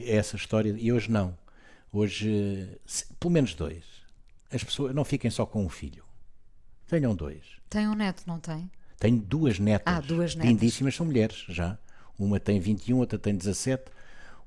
essa 0.06 0.36
história 0.36 0.76
e 0.80 0.92
hoje 0.94 1.10
não. 1.12 1.36
Hoje, 1.92 2.70
pelo 3.20 3.34
menos 3.34 3.54
dois. 3.56 3.84
As 4.52 4.64
pessoas 4.64 4.94
não 4.96 5.04
fiquem 5.06 5.30
só 5.30 5.46
com 5.46 5.64
um 5.64 5.70
filho. 5.70 6.04
Tenham 6.88 7.16
dois. 7.16 7.44
Tem 7.70 7.88
um 7.88 7.94
neto, 7.94 8.24
não 8.26 8.40
tem? 8.40 8.70
Tenho 8.98 9.18
duas 9.20 9.60
netas. 9.60 9.94
Ah, 9.94 10.02
duas 10.02 10.36
netas. 10.36 10.50
Lindíssimas, 10.52 10.96
são 10.96 11.06
mulheres 11.06 11.46
já. 11.48 11.78
Uma 12.18 12.40
tem 12.40 12.60
21, 12.60 12.98
outra 12.98 13.18
tem 13.20 13.36
17. 13.36 13.84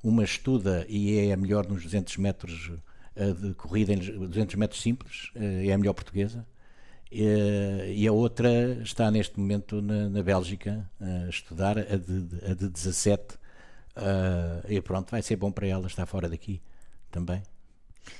Uma 0.03 0.25
estuda 0.25 0.85
e 0.89 1.17
é 1.29 1.33
a 1.33 1.37
melhor 1.37 1.67
nos 1.67 1.83
200 1.85 2.17
metros 2.17 2.73
eh, 3.15 3.33
de 3.33 3.55
corrida, 3.55 3.93
em 3.93 3.99
200 3.99 4.57
metros 4.57 4.83
simples, 4.83 5.31
eh, 5.37 5.67
é 5.69 5.73
a 5.73 5.79
melhor 5.79 5.93
portuguesa. 5.95 6.45
Eh, 7.11 7.93
E 7.95 8.09
a 8.09 8.13
outra 8.13 8.51
está 8.83 9.11
neste 9.11 9.39
momento 9.39 9.81
na, 9.81 10.09
na 10.09 10.23
Bélgica 10.23 10.91
a 11.01 11.29
estudar, 11.29 11.79
a 11.79 11.97
de, 11.97 12.51
a 12.51 12.55
de 12.55 12.69
17. 12.69 13.39
eh, 13.97 14.63
E 14.75 14.81
pronto, 14.83 15.11
vai 15.11 15.23
ser 15.23 15.37
bom 15.37 15.53
para 15.53 15.67
ela 15.69 15.87
estar 15.87 16.05
fora 16.07 16.29
daqui 16.29 16.61
também. 17.11 17.43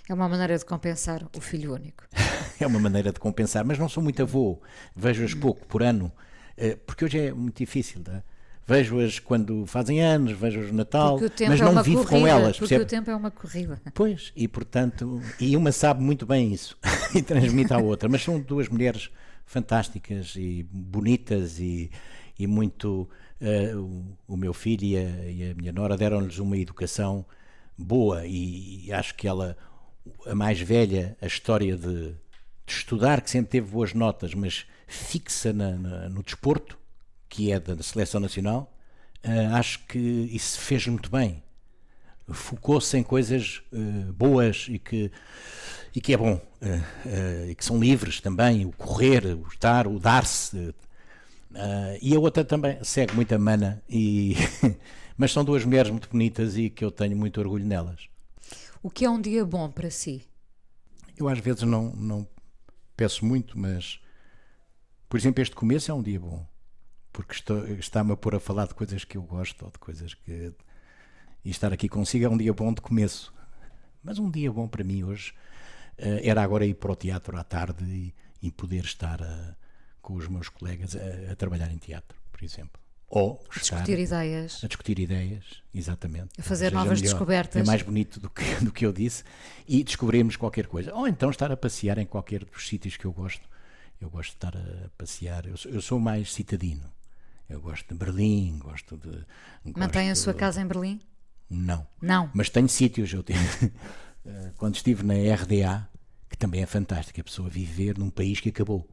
É 0.09 0.15
uma 0.15 0.29
maneira 0.29 0.57
de 0.59 0.65
compensar 0.65 1.23
o 1.37 1.41
filho 1.41 1.75
único. 1.75 2.05
É 2.61 2.67
uma 2.67 2.79
maneira 2.79 3.11
de 3.13 3.19
compensar, 3.19 3.65
mas 3.65 3.77
não 3.77 3.89
sou 3.89 4.01
muito 4.01 4.23
avô. 4.23 4.61
Vejo-as 4.95 5.35
pouco 5.35 5.67
por 5.67 5.83
ano, 5.83 6.13
eh, 6.57 6.77
porque 6.87 7.05
hoje 7.05 7.19
é 7.19 7.33
muito 7.33 7.59
difícil. 7.59 8.01
Tá? 8.05 8.23
Vejo-as 8.65 9.19
quando 9.19 9.67
fazem 9.67 10.01
anos, 10.01 10.31
vejo-as 10.33 10.67
no 10.71 10.75
Natal, 10.75 11.19
mas 11.49 11.61
é 11.61 11.65
não 11.65 11.73
uma 11.73 11.83
vivo 11.83 12.05
corrida. 12.05 12.21
com 12.21 12.27
elas. 12.27 12.57
porque 12.59 12.75
percebe? 12.77 12.85
o 12.85 12.87
tempo 12.87 13.11
é 13.11 13.17
uma 13.17 13.33
corrida. 13.33 13.83
Pois, 13.93 14.33
e 14.37 14.47
portanto, 14.47 15.21
e 15.41 15.57
uma 15.57 15.73
sabe 15.73 16.01
muito 16.05 16.25
bem 16.25 16.53
isso 16.53 16.79
e 17.17 17.21
transmite 17.21 17.73
à 17.75 17.79
outra, 17.79 18.09
mas 18.09 18.23
são 18.23 18.39
duas 18.39 18.69
mulheres 18.69 19.11
fantásticas 19.45 20.35
e 20.37 20.65
bonitas 20.71 21.59
e, 21.59 21.91
e 22.39 22.47
muito. 22.47 23.09
eh, 23.41 23.75
o, 23.75 24.05
o 24.29 24.37
meu 24.37 24.53
filho 24.55 24.85
e 24.85 24.97
a, 24.97 25.01
e 25.31 25.51
a 25.51 25.55
minha 25.57 25.73
nora 25.73 25.97
deram-lhes 25.97 26.39
uma 26.39 26.57
educação 26.57 27.27
boa 27.77 28.25
e, 28.25 28.87
e 28.87 28.93
acho 28.93 29.17
que 29.17 29.27
ela, 29.27 29.57
a 30.27 30.35
mais 30.35 30.61
velha, 30.61 31.17
a 31.21 31.27
história 31.27 31.77
de, 31.77 32.11
de 32.13 32.73
estudar, 32.73 33.21
que 33.21 33.31
sempre 33.31 33.51
teve 33.51 33.69
boas 33.71 33.95
notas, 33.95 34.35
mas 34.35 34.67
fixa 34.87 35.53
na- 35.53 35.73
na- 35.77 36.09
no 36.09 36.23
desporto, 36.23 36.79
que 37.29 37.51
é 37.53 37.59
da, 37.61 37.83
seleção 37.83 38.21
nacional, 38.21 38.73
eh, 39.23 39.47
acho 39.47 39.81
que 39.87 39.99
isso 39.99 40.61
fez 40.61 40.87
muito 40.87 41.11
bem 41.11 41.43
focou-se 42.33 42.97
em 42.97 43.03
coisas 43.03 43.63
eh, 43.73 43.77
boas 44.13 44.67
e 44.69 44.79
que, 44.79 45.11
e 45.95 46.01
que 46.01 46.15
é 46.15 46.17
bom, 46.17 46.41
eh, 47.07 47.49
e 47.51 47.55
que 47.55 47.65
são 47.65 47.79
livres 47.79 48.21
também, 48.21 48.65
o 48.67 48.73
correr, 48.73 49.27
o 49.27 49.47
estar, 49.49 49.87
o 49.87 49.99
dar-se. 49.99 50.75
e 52.01 52.15
a 52.15 52.19
outra 52.21 52.45
também 52.45 52.79
segue 52.83 53.15
muito 53.15 53.35
a 53.35 53.39
mana, 53.39 53.83
e, 53.89 54.35
mas 55.17 55.33
são 55.33 55.45
duas 55.45 55.65
mulheres 55.65 55.91
muito 55.91 56.09
bonitas 56.09 56.57
e 56.57 56.71
que 56.71 56.85
eu 56.85 56.91
tenho 56.91 57.17
muito 57.17 57.41
orgulho 57.41 57.65
nelas. 57.67 58.09
O 58.83 58.91
que 58.91 59.05
é 59.05 59.11
um 59.11 59.21
dia 59.21 59.45
bom 59.45 59.71
para 59.71 59.91
si? 59.91 60.27
Eu 61.17 61.29
às 61.29 61.39
vezes 61.39 61.63
não, 61.63 61.93
não 61.95 62.27
peço 62.97 63.25
muito, 63.25 63.59
mas 63.59 64.01
por 65.13 65.19
exemplo, 65.19 65.43
este 65.43 65.55
começo 65.55 65.91
é 65.91 65.95
um 65.95 66.03
dia 66.03 66.19
bom, 66.19 66.43
porque 67.13 67.35
está-me 67.79 68.13
a 68.13 68.17
pôr 68.17 68.35
a 68.35 68.41
falar 68.41 68.67
de 68.67 68.75
coisas 68.75 69.05
que 69.05 69.19
eu 69.19 69.23
gosto 69.23 69.63
ou 69.63 69.71
de 69.71 69.79
coisas 69.79 70.15
que 70.15 70.55
E 71.45 71.51
estar 71.51 71.73
aqui 71.73 71.89
consigo 71.89 72.25
é 72.25 72.29
um 72.31 72.37
dia 72.39 72.53
bom 72.55 72.73
de 72.73 72.81
começo. 72.81 73.33
Mas 74.03 74.19
um 74.19 74.31
dia 74.31 74.51
bom 74.51 74.67
para 74.67 74.83
mim 74.83 75.05
hoje 75.05 75.33
uh, 75.99 76.19
era 76.23 76.43
agora 76.43 76.67
ir 76.67 76.75
para 76.75 76.91
o 76.91 76.97
teatro 76.97 77.37
à 77.37 77.45
tarde 77.45 77.85
e, 77.85 78.15
e 78.41 78.51
poder 78.51 78.85
estar 78.85 79.21
uh, 79.21 79.55
com 80.01 80.15
os 80.15 80.27
meus 80.27 80.49
colegas 80.49 80.97
a, 80.97 81.33
a, 81.33 81.37
trabalhar 81.37 81.71
em 81.71 81.79
teatro, 81.79 82.19
por 82.33 82.43
exemplo. 82.43 82.82
Ou 83.15 83.45
a 83.55 83.59
discutir 83.59 83.99
ideias. 83.99 84.65
A 84.65 84.67
discutir 84.67 84.99
ideias, 84.99 85.45
exatamente. 85.75 86.31
A 86.41 86.43
fazer 86.43 86.73
novas 86.73 86.99
melhor. 86.99 87.13
descobertas. 87.13 87.61
É 87.61 87.65
mais 87.65 87.83
bonito 87.83 88.19
do 88.19 88.31
que, 88.31 88.43
do 88.65 88.73
que 88.73 88.87
eu 88.87 88.93
disse. 88.93 89.23
E 89.69 89.85
descobrirmos 89.85 90.35
qualquer 90.35 90.67
coisa. 90.67 90.95
Ou 90.95 91.07
então 91.07 91.29
estar 91.29 91.53
a 91.53 91.57
passear 91.57 91.99
em 91.99 92.07
qualquer 92.07 92.43
dos 92.43 92.67
sítios 92.67 92.97
que 92.97 93.05
eu 93.05 93.13
gosto. 93.13 93.47
Eu 94.01 94.09
gosto 94.09 94.31
de 94.31 94.37
estar 94.37 94.57
a 94.57 94.89
passear. 94.97 95.45
Eu 95.45 95.59
sou, 95.59 95.71
eu 95.71 95.83
sou 95.83 96.01
mais 96.01 96.33
citadino. 96.33 96.91
Eu 97.51 97.61
gosto 97.61 97.87
de 97.87 97.95
Berlim, 97.95 98.59
gosto 98.59 98.97
de. 98.97 99.27
Mantém 99.77 100.11
a 100.11 100.15
sua 100.15 100.33
casa 100.33 100.63
em 100.63 100.67
Berlim? 100.67 100.99
Não. 101.51 101.87
Não. 102.01 102.31
Mas 102.33 102.49
tenho 102.49 102.69
sítios. 102.69 103.13
Eu 103.13 103.23
tenho. 103.23 103.41
Eh, 104.25 104.53
quando 104.57 104.77
estive 104.77 105.03
na 105.03 105.15
RDA, 105.15 105.89
que 106.31 106.39
também 106.39 106.63
é 106.63 106.67
fantástico, 106.67 107.21
a 107.21 107.25
pessoa 107.25 107.49
viver 107.49 107.99
num 107.99 108.09
país 108.09 108.39
que 108.39 108.51
acabou. 108.51 108.89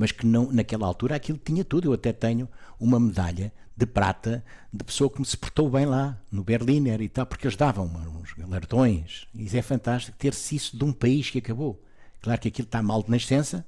Mas 0.00 0.12
que 0.12 0.24
não, 0.24 0.50
naquela 0.50 0.86
altura 0.86 1.14
aquilo 1.14 1.36
tinha 1.36 1.62
tudo. 1.62 1.88
Eu 1.88 1.92
até 1.92 2.10
tenho 2.10 2.48
uma 2.78 2.98
medalha 2.98 3.52
de 3.76 3.84
prata 3.84 4.42
de 4.72 4.82
pessoa 4.82 5.10
que 5.10 5.20
me 5.20 5.26
se 5.26 5.36
portou 5.36 5.68
bem 5.68 5.84
lá, 5.84 6.18
no 6.32 6.42
Berliner 6.42 7.02
e 7.02 7.08
tal, 7.10 7.26
porque 7.26 7.46
eles 7.46 7.54
davam 7.54 7.84
uns 7.84 8.32
galardões. 8.32 9.26
Isso 9.34 9.58
é 9.58 9.60
fantástico 9.60 10.16
ter-se 10.16 10.56
isso 10.56 10.74
de 10.74 10.82
um 10.84 10.90
país 10.90 11.28
que 11.28 11.36
acabou. 11.36 11.78
Claro 12.22 12.40
que 12.40 12.48
aquilo 12.48 12.64
está 12.64 12.82
mal 12.82 13.02
de 13.02 13.10
nascença, 13.10 13.66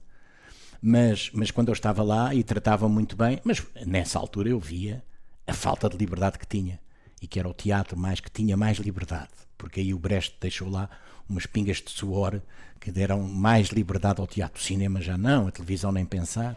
mas, 0.80 1.30
mas 1.35 1.51
quando 1.51 1.68
eu 1.68 1.74
estava 1.74 2.03
lá 2.03 2.35
e 2.35 2.43
tratavam 2.43 2.89
muito 2.89 3.14
bem, 3.14 3.39
mas 3.45 3.62
nessa 3.85 4.18
altura 4.18 4.49
eu 4.49 4.59
via 4.59 5.05
a 5.47 5.53
falta 5.53 5.87
de 5.87 5.99
liberdade 5.99 6.39
que 6.39 6.47
tinha 6.47 6.80
e 7.23 7.27
que 7.29 7.39
era 7.39 7.49
o 7.49 7.55
teatro 7.55 7.97
mais 7.97 8.18
que 8.18 8.31
tinha 8.31 8.57
mais 8.57 8.79
liberdade, 8.79 9.31
porque 9.57 9.79
aí 9.79 9.95
o 9.95 9.99
Brecht 9.99 10.37
deixou 10.41 10.68
lá 10.68 10.91
umas 11.29 11.47
pingas 11.47 11.77
de 11.77 11.91
suor 11.91 12.43
que 12.81 12.91
deram 12.91 13.23
mais 13.23 13.68
liberdade 13.68 14.20
ao 14.20 14.27
teatro. 14.27 14.61
O 14.61 14.64
cinema 14.64 15.01
já 15.01 15.16
não, 15.16 15.47
a 15.47 15.53
televisão 15.53 15.93
nem 15.93 16.05
pensar, 16.05 16.57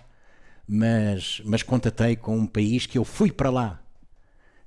mas, 0.68 1.40
mas 1.46 1.62
contatei 1.62 2.16
com 2.16 2.36
um 2.36 2.48
país 2.48 2.88
que 2.88 2.98
eu 2.98 3.06
fui 3.06 3.32
para 3.32 3.52
lá, 3.52 3.80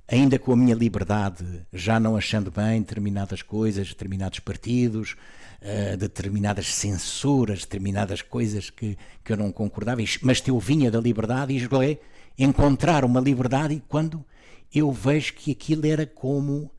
ainda 0.06 0.38
com 0.38 0.52
a 0.52 0.56
minha 0.56 0.74
liberdade, 0.74 1.44
já 1.72 1.98
não 1.98 2.16
achando 2.16 2.48
bem 2.48 2.80
determinadas 2.80 3.42
coisas, 3.42 3.88
determinados 3.88 4.38
partidos, 4.38 5.16
uh, 5.60 5.96
determinadas 5.96 6.72
censuras, 6.72 7.62
determinadas 7.62 8.22
coisas 8.22 8.70
que, 8.70 8.96
que 9.24 9.32
eu 9.32 9.36
não 9.36 9.50
concordava, 9.50 10.00
mas 10.22 10.46
eu 10.46 10.60
vinha 10.60 10.92
da 10.92 11.00
liberdade 11.00 11.52
e 11.52 11.58
joguei 11.58 12.00
encontrar 12.38 13.04
uma 13.04 13.20
liberdade 13.20 13.82
quando 13.88 14.24
eu 14.74 14.92
vejo 14.92 15.34
que 15.34 15.52
aquilo 15.52 15.86
era 15.86 16.06
como 16.06 16.70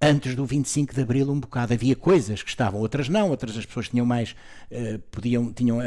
antes 0.00 0.34
do 0.34 0.44
25 0.44 0.94
de 0.94 1.02
Abril 1.02 1.30
um 1.30 1.40
bocado. 1.40 1.74
Havia 1.74 1.96
coisas 1.96 2.42
que 2.42 2.50
estavam, 2.50 2.80
outras 2.80 3.08
não, 3.08 3.30
outras 3.30 3.56
as 3.56 3.66
pessoas 3.66 3.88
tinham 3.88 4.06
mais, 4.06 4.34
uh, 4.70 4.98
podiam, 5.10 5.52
tinham, 5.52 5.78
uh, 5.78 5.82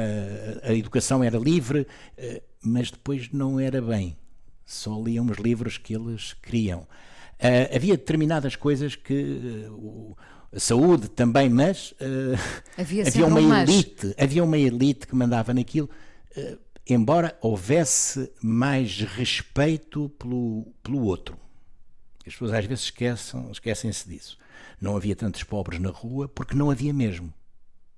a 0.63 0.73
educação 0.73 1.23
era 1.23 1.38
livre, 1.38 1.82
uh, 2.17 2.41
mas 2.61 2.91
depois 2.91 3.32
não 3.32 3.59
era 3.59 3.82
bem. 3.82 4.17
Só 4.65 5.01
liam 5.01 5.25
os 5.25 5.38
livros 5.38 5.77
que 5.77 5.93
eles 5.93 6.34
queriam. 6.34 6.88
havia 7.75 7.97
determinadas 7.97 8.55
coisas 8.55 8.95
que 8.95 9.65
a 10.53 10.59
saúde 10.59 11.09
também, 11.09 11.49
mas 11.49 11.93
havia, 12.77 13.03
havia 13.07 13.25
uma 13.25 13.41
elite, 13.41 14.15
havia 14.17 14.43
uma 14.43 14.57
elite 14.57 15.07
que 15.07 15.15
mandava 15.15 15.53
naquilo 15.53 15.89
embora 16.93 17.37
houvesse 17.41 18.31
mais 18.41 19.01
respeito 19.01 20.09
pelo, 20.17 20.65
pelo 20.83 21.03
outro. 21.03 21.37
As 22.19 22.33
pessoas 22.33 22.53
às 22.53 22.65
vezes 22.65 22.85
esquecem, 22.85 23.49
esquecem-se 23.51 24.07
disso. 24.07 24.37
Não 24.79 24.95
havia 24.95 25.15
tantos 25.15 25.43
pobres 25.43 25.79
na 25.79 25.89
rua 25.89 26.27
porque 26.27 26.55
não 26.55 26.69
havia 26.69 26.93
mesmo. 26.93 27.33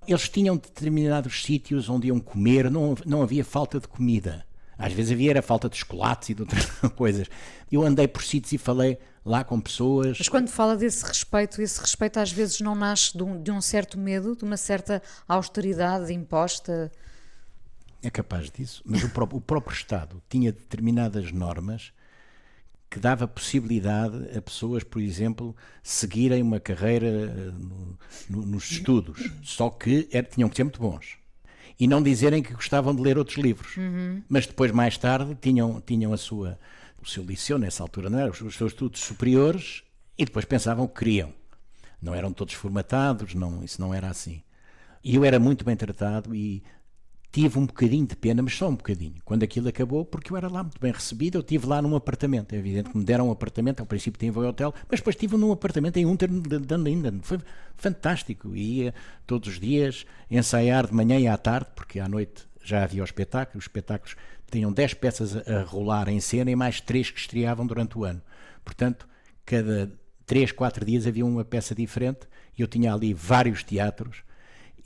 Eles 0.06 0.28
tinham 0.28 0.56
determinados 0.56 1.42
sítios 1.42 1.88
onde 1.88 2.08
iam 2.08 2.20
comer, 2.20 2.70
não, 2.70 2.94
não 3.06 3.22
havia 3.22 3.44
falta 3.44 3.80
de 3.80 3.88
comida. 3.88 4.46
Às 4.76 4.92
vezes 4.92 5.12
havia 5.12 5.30
era 5.30 5.42
falta 5.42 5.68
de 5.68 5.76
chocolates 5.76 6.30
e 6.30 6.34
de 6.34 6.42
outras 6.42 6.66
coisas. 6.96 7.28
Eu 7.70 7.82
andei 7.82 8.06
por 8.08 8.22
sítios 8.22 8.52
e 8.52 8.58
falei 8.58 8.98
lá 9.24 9.42
com 9.44 9.60
pessoas. 9.60 10.18
Mas 10.18 10.28
quando 10.28 10.48
fala 10.48 10.76
desse 10.76 11.04
respeito, 11.04 11.62
esse 11.62 11.80
respeito 11.80 12.18
às 12.18 12.30
vezes 12.30 12.60
não 12.60 12.74
nasce 12.74 13.16
de 13.16 13.22
um, 13.22 13.42
de 13.42 13.50
um 13.50 13.60
certo 13.60 13.98
medo, 13.98 14.36
de 14.36 14.44
uma 14.44 14.56
certa 14.56 15.02
austeridade 15.26 16.12
imposta? 16.12 16.92
É 18.04 18.10
capaz 18.10 18.50
disso, 18.50 18.82
mas 18.84 19.02
o 19.02 19.10
próprio, 19.10 19.38
o 19.38 19.40
próprio 19.40 19.74
Estado 19.74 20.22
tinha 20.28 20.52
determinadas 20.52 21.32
normas 21.32 21.92
que 22.90 23.00
dava 23.00 23.26
possibilidade 23.26 24.16
a 24.36 24.40
pessoas, 24.40 24.84
por 24.84 25.02
exemplo, 25.02 25.56
seguirem 25.82 26.40
uma 26.42 26.60
carreira 26.60 27.06
eh, 27.06 27.50
no, 27.58 27.98
no, 28.30 28.46
nos 28.46 28.70
estudos, 28.70 29.32
só 29.42 29.68
que 29.68 30.08
era, 30.12 30.24
tinham 30.24 30.48
que 30.48 30.54
ser 30.54 30.62
muito 30.62 30.80
bons. 30.80 31.16
E 31.80 31.88
não 31.88 32.00
dizerem 32.00 32.40
que 32.40 32.54
gostavam 32.54 32.94
de 32.94 33.02
ler 33.02 33.18
outros 33.18 33.36
livros. 33.36 33.76
Uhum. 33.76 34.22
Mas 34.28 34.46
depois, 34.46 34.70
mais 34.70 34.96
tarde, 34.96 35.36
tinham, 35.40 35.80
tinham 35.80 36.12
a 36.12 36.16
sua, 36.16 36.56
o 37.02 37.08
seu 37.08 37.24
liceu, 37.24 37.58
nessa 37.58 37.82
altura, 37.82 38.08
não 38.08 38.20
era? 38.20 38.30
Os, 38.30 38.40
os 38.40 38.54
seus 38.54 38.70
estudos 38.70 39.00
superiores, 39.00 39.82
e 40.16 40.24
depois 40.24 40.44
pensavam 40.44 40.86
que 40.86 40.94
queriam. 40.94 41.32
Não 42.00 42.14
eram 42.14 42.32
todos 42.32 42.54
formatados, 42.54 43.34
não, 43.34 43.64
isso 43.64 43.80
não 43.80 43.92
era 43.92 44.08
assim. 44.08 44.40
E 45.02 45.16
eu 45.16 45.24
era 45.24 45.40
muito 45.40 45.64
bem 45.64 45.74
tratado 45.74 46.32
e 46.32 46.62
tive 47.34 47.58
um 47.58 47.66
bocadinho 47.66 48.06
de 48.06 48.14
pena, 48.14 48.40
mas 48.42 48.54
só 48.54 48.68
um 48.68 48.76
bocadinho, 48.76 49.16
quando 49.24 49.42
aquilo 49.42 49.68
acabou, 49.68 50.04
porque 50.04 50.32
eu 50.32 50.36
era 50.36 50.46
lá 50.46 50.62
muito 50.62 50.80
bem 50.80 50.92
recebido, 50.92 51.36
eu 51.36 51.40
estive 51.40 51.66
lá 51.66 51.82
num 51.82 51.96
apartamento, 51.96 52.54
é 52.54 52.58
evidente 52.58 52.90
que 52.90 52.96
me 52.96 53.02
deram 53.02 53.26
um 53.26 53.32
apartamento, 53.32 53.80
ao 53.80 53.86
princípio 53.86 54.20
tinha 54.20 54.32
um 54.32 54.48
hotel, 54.48 54.72
mas 54.88 55.00
depois 55.00 55.16
estive 55.16 55.36
num 55.36 55.50
apartamento 55.50 55.96
em 55.96 56.06
Unter 56.06 56.28
de 56.28 56.76
Linden, 56.76 57.18
foi 57.24 57.40
fantástico, 57.76 58.54
ia 58.54 58.94
todos 59.26 59.48
os 59.48 59.58
dias 59.58 60.06
ensaiar 60.30 60.86
de 60.86 60.94
manhã 60.94 61.18
e 61.18 61.26
à 61.26 61.36
tarde, 61.36 61.70
porque 61.74 61.98
à 61.98 62.08
noite 62.08 62.46
já 62.62 62.84
havia 62.84 63.02
o 63.02 63.04
espetáculo, 63.04 63.58
os 63.58 63.64
espetáculos 63.64 64.14
tinham 64.48 64.72
10 64.72 64.94
peças 64.94 65.36
a 65.36 65.64
rolar 65.64 66.08
em 66.08 66.20
cena 66.20 66.52
e 66.52 66.54
mais 66.54 66.80
3 66.80 67.10
que 67.10 67.18
estreavam 67.18 67.66
durante 67.66 67.98
o 67.98 68.04
ano, 68.04 68.22
portanto, 68.64 69.08
cada 69.44 69.92
3, 70.24 70.52
4 70.52 70.84
dias 70.84 71.04
havia 71.04 71.26
uma 71.26 71.44
peça 71.44 71.74
diferente, 71.74 72.28
e 72.56 72.62
eu 72.62 72.68
tinha 72.68 72.94
ali 72.94 73.12
vários 73.12 73.64
teatros, 73.64 74.18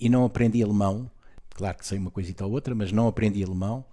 e 0.00 0.08
não 0.08 0.24
aprendi 0.24 0.62
alemão, 0.62 1.10
Claro 1.58 1.76
que 1.76 1.84
sei 1.84 1.98
uma 1.98 2.12
coisita 2.12 2.46
ou 2.46 2.52
outra, 2.52 2.72
mas 2.72 2.92
não 2.92 3.08
aprendi 3.08 3.42
alemão 3.42 3.84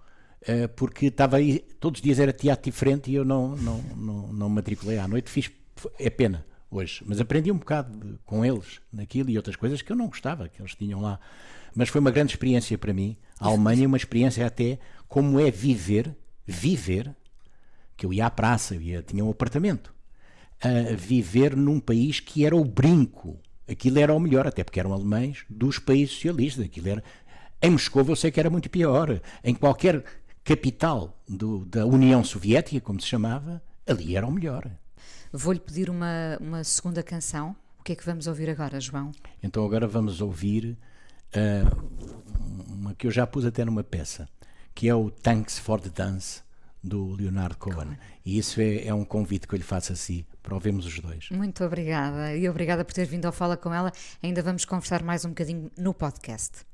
uh, 0.42 0.68
porque 0.76 1.06
estava 1.06 1.38
aí, 1.38 1.58
todos 1.80 1.98
os 1.98 2.02
dias 2.02 2.20
era 2.20 2.32
teatro 2.32 2.70
diferente 2.70 3.10
e 3.10 3.16
eu 3.16 3.24
não, 3.24 3.56
não, 3.56 3.82
não, 3.96 4.32
não 4.32 4.48
matriculei 4.48 5.00
à 5.00 5.08
noite. 5.08 5.28
Fiz, 5.28 5.50
é 5.98 6.08
pena 6.08 6.46
hoje, 6.70 7.02
mas 7.04 7.20
aprendi 7.20 7.50
um 7.50 7.58
bocado 7.58 8.20
com 8.24 8.44
eles 8.44 8.80
naquilo 8.92 9.30
e 9.30 9.36
outras 9.36 9.56
coisas 9.56 9.82
que 9.82 9.90
eu 9.90 9.96
não 9.96 10.06
gostava, 10.06 10.48
que 10.48 10.62
eles 10.62 10.76
tinham 10.76 11.00
lá. 11.00 11.18
Mas 11.74 11.88
foi 11.88 12.00
uma 12.00 12.12
grande 12.12 12.34
experiência 12.34 12.78
para 12.78 12.92
mim. 12.92 13.16
A 13.40 13.48
Alemanha 13.48 13.82
é 13.82 13.86
uma 13.88 13.96
experiência 13.96 14.46
até 14.46 14.78
como 15.08 15.40
é 15.40 15.50
viver, 15.50 16.16
viver, 16.46 17.12
que 17.96 18.06
eu 18.06 18.12
ia 18.12 18.26
à 18.26 18.30
praça, 18.30 18.76
eu 18.76 18.80
ia, 18.80 19.02
tinha 19.02 19.24
um 19.24 19.30
apartamento, 19.30 19.92
a 20.60 20.94
viver 20.94 21.56
num 21.56 21.80
país 21.80 22.20
que 22.20 22.46
era 22.46 22.54
o 22.54 22.64
brinco. 22.64 23.40
Aquilo 23.68 23.98
era 23.98 24.14
o 24.14 24.20
melhor, 24.20 24.46
até 24.46 24.62
porque 24.62 24.78
eram 24.78 24.92
alemães 24.92 25.44
dos 25.50 25.80
países 25.80 26.14
socialistas. 26.14 26.64
Aquilo 26.64 26.88
era, 26.88 27.04
em 27.62 27.70
Moscou 27.70 28.04
eu 28.06 28.16
sei 28.16 28.30
que 28.30 28.40
era 28.40 28.50
muito 28.50 28.68
pior. 28.70 29.20
Em 29.42 29.54
qualquer 29.54 30.04
capital 30.44 31.18
do, 31.28 31.64
da 31.64 31.84
União 31.86 32.22
Soviética, 32.22 32.80
como 32.80 33.00
se 33.00 33.06
chamava, 33.06 33.62
ali 33.86 34.16
era 34.16 34.26
o 34.26 34.30
melhor. 34.30 34.70
Vou-lhe 35.32 35.60
pedir 35.60 35.90
uma, 35.90 36.38
uma 36.40 36.64
segunda 36.64 37.02
canção. 37.02 37.56
O 37.78 37.82
que 37.82 37.92
é 37.92 37.96
que 37.96 38.04
vamos 38.04 38.26
ouvir 38.26 38.48
agora, 38.48 38.80
João? 38.80 39.12
Então 39.42 39.64
agora 39.64 39.86
vamos 39.86 40.20
ouvir 40.20 40.76
uh, 41.34 42.72
uma 42.72 42.94
que 42.94 43.06
eu 43.06 43.10
já 43.10 43.26
pus 43.26 43.44
até 43.44 43.64
numa 43.64 43.84
peça, 43.84 44.28
que 44.74 44.88
é 44.88 44.94
o 44.94 45.10
Thanks 45.10 45.58
for 45.58 45.80
the 45.80 45.90
Dance, 45.90 46.42
do 46.82 47.14
Leonardo 47.14 47.56
Cohen. 47.56 47.98
E 48.24 48.38
isso 48.38 48.60
é, 48.60 48.86
é, 48.86 48.94
um 48.94 49.04
convite 49.04 49.46
que 49.46 49.54
eu 49.54 49.58
lhe 49.58 49.64
faço 49.64 49.92
a 49.92 49.96
si, 49.96 50.24
para 50.46 50.54
ouvirmos 50.54 50.86
os 50.86 51.00
dois. 51.00 51.28
Muito 51.30 51.64
obrigada. 51.64 52.34
E 52.36 52.48
obrigada 52.48 52.84
por 52.84 52.94
ter 52.94 53.04
vindo 53.04 53.26
ao 53.26 53.32
Fala 53.32 53.56
com 53.56 53.74
ela. 53.74 53.92
Ainda 54.22 54.40
vamos 54.42 54.64
conversar 54.64 55.02
mais 55.02 55.24
um 55.24 55.30
bocadinho 55.30 55.70
no 55.76 55.92
podcast. 55.92 56.64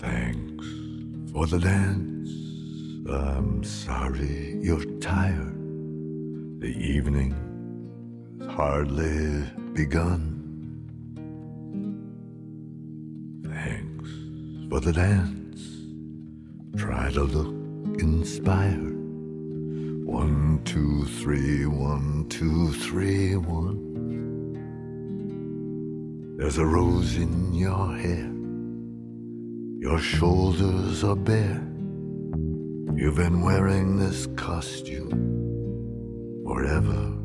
Thanks 0.00 0.66
for 1.32 1.46
the 1.48 1.58
dance. 1.58 2.30
I'm 3.08 3.64
sorry 3.64 4.60
you're 4.62 4.86
tired. 5.00 5.58
The 6.60 6.68
evening 6.68 7.34
has 8.38 8.54
hardly 8.54 9.50
begun. 9.74 10.38
Thanks 13.42 14.10
for 14.70 14.80
the 14.80 14.92
dance. 14.92 15.39
Try 16.76 17.10
to 17.12 17.22
look 17.24 18.00
inspired. 18.00 18.96
One, 20.06 20.60
two, 20.64 21.04
three, 21.04 21.66
one, 21.66 22.26
two, 22.28 22.72
three, 22.72 23.36
one. 23.36 23.90
There's 26.38 26.58
a 26.58 26.64
rose 26.64 27.16
in 27.16 27.52
your 27.52 27.96
hair. 27.96 28.32
Your 29.80 29.98
shoulders 29.98 31.02
are 31.04 31.16
bare. 31.16 31.66
You've 32.94 33.16
been 33.16 33.42
wearing 33.42 33.98
this 33.98 34.26
costume 34.36 35.10
forever. 36.46 37.16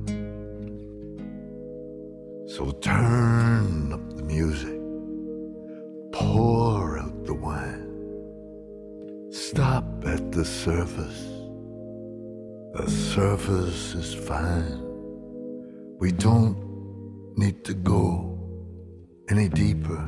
So 2.47 2.71
turn 2.81 3.93
up 3.93 4.15
the 4.15 4.23
music, 4.23 4.79
pour 6.11 6.74
the 10.45 10.51
surface. 10.51 11.23
The 12.75 12.87
surface 12.87 13.95
is 13.95 14.13
fine. 14.13 14.79
We 15.97 16.11
don't 16.11 16.55
need 17.35 17.63
to 17.65 17.73
go 17.73 18.37
any 19.27 19.49
deeper. 19.49 20.01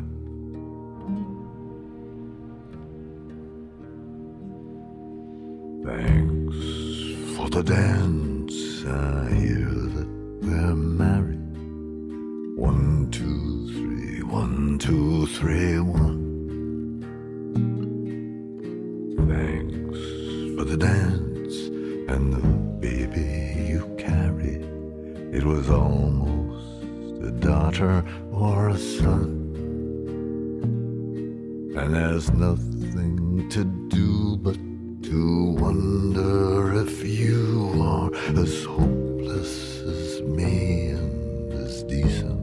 Thanks 5.88 6.60
for 7.36 7.50
the 7.50 7.64
dance. 7.64 8.86
I 8.86 9.34
hear 9.42 9.74
that 9.96 10.10
we're 10.44 10.76
married. 10.76 11.50
One, 12.60 13.10
two, 13.10 13.72
three, 13.74 14.22
one, 14.22 14.78
two, 14.78 15.26
three, 15.38 15.80
one. 15.80 16.17
Dance 20.78 21.70
and 22.08 22.34
the 22.34 22.42
baby 22.80 23.70
you 23.70 23.82
carried. 23.98 24.64
It 25.34 25.44
was 25.44 25.70
almost 25.70 27.24
a 27.24 27.32
daughter 27.32 28.04
or 28.32 28.70
a 28.70 28.78
son. 28.78 29.46
And 31.76 31.94
there's 31.94 32.32
nothing 32.32 33.50
to 33.50 33.64
do 33.90 34.38
but 34.38 34.58
to 35.04 35.56
wonder 35.60 36.82
if 36.84 37.04
you 37.04 37.74
are 37.82 38.12
as 38.40 38.64
hopeless 38.66 39.82
as 39.82 40.22
me 40.22 40.92
and 40.92 41.54
as 41.54 41.84
decent. 41.84 42.38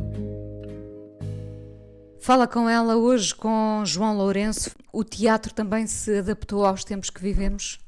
Fala 2.21 2.47
com 2.47 2.69
ela 2.69 2.97
hoje 2.97 3.35
com 3.35 3.83
João 3.85 4.17
Lourenço. 4.17 4.71
O 4.93 5.05
teatro 5.05 5.53
também 5.53 5.87
se 5.87 6.19
adaptou 6.19 6.65
aos 6.65 6.85
tempos 6.85 7.11
que 7.11 7.21
vivemos? 7.21 7.79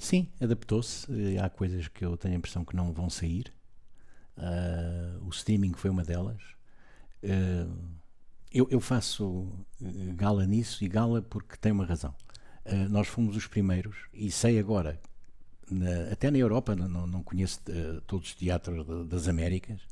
Sim, 0.00 0.28
adaptou-se. 0.40 1.06
Eh, 1.12 1.38
Há 1.38 1.50
coisas 1.50 1.86
que 1.86 2.04
eu 2.04 2.16
tenho 2.16 2.34
a 2.34 2.38
impressão 2.38 2.64
que 2.64 2.74
não 2.74 2.90
vão 2.90 3.10
sair. 3.10 3.52
Uh, 4.36 5.26
o 5.26 5.28
streaming 5.28 5.74
foi 5.74 5.90
uma 5.90 6.02
delas. 6.02 6.40
Uh, 7.22 8.00
eu, 8.50 8.66
eu, 8.70 8.80
faço 8.80 9.46
eh, 9.80 10.12
gala 10.14 10.46
nisso 10.46 10.82
e 10.82 10.88
gala 10.88 11.20
porque 11.20 11.56
tem 11.58 11.70
uma 11.70 11.84
razão. 11.84 12.14
Uh, 12.64 12.88
nós 12.88 13.08
fomos 13.08 13.36
os 13.36 13.46
primeiros 13.46 13.94
e 14.14 14.30
sei 14.30 14.58
agora, 14.58 14.98
na, 15.70 16.10
até 16.10 16.30
na 16.30 16.38
Europa, 16.38 16.74
não, 16.74 17.06
não 17.06 17.22
conheço 17.22 17.60
todos 18.06 18.30
os 18.30 18.34
teatros 18.34 19.06
das 19.06 19.28
Américas, 19.28 19.82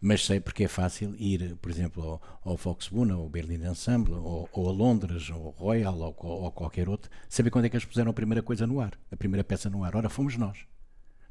mas 0.00 0.24
sei 0.24 0.40
porque 0.40 0.64
é 0.64 0.68
fácil 0.68 1.14
ir, 1.18 1.56
por 1.56 1.70
exemplo, 1.70 2.02
ao, 2.02 2.42
ao 2.44 2.56
Foxbuna, 2.56 3.14
ao 3.14 3.28
Berlin 3.28 3.64
Ensemble, 3.66 4.14
ou, 4.14 4.48
ou, 4.52 4.68
a 4.68 4.72
Londres, 4.72 5.30
ou 5.30 5.50
Royal, 5.50 5.98
ou, 5.98 6.16
ou 6.18 6.52
qualquer 6.52 6.88
outro, 6.88 7.10
saber 7.28 7.50
quando 7.50 7.64
é 7.64 7.68
que 7.68 7.76
eles 7.76 7.84
puseram 7.84 8.10
a 8.10 8.14
primeira 8.14 8.42
coisa 8.42 8.66
no 8.66 8.80
ar, 8.80 8.92
a 9.10 9.16
primeira 9.16 9.44
peça 9.44 9.70
no 9.70 9.84
ar. 9.84 9.96
Ora, 9.96 10.08
fomos 10.08 10.36
nós. 10.36 10.58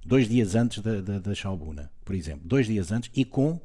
Dois 0.05 0.29
dias 0.29 0.53
antes 0.53 0.83
da, 0.83 1.01
da, 1.01 1.19
da 1.19 1.31
por 2.03 2.15
exemplo. 2.15 2.47
Dois 2.47 2.67
dias 2.67 2.91
antes 2.91 3.09
e 3.15 3.25
com, 3.25 3.59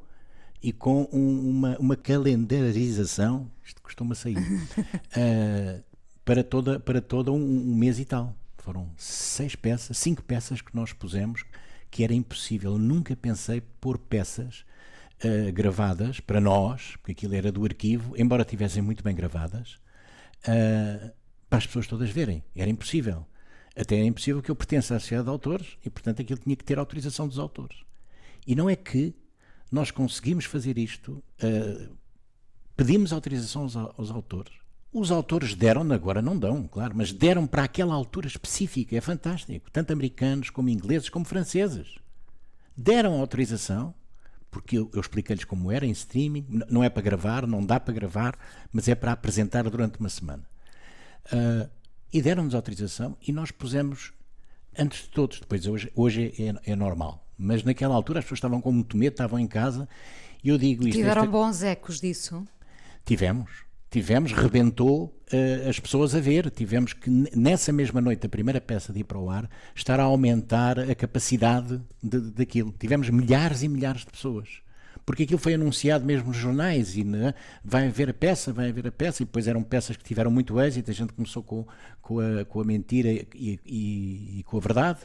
e 0.62 0.72
com 0.72 1.08
um, 1.12 1.50
uma, 1.50 1.78
uma 1.78 1.96
calendarização, 1.96 3.50
isto 3.62 3.82
costuma 3.82 4.14
sair, 4.14 4.38
uh, 4.38 5.84
para, 6.24 6.42
toda, 6.42 6.80
para 6.80 7.00
todo 7.00 7.32
um, 7.32 7.36
um 7.36 7.74
mês 7.74 7.98
e 7.98 8.04
tal. 8.04 8.34
Foram 8.58 8.90
seis 8.96 9.54
peças, 9.54 9.98
cinco 9.98 10.22
peças 10.22 10.60
que 10.60 10.74
nós 10.74 10.92
pusemos, 10.92 11.44
que 11.90 12.04
era 12.04 12.14
impossível. 12.14 12.72
Eu 12.72 12.78
nunca 12.78 13.16
pensei 13.16 13.60
pôr 13.60 13.98
peças 13.98 14.64
Uh, 15.22 15.52
gravadas 15.52 16.18
para 16.18 16.40
nós, 16.40 16.96
porque 16.96 17.12
aquilo 17.12 17.34
era 17.34 17.52
do 17.52 17.62
arquivo, 17.64 18.14
embora 18.16 18.42
tivessem 18.42 18.82
muito 18.82 19.04
bem 19.04 19.14
gravadas, 19.14 19.78
uh, 20.44 21.12
para 21.48 21.58
as 21.58 21.66
pessoas 21.66 21.86
todas 21.86 22.08
verem. 22.08 22.42
Era 22.56 22.70
impossível. 22.70 23.26
Até 23.76 23.96
era 23.96 24.06
impossível 24.06 24.40
que 24.40 24.50
eu 24.50 24.56
pertença 24.56 24.96
à 24.96 25.00
Sociedade 25.00 25.26
de 25.26 25.30
Autores 25.30 25.76
e, 25.84 25.90
portanto, 25.90 26.22
aquilo 26.22 26.38
tinha 26.38 26.56
que 26.56 26.64
ter 26.64 26.78
autorização 26.78 27.28
dos 27.28 27.38
autores. 27.38 27.78
E 28.46 28.54
não 28.54 28.68
é 28.68 28.74
que 28.74 29.14
nós 29.70 29.90
conseguimos 29.90 30.46
fazer 30.46 30.78
isto, 30.78 31.22
uh, 31.42 31.96
pedimos 32.76 33.12
autorização 33.12 33.62
aos, 33.62 33.76
aos 33.76 34.10
autores. 34.10 34.54
Os 34.92 35.12
autores 35.12 35.54
deram, 35.54 35.82
agora 35.92 36.20
não 36.20 36.36
dão, 36.36 36.66
claro, 36.66 36.94
mas 36.96 37.12
deram 37.12 37.46
para 37.46 37.62
aquela 37.62 37.94
altura 37.94 38.26
específica. 38.26 38.96
É 38.96 39.00
fantástico. 39.00 39.70
Tanto 39.70 39.92
americanos 39.92 40.50
como 40.50 40.68
ingleses 40.68 41.08
como 41.08 41.24
franceses. 41.24 41.98
Deram 42.76 43.20
autorização 43.20 43.94
porque 44.50 44.78
eu, 44.78 44.90
eu 44.92 45.00
expliquei-lhes 45.00 45.44
como 45.44 45.70
era 45.70 45.86
em 45.86 45.90
streaming, 45.90 46.46
não 46.68 46.82
é 46.82 46.90
para 46.90 47.02
gravar, 47.02 47.46
não 47.46 47.64
dá 47.64 47.78
para 47.78 47.94
gravar, 47.94 48.38
mas 48.72 48.88
é 48.88 48.94
para 48.94 49.12
apresentar 49.12 49.68
durante 49.68 49.98
uma 49.98 50.08
semana. 50.08 50.42
Uh, 51.26 51.70
e 52.12 52.20
deram-nos 52.20 52.54
autorização 52.54 53.16
e 53.26 53.32
nós 53.32 53.50
pusemos 53.50 54.12
antes 54.76 55.02
de 55.02 55.08
todos, 55.10 55.40
depois 55.40 55.66
hoje, 55.66 55.92
hoje 55.94 56.34
é, 56.38 56.72
é, 56.72 56.76
normal, 56.76 57.24
mas 57.38 57.62
naquela 57.62 57.94
altura 57.94 58.18
as 58.18 58.24
pessoas 58.24 58.38
estavam 58.38 58.60
com 58.60 58.72
muito 58.72 58.96
medo, 58.96 59.12
estavam 59.12 59.38
em 59.38 59.46
casa 59.46 59.88
e 60.42 60.48
eu 60.48 60.58
digo 60.58 60.86
isto. 60.86 60.96
Tiveram 60.96 61.22
esta... 61.22 61.30
bons 61.30 61.62
ecos 61.62 62.00
disso? 62.00 62.46
Tivemos, 63.04 63.50
tivemos, 63.90 64.32
rebentou 64.32 65.06
uh, 65.32 65.68
as 65.68 65.80
pessoas 65.80 66.14
a 66.14 66.20
ver. 66.20 66.50
Tivemos 66.50 66.92
que, 66.92 67.10
nessa 67.10 67.72
mesma 67.72 68.00
noite, 68.00 68.24
a 68.26 68.28
primeira 68.28 68.60
peça 68.60 68.92
de 68.92 69.00
ir 69.00 69.04
para 69.04 69.18
o 69.18 69.28
ar, 69.28 69.50
estar 69.74 69.98
a 69.98 70.04
aumentar 70.04 70.78
a 70.78 70.94
capacidade 70.94 71.80
de, 72.02 72.20
daquilo. 72.30 72.72
Tivemos 72.78 73.10
milhares 73.10 73.62
e 73.62 73.68
milhares 73.68 74.02
de 74.02 74.06
pessoas. 74.06 74.62
Porque 75.04 75.24
aquilo 75.24 75.38
foi 75.38 75.54
anunciado 75.54 76.04
mesmo 76.04 76.28
nos 76.28 76.36
jornais 76.36 76.96
e 76.96 77.02
né, 77.02 77.34
vai 77.64 77.88
haver 77.88 78.10
a 78.10 78.14
peça, 78.14 78.52
vai 78.52 78.68
haver 78.68 78.86
a 78.86 78.92
peça, 78.92 79.22
e 79.22 79.26
depois 79.26 79.48
eram 79.48 79.62
peças 79.62 79.96
que 79.96 80.04
tiveram 80.04 80.30
muito 80.30 80.60
êxito. 80.60 80.90
A 80.90 80.94
gente 80.94 81.12
começou 81.12 81.42
com, 81.42 81.66
com, 82.00 82.20
a, 82.20 82.44
com 82.44 82.60
a 82.60 82.64
mentira 82.64 83.10
e, 83.10 83.58
e, 83.66 84.38
e 84.38 84.42
com 84.44 84.56
a 84.56 84.60
verdade, 84.60 85.00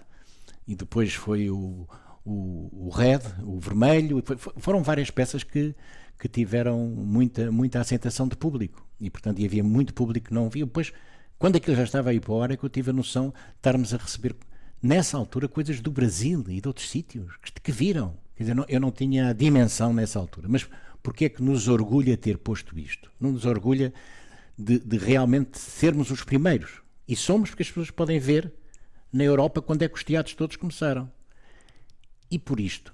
e 0.67 0.75
depois 0.75 1.13
foi 1.13 1.49
o, 1.49 1.87
o, 2.25 2.87
o 2.87 2.89
red, 2.89 3.21
o 3.43 3.59
vermelho, 3.59 4.21
foram 4.57 4.81
várias 4.81 5.11
peças 5.11 5.43
que, 5.43 5.75
que 6.19 6.27
tiveram 6.27 6.79
muita, 6.87 7.51
muita 7.51 7.79
aceitação 7.79 8.27
de 8.27 8.35
público. 8.35 8.85
E, 8.99 9.09
portanto, 9.09 9.43
havia 9.45 9.63
muito 9.63 9.93
público 9.93 10.27
que 10.27 10.33
não 10.33 10.49
via. 10.49 10.65
Depois, 10.65 10.91
quando 11.37 11.57
aquilo 11.57 11.75
já 11.75 11.83
estava 11.83 12.09
aí 12.09 12.19
para 12.19 12.33
a 12.33 12.35
hora, 12.35 12.53
é 12.53 12.57
que 12.57 12.63
eu 12.63 12.69
tive 12.69 12.89
a 12.89 12.93
noção 12.93 13.29
de 13.29 13.35
estarmos 13.57 13.93
a 13.93 13.97
receber, 13.97 14.35
nessa 14.81 15.17
altura, 15.17 15.47
coisas 15.47 15.79
do 15.79 15.91
Brasil 15.91 16.43
e 16.47 16.59
de 16.59 16.67
outros 16.67 16.89
sítios 16.89 17.37
que, 17.37 17.51
que 17.61 17.71
viram. 17.71 18.17
Quer 18.35 18.43
dizer, 18.43 18.55
não, 18.55 18.65
eu 18.67 18.79
não 18.79 18.91
tinha 18.91 19.29
a 19.29 19.33
dimensão 19.33 19.93
nessa 19.93 20.17
altura. 20.17 20.47
Mas 20.49 20.67
porquê 21.03 21.25
é 21.25 21.29
que 21.29 21.43
nos 21.43 21.67
orgulha 21.67 22.17
ter 22.17 22.37
posto 22.37 22.77
isto? 22.79 23.11
Não 23.19 23.31
nos 23.33 23.45
orgulha 23.45 23.93
de, 24.57 24.79
de 24.79 24.97
realmente 24.97 25.59
sermos 25.59 26.09
os 26.09 26.23
primeiros. 26.23 26.81
E 27.07 27.15
somos 27.15 27.49
porque 27.49 27.63
as 27.63 27.69
pessoas 27.69 27.91
podem 27.91 28.19
ver 28.19 28.51
na 29.13 29.23
Europa 29.23 29.61
quando 29.61 29.83
é 29.83 29.87
que 29.87 29.95
os 29.95 30.03
teatros 30.03 30.35
todos 30.35 30.55
começaram. 30.55 31.11
E 32.29 32.39
por 32.39 32.59
isto, 32.59 32.93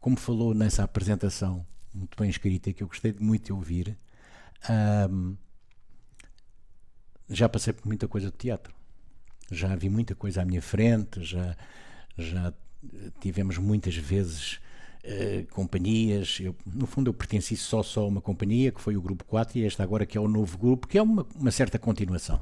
como 0.00 0.16
falou 0.16 0.54
nessa 0.54 0.84
apresentação 0.84 1.66
muito 1.94 2.16
bem 2.18 2.30
escrita, 2.30 2.72
que 2.72 2.82
eu 2.82 2.86
gostei 2.86 3.14
muito 3.18 3.46
de 3.46 3.52
ouvir, 3.52 3.96
já 7.28 7.48
passei 7.48 7.72
por 7.72 7.86
muita 7.86 8.08
coisa 8.08 8.30
de 8.30 8.36
teatro. 8.36 8.74
Já 9.50 9.74
vi 9.76 9.90
muita 9.90 10.14
coisa 10.14 10.42
à 10.42 10.44
minha 10.44 10.62
frente, 10.62 11.22
já, 11.22 11.56
já 12.16 12.52
tivemos 13.20 13.58
muitas 13.58 13.94
vezes 13.94 14.60
uh, 15.04 15.46
companhias. 15.50 16.38
Eu, 16.40 16.56
no 16.64 16.86
fundo, 16.86 17.10
eu 17.10 17.14
pertenci 17.14 17.56
só, 17.56 17.82
só 17.82 18.02
a 18.02 18.06
uma 18.06 18.20
companhia, 18.20 18.72
que 18.72 18.80
foi 18.80 18.96
o 18.96 19.02
Grupo 19.02 19.24
4, 19.24 19.58
e 19.58 19.64
esta 19.64 19.82
agora 19.82 20.06
que 20.06 20.16
é 20.16 20.20
o 20.20 20.28
novo 20.28 20.56
grupo, 20.56 20.86
que 20.86 20.96
é 20.96 21.02
uma, 21.02 21.26
uma 21.34 21.50
certa 21.50 21.78
continuação. 21.78 22.36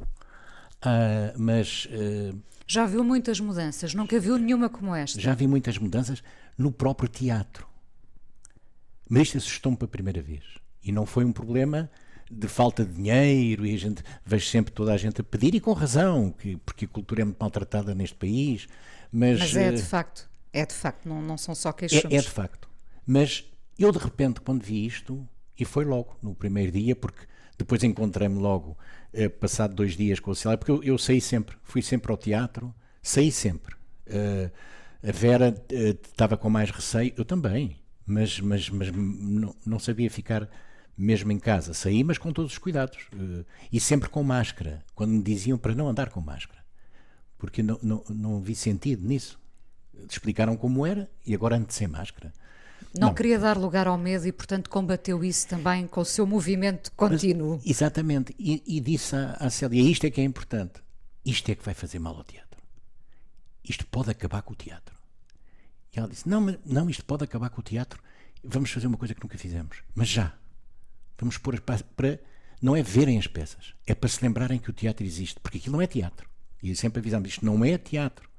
Uh, 0.76 1.36
mas. 1.36 1.86
Uh, 1.86 2.38
já 2.70 2.86
viu 2.86 3.02
muitas 3.02 3.40
mudanças, 3.40 3.94
nunca 3.94 4.20
viu 4.20 4.38
nenhuma 4.38 4.68
como 4.68 4.94
esta. 4.94 5.20
Já 5.20 5.34
vi 5.34 5.48
muitas 5.48 5.76
mudanças 5.76 6.22
no 6.56 6.70
próprio 6.70 7.08
teatro. 7.08 7.66
Mas 9.08 9.22
isto 9.22 9.38
assustou-me 9.38 9.76
pela 9.76 9.88
primeira 9.88 10.22
vez. 10.22 10.44
E 10.80 10.92
não 10.92 11.04
foi 11.04 11.24
um 11.24 11.32
problema 11.32 11.90
de 12.30 12.46
falta 12.46 12.84
de 12.84 12.94
dinheiro 12.94 13.66
e 13.66 13.74
a 13.74 13.76
gente 13.76 14.04
vejo 14.24 14.46
sempre 14.46 14.72
toda 14.72 14.92
a 14.92 14.96
gente 14.96 15.20
a 15.20 15.24
pedir 15.24 15.52
e 15.56 15.58
com 15.58 15.72
razão, 15.72 16.30
que, 16.30 16.58
porque 16.58 16.84
a 16.84 16.88
cultura 16.88 17.22
é 17.22 17.24
muito 17.24 17.38
maltratada 17.40 17.92
neste 17.92 18.14
país. 18.14 18.68
Mas, 19.10 19.40
mas 19.40 19.56
é 19.56 19.72
de 19.72 19.82
facto, 19.82 20.30
é 20.52 20.64
de 20.64 20.74
facto, 20.74 21.08
não, 21.08 21.20
não 21.20 21.36
são 21.36 21.56
só 21.56 21.72
queixões. 21.72 22.04
É, 22.04 22.18
é 22.18 22.20
de 22.20 22.30
facto. 22.30 22.68
Mas 23.04 23.44
eu 23.76 23.90
de 23.90 23.98
repente, 23.98 24.40
quando 24.40 24.62
vi 24.62 24.86
isto, 24.86 25.28
e 25.58 25.64
foi 25.64 25.84
logo, 25.84 26.16
no 26.22 26.36
primeiro 26.36 26.70
dia, 26.70 26.94
porque 26.94 27.26
depois 27.58 27.82
encontrei-me 27.82 28.38
logo, 28.38 28.78
eh, 29.12 29.28
passado 29.28 29.74
dois 29.74 29.96
dias 29.96 30.20
com 30.20 30.30
o 30.30 30.34
Cilar, 30.34 30.58
porque 30.58 30.72
eu, 30.72 30.82
eu, 30.82 30.98
saí 30.98 31.20
sempre, 31.20 31.56
fui 31.62 31.82
sempre 31.82 32.10
ao 32.10 32.18
teatro, 32.18 32.74
saí 33.02 33.30
sempre. 33.30 33.74
Uh, 34.06 34.50
a 35.02 35.12
Vera 35.12 35.50
uh, 35.50 35.74
estava 36.10 36.36
com 36.36 36.50
mais 36.50 36.70
receio, 36.70 37.12
eu 37.16 37.24
também 37.24 37.80
mas, 38.10 38.40
mas, 38.40 38.68
mas 38.68 38.90
não, 38.90 39.78
sabia 39.78 40.10
ficar 40.10 40.48
mesmo 40.96 41.30
em 41.30 41.38
casa. 41.38 41.72
Saí, 41.72 42.02
mas 42.02 42.18
com 42.18 42.32
todos 42.32 42.52
os 42.52 42.58
cuidados. 42.58 42.98
E 43.72 43.78
sempre 43.78 44.08
com 44.08 44.22
máscara, 44.22 44.84
quando 44.94 45.12
me 45.12 45.22
diziam 45.22 45.56
para 45.56 45.74
não 45.74 45.88
andar 45.88 46.10
com 46.10 46.20
máscara. 46.20 46.60
porque 47.38 47.62
não, 47.62 47.78
não, 47.82 48.04
não 48.08 48.40
vi 48.40 48.54
sentido 48.54 49.06
nisso. 49.06 49.38
Explicaram 50.08 50.56
como 50.56 50.84
era 50.84 51.08
e 51.24 51.34
agora 51.34 51.56
ando 51.56 51.72
sem 51.72 51.86
máscara. 51.86 52.32
Não, 52.94 53.08
não, 53.08 53.14
queria 53.14 53.38
dar 53.38 53.56
lugar 53.56 53.86
ao 53.86 53.96
medo 53.96 54.26
e, 54.26 54.32
portanto, 54.32 54.68
combateu 54.68 55.22
isso 55.22 55.46
também 55.46 55.86
com 55.86 56.00
o 56.00 56.04
seu 56.04 56.26
movimento 56.26 56.90
contínuo. 56.92 57.56
Mas, 57.56 57.66
exatamente. 57.66 58.34
E, 58.38 58.62
e 58.66 58.80
disse 58.80 59.14
à, 59.14 59.32
à 59.40 59.50
Célia: 59.50 59.80
isto 59.82 60.06
é 60.06 60.10
que 60.10 60.20
é 60.20 60.24
importante. 60.24 60.80
Isto 61.24 61.50
é 61.50 61.54
que 61.54 61.64
vai 61.64 61.74
fazer 61.74 61.98
mal 61.98 62.16
ao 62.16 62.24
teatro. 62.24 62.60
Isto 63.62 63.86
pode 63.86 64.10
acabar 64.10 64.42
com 64.42 64.52
o 64.52 64.56
teatro. 64.56 64.94
E 65.94 65.98
ela 65.98 66.08
disse: 66.08 66.28
não, 66.28 66.56
não, 66.64 66.88
isto 66.90 67.04
pode 67.04 67.24
acabar 67.24 67.50
com 67.50 67.60
o 67.60 67.64
teatro. 67.64 68.02
Vamos 68.42 68.70
fazer 68.70 68.86
uma 68.86 68.96
coisa 68.96 69.14
que 69.14 69.22
nunca 69.22 69.38
fizemos. 69.38 69.78
Mas 69.94 70.08
já. 70.08 70.34
Vamos 71.18 71.36
pôr 71.36 71.60
para, 71.60 71.84
para 71.94 72.18
não 72.62 72.76
é 72.76 72.82
verem 72.82 73.18
as 73.18 73.26
peças, 73.26 73.74
é 73.86 73.94
para 73.94 74.08
se 74.08 74.22
lembrarem 74.22 74.58
que 74.58 74.70
o 74.70 74.72
teatro 74.72 75.04
existe, 75.04 75.40
porque 75.40 75.58
aquilo 75.58 75.76
não 75.76 75.82
é 75.82 75.86
teatro. 75.86 76.28
E 76.62 76.74
sempre 76.76 77.00
avisamos, 77.00 77.28
isto 77.28 77.44
não 77.44 77.64
é 77.64 77.78
teatro. 77.78 78.29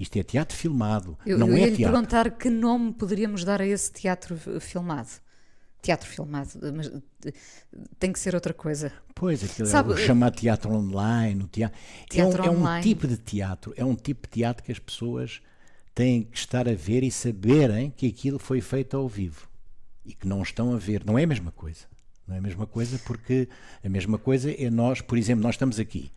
Isto 0.00 0.18
é 0.18 0.22
teatro 0.22 0.56
filmado, 0.56 1.18
eu, 1.26 1.36
não 1.36 1.48
eu 1.48 1.56
é 1.56 1.60
ia 1.60 1.76
teatro. 1.76 1.92
perguntar 1.92 2.30
que 2.30 2.48
nome 2.48 2.94
poderíamos 2.94 3.44
dar 3.44 3.60
a 3.60 3.66
esse 3.66 3.92
teatro 3.92 4.34
filmado. 4.58 5.10
Teatro 5.82 6.08
filmado, 6.08 6.48
mas 6.74 6.90
tem 7.98 8.10
que 8.10 8.18
ser 8.18 8.34
outra 8.34 8.54
coisa. 8.54 8.90
Pois, 9.14 9.44
aquilo 9.44 9.68
Sabe, 9.68 9.90
é 9.90 9.94
o 9.94 9.96
chamado 9.98 10.36
teatro 10.36 10.72
online. 10.72 11.44
O 11.44 11.46
teatro, 11.46 11.78
teatro 12.08 12.42
é, 12.42 12.50
um, 12.50 12.60
online. 12.60 12.76
é 12.76 12.78
um 12.78 12.82
tipo 12.82 13.06
de 13.06 13.16
teatro, 13.18 13.74
é 13.76 13.84
um 13.84 13.94
tipo 13.94 14.26
de 14.26 14.32
teatro 14.32 14.64
que 14.64 14.72
as 14.72 14.78
pessoas 14.78 15.42
têm 15.94 16.22
que 16.22 16.38
estar 16.38 16.66
a 16.66 16.74
ver 16.74 17.02
e 17.02 17.10
saberem 17.10 17.90
que 17.90 18.06
aquilo 18.06 18.38
foi 18.38 18.62
feito 18.62 18.96
ao 18.96 19.06
vivo 19.06 19.50
e 20.02 20.14
que 20.14 20.26
não 20.26 20.40
estão 20.40 20.72
a 20.72 20.78
ver. 20.78 21.04
Não 21.04 21.18
é 21.18 21.24
a 21.24 21.26
mesma 21.26 21.52
coisa. 21.52 21.84
Não 22.26 22.34
é 22.36 22.38
a 22.38 22.42
mesma 22.42 22.66
coisa 22.66 22.98
porque 23.04 23.50
a 23.84 23.88
mesma 23.88 24.16
coisa 24.16 24.50
é 24.50 24.70
nós, 24.70 25.02
por 25.02 25.18
exemplo, 25.18 25.42
nós 25.42 25.56
estamos 25.56 25.78
aqui, 25.78 26.10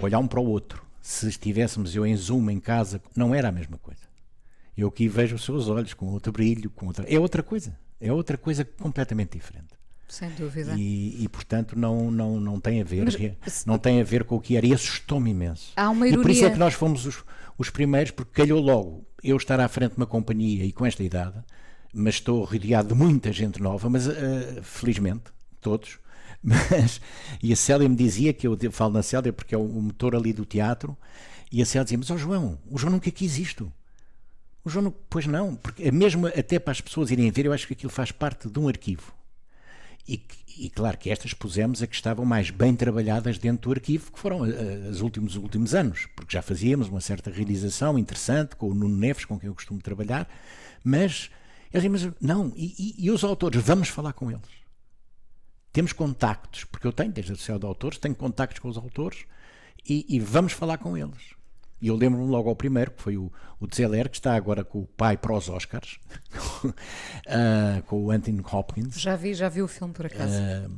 olhar 0.00 0.20
um 0.20 0.28
para 0.28 0.38
o 0.38 0.46
outro. 0.46 0.87
Se 1.00 1.28
estivéssemos 1.28 1.94
eu 1.94 2.06
em 2.06 2.16
Zoom 2.16 2.50
em 2.50 2.60
casa, 2.60 3.00
não 3.16 3.34
era 3.34 3.48
a 3.48 3.52
mesma 3.52 3.78
coisa. 3.78 4.02
Eu 4.76 4.88
aqui 4.88 5.08
vejo 5.08 5.36
os 5.36 5.44
seus 5.44 5.68
olhos 5.68 5.94
com 5.94 6.06
outro 6.06 6.30
brilho, 6.30 6.70
com 6.70 6.86
outra. 6.86 7.04
É 7.08 7.18
outra 7.18 7.42
coisa. 7.42 7.76
É 8.00 8.12
outra 8.12 8.38
coisa 8.38 8.64
completamente 8.64 9.32
diferente. 9.32 9.78
Sem 10.08 10.30
dúvida. 10.30 10.74
E, 10.76 11.22
e, 11.22 11.28
portanto 11.28 11.78
não, 11.78 12.10
não, 12.10 12.40
não 12.40 12.58
tem 12.58 12.80
a 12.80 12.84
ver 12.84 13.04
Mas, 13.40 13.66
não 13.66 13.76
tem 13.76 14.00
a 14.00 14.04
ver 14.04 14.24
com 14.24 14.36
o 14.36 14.40
que 14.40 14.56
era 14.56 14.66
e 14.66 14.72
assustou-me 14.72 15.30
imenso. 15.30 15.72
Há 15.76 15.90
uma 15.90 16.06
ironia. 16.06 16.20
E 16.20 16.22
por 16.22 16.30
isso 16.30 16.44
é 16.46 16.50
que 16.50 16.58
nós 16.58 16.74
fomos 16.74 17.04
os, 17.04 17.22
os 17.58 17.68
primeiros, 17.68 18.10
porque 18.10 18.32
calhou 18.32 18.60
logo 18.60 19.04
eu 19.22 19.36
estar 19.36 19.60
à 19.60 19.68
frente 19.68 19.92
de 19.92 19.96
uma 19.98 20.06
companhia 20.06 20.64
e 20.64 20.72
com 20.72 20.86
esta 20.86 21.02
idade, 21.02 21.36
mas 21.92 22.14
estou 22.14 22.42
rodeado 22.44 22.88
de 22.88 22.94
muita 22.94 23.32
gente 23.32 23.60
nova, 23.60 23.90
mas 23.90 24.06
uh, 24.06 24.12
felizmente 24.62 25.24
todos. 25.60 25.98
Mas, 26.42 27.00
e 27.42 27.52
a 27.52 27.56
Célia 27.56 27.88
me 27.88 27.96
dizia, 27.96 28.32
que 28.32 28.46
eu 28.46 28.56
falo 28.70 28.92
na 28.92 29.02
Célia 29.02 29.32
porque 29.32 29.54
é 29.54 29.58
o 29.58 29.66
motor 29.66 30.14
ali 30.14 30.32
do 30.32 30.44
teatro, 30.44 30.96
e 31.50 31.60
a 31.60 31.66
Célia 31.66 31.84
dizia: 31.84 31.98
Mas, 31.98 32.10
ó 32.10 32.14
oh 32.14 32.18
João, 32.18 32.58
o 32.70 32.78
João 32.78 32.92
nunca 32.92 33.10
quis 33.10 33.38
isto. 33.38 33.72
O 34.64 34.70
João, 34.70 34.94
pois 35.08 35.26
não, 35.26 35.56
porque 35.56 35.84
é 35.84 35.90
mesmo 35.90 36.26
até 36.26 36.58
para 36.58 36.72
as 36.72 36.80
pessoas 36.80 37.10
irem 37.10 37.30
ver, 37.30 37.46
eu 37.46 37.52
acho 37.52 37.66
que 37.66 37.72
aquilo 37.72 37.90
faz 37.90 38.12
parte 38.12 38.48
de 38.48 38.58
um 38.58 38.68
arquivo. 38.68 39.12
E, 40.06 40.22
e, 40.56 40.70
claro 40.70 40.96
que 40.96 41.10
estas 41.10 41.34
pusemos 41.34 41.82
a 41.82 41.86
que 41.86 41.94
estavam 41.94 42.24
mais 42.24 42.50
bem 42.50 42.74
trabalhadas 42.74 43.38
dentro 43.38 43.68
do 43.68 43.74
arquivo, 43.74 44.10
que 44.10 44.18
foram 44.18 44.40
os 44.40 45.02
últimos, 45.02 45.36
últimos 45.36 45.74
anos, 45.74 46.06
porque 46.16 46.32
já 46.32 46.40
fazíamos 46.40 46.88
uma 46.88 47.00
certa 47.00 47.30
realização 47.30 47.98
interessante 47.98 48.56
com 48.56 48.70
o 48.70 48.74
Nuno 48.74 48.96
Neves, 48.96 49.26
com 49.26 49.38
quem 49.38 49.48
eu 49.48 49.54
costumo 49.54 49.82
trabalhar, 49.82 50.26
mas, 50.82 51.30
eu 51.70 51.80
dizia, 51.80 51.90
mas 51.90 52.14
não, 52.20 52.52
e, 52.56 52.74
e, 52.78 53.04
e 53.04 53.10
os 53.10 53.22
autores, 53.22 53.62
vamos 53.62 53.88
falar 53.88 54.14
com 54.14 54.30
eles 54.30 54.67
temos 55.78 55.92
contactos, 55.92 56.64
porque 56.64 56.88
eu 56.88 56.92
tenho, 56.92 57.12
desde 57.12 57.30
a 57.30 57.34
Associação 57.34 57.60
de 57.60 57.64
Autores, 57.64 57.98
tenho 57.98 58.12
contactos 58.12 58.58
com 58.58 58.68
os 58.68 58.76
autores 58.76 59.26
e, 59.88 60.04
e 60.08 60.18
vamos 60.18 60.52
falar 60.52 60.76
com 60.76 60.96
eles. 60.96 61.36
E 61.80 61.86
eu 61.86 61.94
lembro-me 61.94 62.28
logo 62.28 62.48
ao 62.48 62.56
primeiro, 62.56 62.90
que 62.90 63.00
foi 63.00 63.16
o, 63.16 63.30
o 63.60 63.68
Zeller, 63.72 64.10
que 64.10 64.16
está 64.16 64.34
agora 64.34 64.64
com 64.64 64.80
o 64.80 64.86
pai 64.88 65.16
para 65.16 65.32
os 65.32 65.48
Oscars, 65.48 66.00
uh, 66.64 67.80
com 67.86 68.06
o 68.06 68.10
Anthony 68.10 68.42
Hopkins. 68.50 68.98
Já 68.98 69.14
vi, 69.14 69.34
já 69.34 69.48
vi 69.48 69.62
o 69.62 69.68
filme 69.68 69.94
por 69.94 70.06
acaso. 70.06 70.34
Uh, 70.36 70.68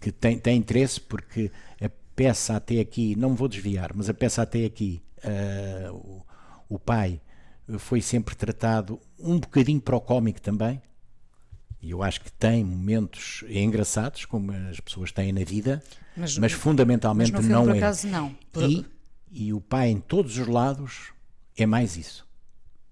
que 0.00 0.12
tem, 0.12 0.38
tem 0.38 0.56
interesse 0.56 1.00
porque 1.00 1.50
a 1.82 1.90
peça 2.14 2.54
até 2.54 2.78
aqui, 2.78 3.16
não 3.16 3.30
me 3.30 3.36
vou 3.36 3.48
desviar, 3.48 3.90
mas 3.96 4.08
a 4.08 4.14
peça 4.14 4.42
até 4.42 4.64
aqui, 4.64 5.02
uh, 5.24 5.92
o, 5.92 6.24
o 6.68 6.78
pai 6.78 7.20
foi 7.78 8.00
sempre 8.00 8.36
tratado 8.36 9.00
um 9.18 9.40
bocadinho 9.40 9.80
para 9.80 9.96
o 9.96 10.00
cómico 10.00 10.40
também, 10.40 10.80
e 11.86 11.92
eu 11.92 12.02
acho 12.02 12.20
que 12.20 12.32
tem 12.32 12.64
momentos 12.64 13.44
engraçados, 13.48 14.24
como 14.24 14.50
as 14.50 14.80
pessoas 14.80 15.12
têm 15.12 15.30
na 15.30 15.44
vida, 15.44 15.80
mas, 16.16 16.36
mas 16.36 16.50
fundamentalmente 16.50 17.30
mas 17.30 17.46
não 17.46 17.72
é. 17.72 17.78
Acaso, 17.78 18.08
não. 18.08 18.36
E, 18.56 18.84
e 19.30 19.52
o 19.52 19.60
pai, 19.60 19.90
em 19.90 20.00
todos 20.00 20.36
os 20.36 20.48
lados, 20.48 21.12
é 21.56 21.64
mais 21.64 21.96
isso. 21.96 22.26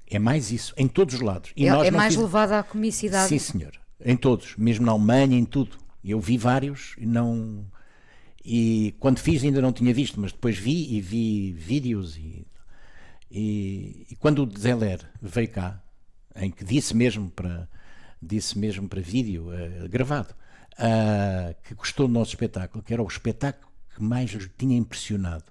É 0.09 0.17
mais 0.17 0.53
isso, 0.53 0.73
em 0.77 0.87
todos 0.87 1.17
os 1.17 1.21
lados. 1.21 1.51
E 1.57 1.67
é, 1.67 1.71
é 1.71 1.91
mais 1.91 2.15
fiz... 2.15 2.23
levado 2.23 2.53
à 2.53 2.63
comicidade. 2.63 3.31
Sim, 3.31 3.39
senhor. 3.41 3.73
Em 4.01 4.17
todos, 4.17 4.55
mesmo 4.57 4.87
na 4.87 4.93
Alemanha, 4.93 5.37
em 5.37 5.45
tudo. 5.45 5.77
Eu 6.05 6.21
vi 6.21 6.39
vários 6.39 6.95
e 6.97 7.05
não. 7.05 7.67
E 8.45 8.95
quando 9.01 9.19
fiz 9.19 9.43
ainda 9.43 9.61
não 9.61 9.73
tinha 9.73 9.93
visto, 9.93 10.21
mas 10.21 10.31
depois 10.31 10.57
vi 10.57 10.95
e 10.95 11.01
vi 11.01 11.53
vídeos. 11.53 12.17
E, 12.17 12.47
e, 13.29 14.07
e 14.09 14.17
quando 14.21 14.45
o 14.45 14.57
Zeller 14.57 15.01
veio 15.21 15.49
cá, 15.49 15.83
em 16.37 16.49
que 16.49 16.65
disse 16.65 16.95
mesmo 16.95 17.29
para 17.29 17.69
disse 18.25 18.59
mesmo 18.59 18.89
para 18.89 19.01
vídeo, 19.01 19.49
uh, 19.49 19.89
gravado, 19.89 20.35
uh, 20.75 21.55
que 21.63 21.75
gostou 21.75 22.07
do 22.07 22.13
nosso 22.13 22.31
espetáculo, 22.31 22.83
que 22.83 22.93
era 22.93 23.03
o 23.03 23.07
espetáculo 23.07 23.73
que 23.95 24.03
mais 24.03 24.31
lhe 24.31 24.49
tinha 24.59 24.77
impressionado, 24.77 25.45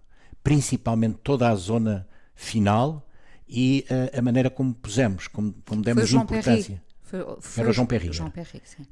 principalmente 0.43 1.19
toda 1.23 1.49
a 1.49 1.55
zona 1.55 2.07
final 2.35 3.07
e 3.47 3.85
uh, 3.89 4.17
a 4.17 4.21
maneira 4.21 4.49
como 4.49 4.73
pusemos, 4.73 5.27
como, 5.27 5.53
como 5.65 5.81
demos 5.81 6.11
importância. 6.11 6.81
Foi, 7.01 7.19
foi 7.39 7.61
era 7.61 7.69
o 7.69 7.73
João 7.73 7.87
Perry. 7.87 8.11
João 8.11 8.33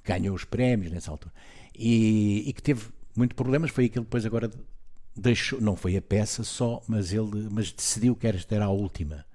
Ganhou 0.04 0.36
os 0.36 0.44
prémios 0.44 0.92
nessa 0.92 1.10
altura. 1.10 1.34
E, 1.76 2.44
e, 2.48 2.54
que 2.54 2.62
teve 2.62 2.86
muitos 3.16 3.36
problemas, 3.36 3.72
foi 3.72 3.86
aquele 3.86 4.06
depois 4.06 4.26
agora 4.26 4.52
deixou, 5.16 5.60
não 5.60 5.76
foi 5.76 5.98
a 5.98 6.02
peça 6.02 6.44
só, 6.44 6.82
mas 6.88 7.12
ele 7.12 7.50
mas 7.52 7.72
decidiu 7.72 8.16
que 8.16 8.28
esta 8.28 8.56
era 8.56 8.66
a 8.66 8.70
última 8.70 9.26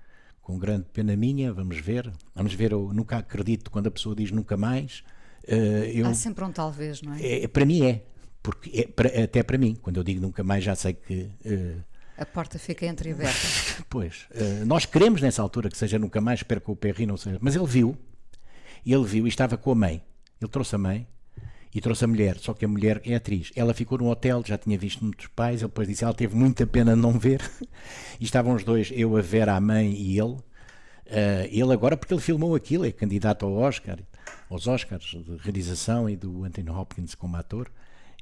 com 0.46 0.56
grande 0.60 0.86
pena 0.92 1.16
minha, 1.16 1.52
vamos 1.52 1.80
ver. 1.80 2.08
Vamos 2.32 2.54
ver, 2.54 2.70
eu 2.70 2.92
nunca 2.92 3.16
acredito 3.16 3.68
quando 3.68 3.88
a 3.88 3.90
pessoa 3.90 4.14
diz 4.14 4.30
nunca 4.30 4.56
mais. 4.56 5.02
Uh, 5.42 5.82
eu, 5.92 6.06
Há 6.06 6.14
sempre 6.14 6.44
um 6.44 6.52
talvez, 6.52 7.02
não 7.02 7.14
é? 7.14 7.42
é 7.42 7.48
para 7.48 7.64
mim 7.64 7.82
é, 7.82 8.04
porque 8.40 8.82
é, 8.82 8.86
para, 8.86 9.24
até 9.24 9.42
para 9.42 9.58
mim, 9.58 9.74
quando 9.74 9.96
eu 9.96 10.04
digo 10.04 10.20
nunca 10.20 10.44
mais, 10.44 10.62
já 10.62 10.76
sei 10.76 10.92
que. 10.94 11.32
Uh, 11.44 11.82
a 12.16 12.24
porta 12.24 12.60
fica 12.60 12.86
entreaberta. 12.86 13.36
pois, 13.90 14.28
uh, 14.30 14.64
nós 14.64 14.86
queremos 14.86 15.20
nessa 15.20 15.42
altura 15.42 15.68
que 15.68 15.76
seja 15.76 15.98
nunca 15.98 16.20
mais, 16.20 16.38
espero 16.38 16.60
que 16.60 16.70
o 16.70 16.76
Perry 16.76 17.06
não 17.06 17.16
seja. 17.16 17.38
Mas 17.40 17.56
ele 17.56 17.66
viu, 17.66 17.96
ele 18.86 19.04
viu 19.04 19.26
e 19.26 19.28
estava 19.28 19.56
com 19.56 19.72
a 19.72 19.74
mãe. 19.74 20.00
Ele 20.40 20.48
trouxe 20.48 20.76
a 20.76 20.78
mãe 20.78 21.08
e 21.76 21.80
trouxe 21.82 22.06
a 22.06 22.08
mulher, 22.08 22.38
só 22.38 22.54
que 22.54 22.64
a 22.64 22.68
mulher 22.68 23.02
é 23.04 23.14
atriz. 23.14 23.52
Ela 23.54 23.74
ficou 23.74 23.98
no 23.98 24.08
hotel, 24.08 24.42
já 24.42 24.56
tinha 24.56 24.78
visto 24.78 25.04
muitos 25.04 25.26
pais, 25.26 25.60
ele 25.60 25.68
depois 25.68 25.86
disse, 25.86 26.04
ela 26.04 26.14
teve 26.14 26.34
muita 26.34 26.66
pena 26.66 26.94
de 26.94 27.02
não 27.02 27.12
ver. 27.18 27.42
e 28.18 28.24
estavam 28.24 28.54
os 28.54 28.64
dois, 28.64 28.90
eu, 28.94 29.14
a 29.14 29.20
Vera, 29.20 29.54
a 29.54 29.60
mãe 29.60 29.92
e 29.92 30.18
ele. 30.18 30.32
Uh, 30.32 31.46
ele 31.50 31.74
agora, 31.74 31.94
porque 31.94 32.14
ele 32.14 32.20
filmou 32.22 32.54
aquilo, 32.54 32.86
é 32.86 32.90
candidato 32.90 33.44
ao 33.44 33.52
Oscar, 33.52 33.98
aos 34.48 34.66
Oscars 34.66 35.04
de 35.04 35.36
realização 35.36 36.08
e 36.08 36.16
do 36.16 36.44
Anthony 36.44 36.70
Hopkins 36.70 37.14
como 37.14 37.36
ator, 37.36 37.70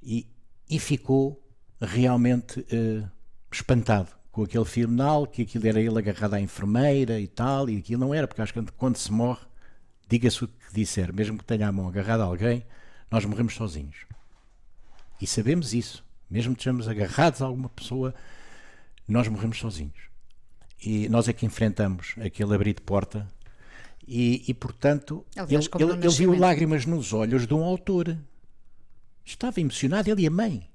e, 0.02 0.26
e 0.68 0.80
ficou 0.80 1.40
realmente 1.80 2.58
uh, 2.58 3.08
espantado 3.52 4.08
com 4.32 4.42
aquele 4.42 4.64
final, 4.64 5.28
que 5.28 5.42
aquilo 5.42 5.68
era 5.68 5.80
ele 5.80 5.96
agarrado 5.96 6.34
à 6.34 6.40
enfermeira 6.40 7.20
e 7.20 7.28
tal, 7.28 7.70
e 7.70 7.78
aquilo 7.78 8.00
não 8.00 8.12
era, 8.12 8.26
porque 8.26 8.42
acho 8.42 8.52
que 8.52 8.64
quando 8.72 8.96
se 8.96 9.12
morre, 9.12 9.46
diga-se 10.08 10.42
o 10.42 10.48
que 10.48 10.74
disser, 10.74 11.14
mesmo 11.14 11.38
que 11.38 11.44
tenha 11.44 11.68
a 11.68 11.72
mão 11.72 11.86
agarrada 11.86 12.24
a 12.24 12.26
alguém, 12.26 12.64
nós 13.14 13.24
morremos 13.24 13.54
sozinhos. 13.54 13.94
E 15.20 15.26
sabemos 15.26 15.72
isso. 15.72 16.04
Mesmo 16.28 16.52
que 16.52 16.62
estejamos 16.62 16.88
agarrados 16.88 17.40
a 17.40 17.44
alguma 17.44 17.68
pessoa, 17.68 18.12
nós 19.06 19.28
morremos 19.28 19.56
sozinhos. 19.56 20.08
E 20.84 21.08
nós 21.08 21.28
é 21.28 21.32
que 21.32 21.46
enfrentamos 21.46 22.16
aquele 22.18 22.52
abrir 22.52 22.74
de 22.74 22.80
porta. 22.82 23.30
E, 24.04 24.42
e 24.48 24.52
portanto, 24.52 25.24
Aliás, 25.36 25.70
ele, 25.76 25.84
ele, 25.84 25.92
ele 25.92 26.08
viu 26.08 26.36
lágrimas 26.36 26.86
nos 26.86 27.12
olhos 27.12 27.46
de 27.46 27.54
um 27.54 27.62
autor. 27.62 28.18
Estava 29.24 29.60
emocionado, 29.60 30.10
ele 30.10 30.22
e 30.22 30.26
a 30.26 30.30
mãe. 30.30 30.68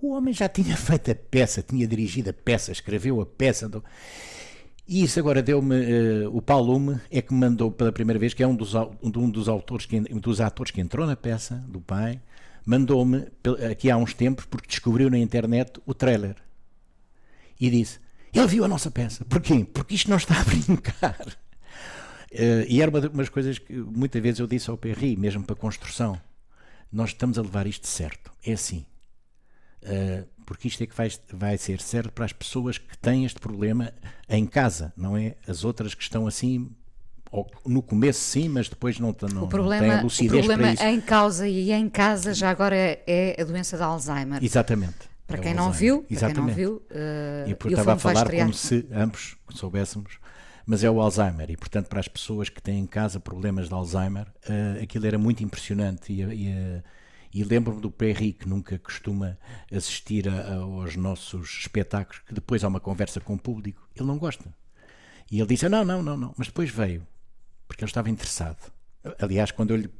O 0.00 0.12
homem 0.12 0.32
já 0.32 0.48
tinha 0.48 0.76
feito 0.76 1.10
a 1.10 1.14
peça, 1.16 1.60
tinha 1.60 1.88
dirigido 1.88 2.30
a 2.30 2.32
peça, 2.32 2.70
escreveu 2.70 3.20
a 3.20 3.26
peça. 3.26 3.68
Do... 3.68 3.82
E 4.88 5.02
isso 5.02 5.18
agora 5.18 5.42
deu-me. 5.42 5.74
Uh, 5.74 6.36
o 6.36 6.40
Paulo 6.40 6.72
Lume 6.72 7.00
é 7.10 7.20
que 7.20 7.34
me 7.34 7.40
mandou 7.40 7.70
pela 7.72 7.90
primeira 7.90 8.18
vez, 8.18 8.32
que 8.32 8.42
é 8.42 8.46
um 8.46 8.54
dos, 8.54 8.74
um 9.02 9.28
dos, 9.28 9.48
autores 9.48 9.84
que, 9.84 10.00
dos 10.00 10.40
atores 10.40 10.70
que 10.70 10.80
entrou 10.80 11.06
na 11.06 11.16
peça, 11.16 11.56
do 11.68 11.80
pai, 11.80 12.20
mandou-me 12.64 13.26
aqui 13.68 13.90
há 13.90 13.96
uns 13.96 14.14
tempos, 14.14 14.44
porque 14.44 14.68
descobriu 14.68 15.10
na 15.10 15.18
internet 15.18 15.80
o 15.84 15.92
trailer. 15.92 16.36
E 17.60 17.68
disse: 17.68 17.98
Ele 18.32 18.46
viu 18.46 18.64
a 18.64 18.68
nossa 18.68 18.90
peça. 18.90 19.24
Porquê? 19.24 19.64
Porque 19.64 19.96
isto 19.96 20.08
não 20.08 20.18
está 20.18 20.40
a 20.40 20.44
brincar. 20.46 21.36
Uh, 22.32 22.66
e 22.68 22.80
era 22.80 22.90
uma 22.90 23.00
das 23.00 23.28
coisas 23.28 23.58
que 23.58 23.72
muitas 23.72 24.22
vezes 24.22 24.38
eu 24.38 24.46
disse 24.46 24.70
ao 24.70 24.78
Perry, 24.78 25.16
mesmo 25.16 25.42
para 25.42 25.56
construção: 25.56 26.20
Nós 26.92 27.10
estamos 27.10 27.38
a 27.38 27.42
levar 27.42 27.66
isto 27.66 27.88
certo. 27.88 28.30
É 28.44 28.52
assim. 28.52 28.86
Uh, 29.82 30.35
porque 30.46 30.68
isto 30.68 30.82
é 30.82 30.86
que 30.86 30.96
vai, 30.96 31.10
vai 31.32 31.58
ser 31.58 31.80
certo 31.80 32.12
para 32.12 32.24
as 32.24 32.32
pessoas 32.32 32.78
que 32.78 32.96
têm 32.96 33.24
este 33.24 33.40
problema 33.40 33.92
em 34.28 34.46
casa, 34.46 34.92
não 34.96 35.16
é? 35.16 35.34
As 35.46 35.64
outras 35.64 35.92
que 35.92 36.02
estão 36.02 36.26
assim 36.26 36.70
ou 37.30 37.50
no 37.66 37.82
começo 37.82 38.20
sim, 38.20 38.48
mas 38.48 38.68
depois 38.68 39.00
não, 39.00 39.14
não, 39.32 39.42
o 39.42 39.48
problema, 39.48 39.82
não 39.82 39.90
têm 39.90 39.98
a 39.98 40.02
lucidez 40.02 40.44
o 40.44 40.48
problema 40.48 40.72
em 40.84 41.00
causa 41.00 41.48
e 41.48 41.72
em 41.72 41.88
casa 41.88 42.32
já 42.32 42.48
agora 42.48 42.76
é, 42.76 43.36
a 43.38 43.44
doença 43.44 43.76
de 43.76 43.82
Alzheimer. 43.82 44.42
Exatamente. 44.42 45.16
Para 45.26 45.38
é 45.38 45.40
quem 45.40 45.54
não 45.54 45.72
viu, 45.72 46.02
para 46.04 46.32
quem 46.32 46.34
não 46.34 46.46
viu, 46.46 46.76
uh, 46.76 47.48
e 47.48 47.50
eu 47.50 47.70
estava 47.70 47.94
a 47.94 47.98
falar 47.98 48.30
como 48.30 48.54
se 48.54 48.86
ambos 48.92 49.36
soubéssemos, 49.50 50.18
mas 50.64 50.84
é 50.84 50.90
o 50.90 51.00
Alzheimer. 51.00 51.50
E 51.50 51.56
portanto 51.56 51.88
para 51.88 51.98
as 51.98 52.06
pessoas 52.06 52.48
que 52.48 52.62
têm 52.62 52.78
em 52.78 52.86
casa 52.86 53.18
problemas 53.18 53.68
de 53.68 53.74
Alzheimer, 53.74 54.28
uh, 54.48 54.82
aquilo 54.82 55.04
era 55.04 55.18
muito 55.18 55.42
impressionante 55.42 56.12
e, 56.12 56.22
e, 56.22 56.82
e 57.36 57.44
lembro-me 57.44 57.82
do 57.82 57.90
Perry 57.90 58.32
que 58.32 58.48
nunca 58.48 58.78
costuma 58.78 59.36
assistir 59.70 60.26
a, 60.26 60.32
a, 60.32 60.54
aos 60.54 60.96
nossos 60.96 61.50
espetáculos, 61.60 62.22
que 62.26 62.32
depois 62.32 62.64
há 62.64 62.68
uma 62.68 62.80
conversa 62.80 63.20
com 63.20 63.34
o 63.34 63.38
público, 63.38 63.86
ele 63.94 64.06
não 64.06 64.16
gosta. 64.16 64.54
E 65.30 65.38
ele 65.38 65.48
disse: 65.48 65.68
Não, 65.68 65.84
não, 65.84 66.02
não, 66.02 66.16
não. 66.16 66.34
Mas 66.38 66.46
depois 66.46 66.70
veio 66.70 67.06
porque 67.68 67.84
ele 67.84 67.90
estava 67.90 68.08
interessado. 68.08 68.72
Aliás, 69.20 69.50
quando 69.50 69.72
eu 69.72 69.76
lhe 69.76 69.90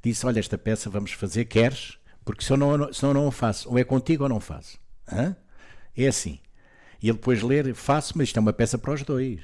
disse: 0.00 0.24
Olha, 0.24 0.38
esta 0.38 0.56
peça 0.56 0.88
vamos 0.88 1.10
fazer, 1.10 1.46
queres? 1.46 1.98
Porque 2.24 2.44
se 2.44 2.52
eu 2.52 2.56
não, 2.56 2.92
se 2.92 3.04
eu 3.04 3.12
não 3.12 3.26
o 3.26 3.32
faço, 3.32 3.68
ou 3.68 3.76
é 3.76 3.82
contigo 3.82 4.22
ou 4.22 4.28
não 4.28 4.38
faço. 4.38 4.78
Hã? 5.10 5.34
É 5.96 6.06
assim. 6.06 6.38
E 7.02 7.08
ele 7.08 7.18
depois 7.18 7.42
ler, 7.42 7.74
faço, 7.74 8.16
mas 8.16 8.28
isto 8.28 8.36
é 8.36 8.40
uma 8.40 8.52
peça 8.52 8.78
para 8.78 8.92
os 8.92 9.02
dois. 9.02 9.40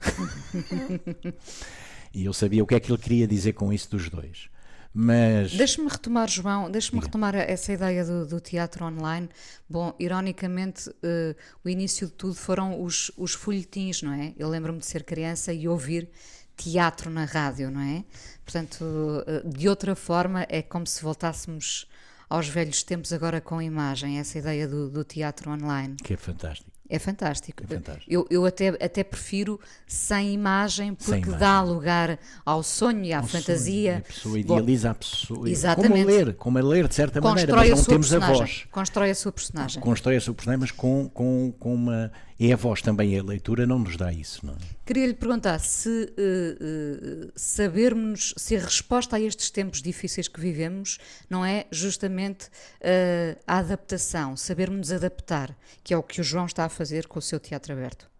e 2.12 2.22
eu 2.22 2.34
sabia 2.34 2.62
o 2.62 2.66
que 2.66 2.74
é 2.74 2.80
que 2.80 2.92
ele 2.92 3.00
queria 3.00 3.26
dizer 3.26 3.54
com 3.54 3.72
isso 3.72 3.90
dos 3.90 4.10
dois. 4.10 4.50
Mas. 4.92 5.52
Deixa-me 5.52 5.88
retomar, 5.88 6.28
João, 6.28 6.70
deixa-me 6.70 7.00
retomar 7.00 7.34
essa 7.36 7.72
ideia 7.72 8.04
do, 8.04 8.26
do, 8.26 8.40
teatro 8.40 8.84
online. 8.84 9.28
Bom, 9.68 9.94
ironicamente, 10.00 10.90
uh, 10.90 11.36
o 11.64 11.68
início 11.68 12.08
de 12.08 12.12
tudo 12.12 12.34
foram 12.34 12.82
os, 12.82 13.10
os 13.16 13.32
folhetins, 13.32 14.02
não 14.02 14.12
é? 14.12 14.34
Eu 14.36 14.48
lembro-me 14.48 14.80
de 14.80 14.86
ser 14.86 15.04
criança 15.04 15.52
e 15.52 15.68
ouvir 15.68 16.08
teatro 16.56 17.08
na 17.08 17.24
rádio, 17.24 17.70
não 17.70 17.80
é? 17.80 18.04
Portanto, 18.44 18.82
uh, 18.82 19.48
de 19.48 19.68
outra 19.68 19.94
forma, 19.94 20.44
é 20.48 20.60
como 20.60 20.86
se 20.86 21.02
voltássemos 21.02 21.86
aos 22.28 22.48
velhos 22.48 22.82
tempos 22.82 23.12
agora 23.12 23.40
com 23.40 23.62
imagem, 23.62 24.18
essa 24.18 24.38
ideia 24.38 24.66
do, 24.66 24.90
do 24.90 25.04
teatro 25.04 25.50
online. 25.50 25.96
Que 26.02 26.14
é 26.14 26.16
fantástico. 26.16 26.70
É 26.90 26.98
fantástico. 26.98 27.62
É 27.62 27.66
fantástico. 27.66 28.06
Eu, 28.12 28.26
eu 28.28 28.44
até, 28.44 28.68
até 28.68 29.04
prefiro 29.04 29.60
sem 29.86 30.34
imagem, 30.34 30.92
porque 30.92 31.12
sem 31.12 31.22
imagem. 31.22 31.38
dá 31.38 31.62
lugar 31.62 32.18
ao 32.44 32.62
sonho 32.64 33.04
e 33.04 33.12
à 33.12 33.20
ao 33.20 33.26
fantasia. 33.26 33.92
Sonho. 33.92 33.98
A 33.98 34.12
pessoa 34.12 34.38
idealiza 34.40 34.88
Bom, 34.88 34.90
a 34.90 34.94
pessoa. 34.94 35.50
Exatamente. 35.50 35.92
Como 35.92 36.02
a 36.02 36.12
ler, 36.12 36.34
como 36.34 36.58
a 36.58 36.62
ler 36.62 36.88
de 36.88 36.94
certa 36.96 37.20
Constrói 37.20 37.46
maneira, 37.46 37.56
mas 37.56 37.78
não 37.78 37.84
temos 37.86 38.08
personagem. 38.08 38.34
a 38.34 38.38
voz. 38.38 38.66
Constrói 38.72 39.10
a 39.10 39.14
sua 39.14 39.32
personagem. 39.32 39.80
Constrói 39.80 40.16
a 40.16 40.20
sua 40.20 40.34
personagem, 40.34 40.60
mas 40.60 40.70
com, 40.72 41.08
com, 41.08 41.54
com 41.58 41.74
uma. 41.74 42.10
É 42.42 42.54
a 42.54 42.56
voz 42.56 42.80
também, 42.80 43.18
a 43.18 43.22
leitura 43.22 43.66
não 43.66 43.78
nos 43.78 43.98
dá 43.98 44.10
isso, 44.10 44.46
não 44.46 44.54
é? 44.54 44.58
Queria 44.86 45.06
lhe 45.06 45.12
perguntar 45.12 45.58
se 45.58 45.90
uh, 45.90 47.26
uh, 47.26 47.32
sabermos, 47.36 48.32
se 48.34 48.56
a 48.56 48.60
resposta 48.60 49.16
a 49.16 49.20
estes 49.20 49.50
tempos 49.50 49.82
difíceis 49.82 50.26
que 50.26 50.40
vivemos 50.40 50.98
não 51.28 51.44
é 51.44 51.66
justamente 51.70 52.46
uh, 52.46 53.38
a 53.46 53.58
adaptação, 53.58 54.38
sabermos 54.38 54.90
adaptar, 54.90 55.54
que 55.84 55.92
é 55.92 55.98
o 55.98 56.02
que 56.02 56.18
o 56.22 56.24
João 56.24 56.46
está 56.46 56.64
a 56.64 56.70
fazer 56.70 57.06
com 57.06 57.18
o 57.18 57.22
seu 57.22 57.38
teatro 57.38 57.74
aberto. 57.74 58.10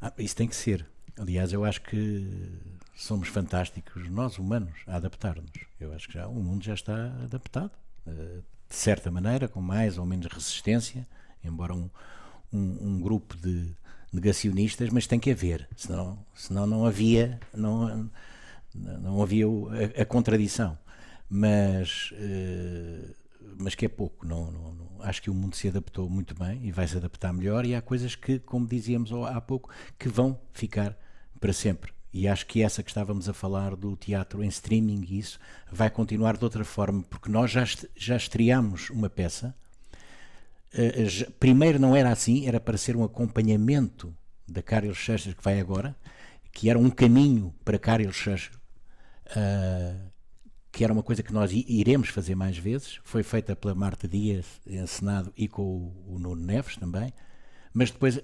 Ah, 0.00 0.12
isso 0.16 0.36
tem 0.36 0.46
que 0.46 0.54
ser. 0.54 0.86
Aliás, 1.18 1.52
eu 1.52 1.64
acho 1.64 1.82
que 1.82 2.24
somos 2.94 3.26
fantásticos, 3.26 4.08
nós 4.08 4.38
humanos, 4.38 4.78
a 4.86 4.94
adaptar-nos. 4.94 5.50
Eu 5.80 5.92
acho 5.92 6.06
que 6.06 6.14
já 6.14 6.28
o 6.28 6.34
mundo 6.34 6.64
já 6.64 6.74
está 6.74 7.06
adaptado, 7.24 7.72
de 8.06 8.76
certa 8.76 9.10
maneira, 9.10 9.48
com 9.48 9.60
mais 9.60 9.98
ou 9.98 10.06
menos 10.06 10.26
resistência, 10.26 11.04
embora 11.42 11.74
um, 11.74 11.90
um, 12.52 12.78
um 12.80 13.00
grupo 13.00 13.36
de 13.36 13.74
negacionistas, 14.12 14.90
mas 14.90 15.06
tem 15.06 15.20
que 15.20 15.30
haver, 15.30 15.68
senão, 15.76 16.18
senão 16.34 16.66
não 16.66 16.86
havia, 16.86 17.38
não, 17.54 18.10
não 18.74 19.22
havia 19.22 19.46
a, 19.46 20.02
a 20.02 20.04
contradição. 20.04 20.78
Mas, 21.28 22.12
uh, 22.12 23.14
mas 23.58 23.74
que 23.74 23.84
é 23.84 23.88
pouco, 23.88 24.24
não, 24.26 24.50
não, 24.50 24.72
não, 24.74 25.02
acho 25.02 25.20
que 25.20 25.28
o 25.28 25.34
mundo 25.34 25.56
se 25.56 25.68
adaptou 25.68 26.08
muito 26.08 26.34
bem 26.34 26.64
e 26.64 26.70
vai 26.70 26.86
se 26.86 26.96
adaptar 26.96 27.32
melhor, 27.32 27.66
e 27.66 27.74
há 27.74 27.82
coisas 27.82 28.14
que, 28.14 28.38
como 28.38 28.66
dizíamos 28.66 29.12
há 29.12 29.40
pouco, 29.40 29.70
que 29.98 30.08
vão 30.08 30.38
ficar 30.52 30.96
para 31.40 31.52
sempre. 31.52 31.92
E 32.12 32.26
acho 32.26 32.46
que 32.46 32.62
essa 32.62 32.82
que 32.82 32.90
estávamos 32.90 33.28
a 33.28 33.34
falar 33.34 33.76
do 33.76 33.94
teatro 33.94 34.42
em 34.42 34.48
streaming, 34.48 35.04
isso 35.10 35.38
vai 35.70 35.90
continuar 35.90 36.36
de 36.36 36.44
outra 36.44 36.64
forma, 36.64 37.02
porque 37.02 37.30
nós 37.30 37.50
já, 37.50 37.64
já 37.94 38.16
estreámos 38.16 38.88
uma 38.88 39.10
peça 39.10 39.54
primeiro 41.38 41.78
não 41.78 41.94
era 41.94 42.10
assim, 42.10 42.46
era 42.46 42.60
para 42.60 42.76
ser 42.76 42.96
um 42.96 43.04
acompanhamento 43.04 44.14
da 44.46 44.62
Carol 44.62 44.94
Churchill 44.94 45.34
que 45.34 45.42
vai 45.42 45.58
agora, 45.58 45.96
que 46.52 46.70
era 46.70 46.78
um 46.78 46.90
caminho 46.90 47.54
para 47.64 47.78
Carol 47.78 48.12
Churchill, 48.12 48.56
uh, 49.28 50.10
que 50.70 50.84
era 50.84 50.92
uma 50.92 51.02
coisa 51.02 51.22
que 51.22 51.32
nós 51.32 51.50
iremos 51.52 52.08
fazer 52.08 52.34
mais 52.34 52.56
vezes. 52.56 53.00
Foi 53.02 53.22
feita 53.22 53.56
pela 53.56 53.74
Marta 53.74 54.06
Dias, 54.06 54.46
encenado, 54.66 55.32
e 55.36 55.48
com 55.48 55.62
o, 55.62 56.14
o 56.14 56.18
Nuno 56.18 56.44
Neves 56.44 56.76
também. 56.76 57.12
Mas 57.72 57.90
depois 57.90 58.16
uh, 58.16 58.22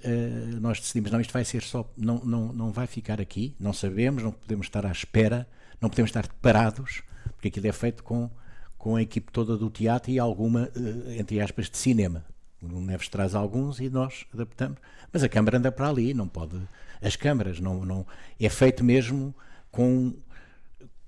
nós 0.60 0.80
decidimos, 0.80 1.10
não, 1.10 1.20
isto 1.20 1.32
vai 1.32 1.44
ser 1.44 1.62
só, 1.62 1.90
não, 1.96 2.24
não, 2.24 2.52
não 2.52 2.72
vai 2.72 2.86
ficar 2.86 3.20
aqui, 3.20 3.54
não 3.60 3.72
sabemos, 3.72 4.22
não 4.22 4.32
podemos 4.32 4.66
estar 4.66 4.86
à 4.86 4.90
espera, 4.90 5.46
não 5.80 5.90
podemos 5.90 6.08
estar 6.08 6.26
parados, 6.40 7.02
porque 7.32 7.48
aquilo 7.48 7.66
é 7.66 7.72
feito 7.72 8.02
com, 8.02 8.30
com 8.78 8.96
a 8.96 9.02
equipe 9.02 9.30
toda 9.30 9.56
do 9.56 9.68
teatro 9.68 10.10
e 10.10 10.18
alguma, 10.18 10.70
entre 11.18 11.40
aspas, 11.40 11.68
de 11.68 11.76
cinema. 11.76 12.24
O 12.62 12.68
Nuno 12.68 12.86
Neves 12.86 13.08
traz 13.08 13.34
alguns 13.34 13.80
e 13.80 13.90
nós 13.90 14.24
adaptamos. 14.32 14.78
Mas 15.12 15.22
a 15.22 15.28
câmara 15.28 15.58
anda 15.58 15.72
para 15.72 15.88
ali, 15.88 16.14
não 16.14 16.28
pode. 16.28 16.56
As 17.00 17.16
câmaras 17.16 17.58
não, 17.58 17.84
não 17.84 18.06
é 18.38 18.48
feito 18.48 18.84
mesmo 18.84 19.34
com 19.70 20.14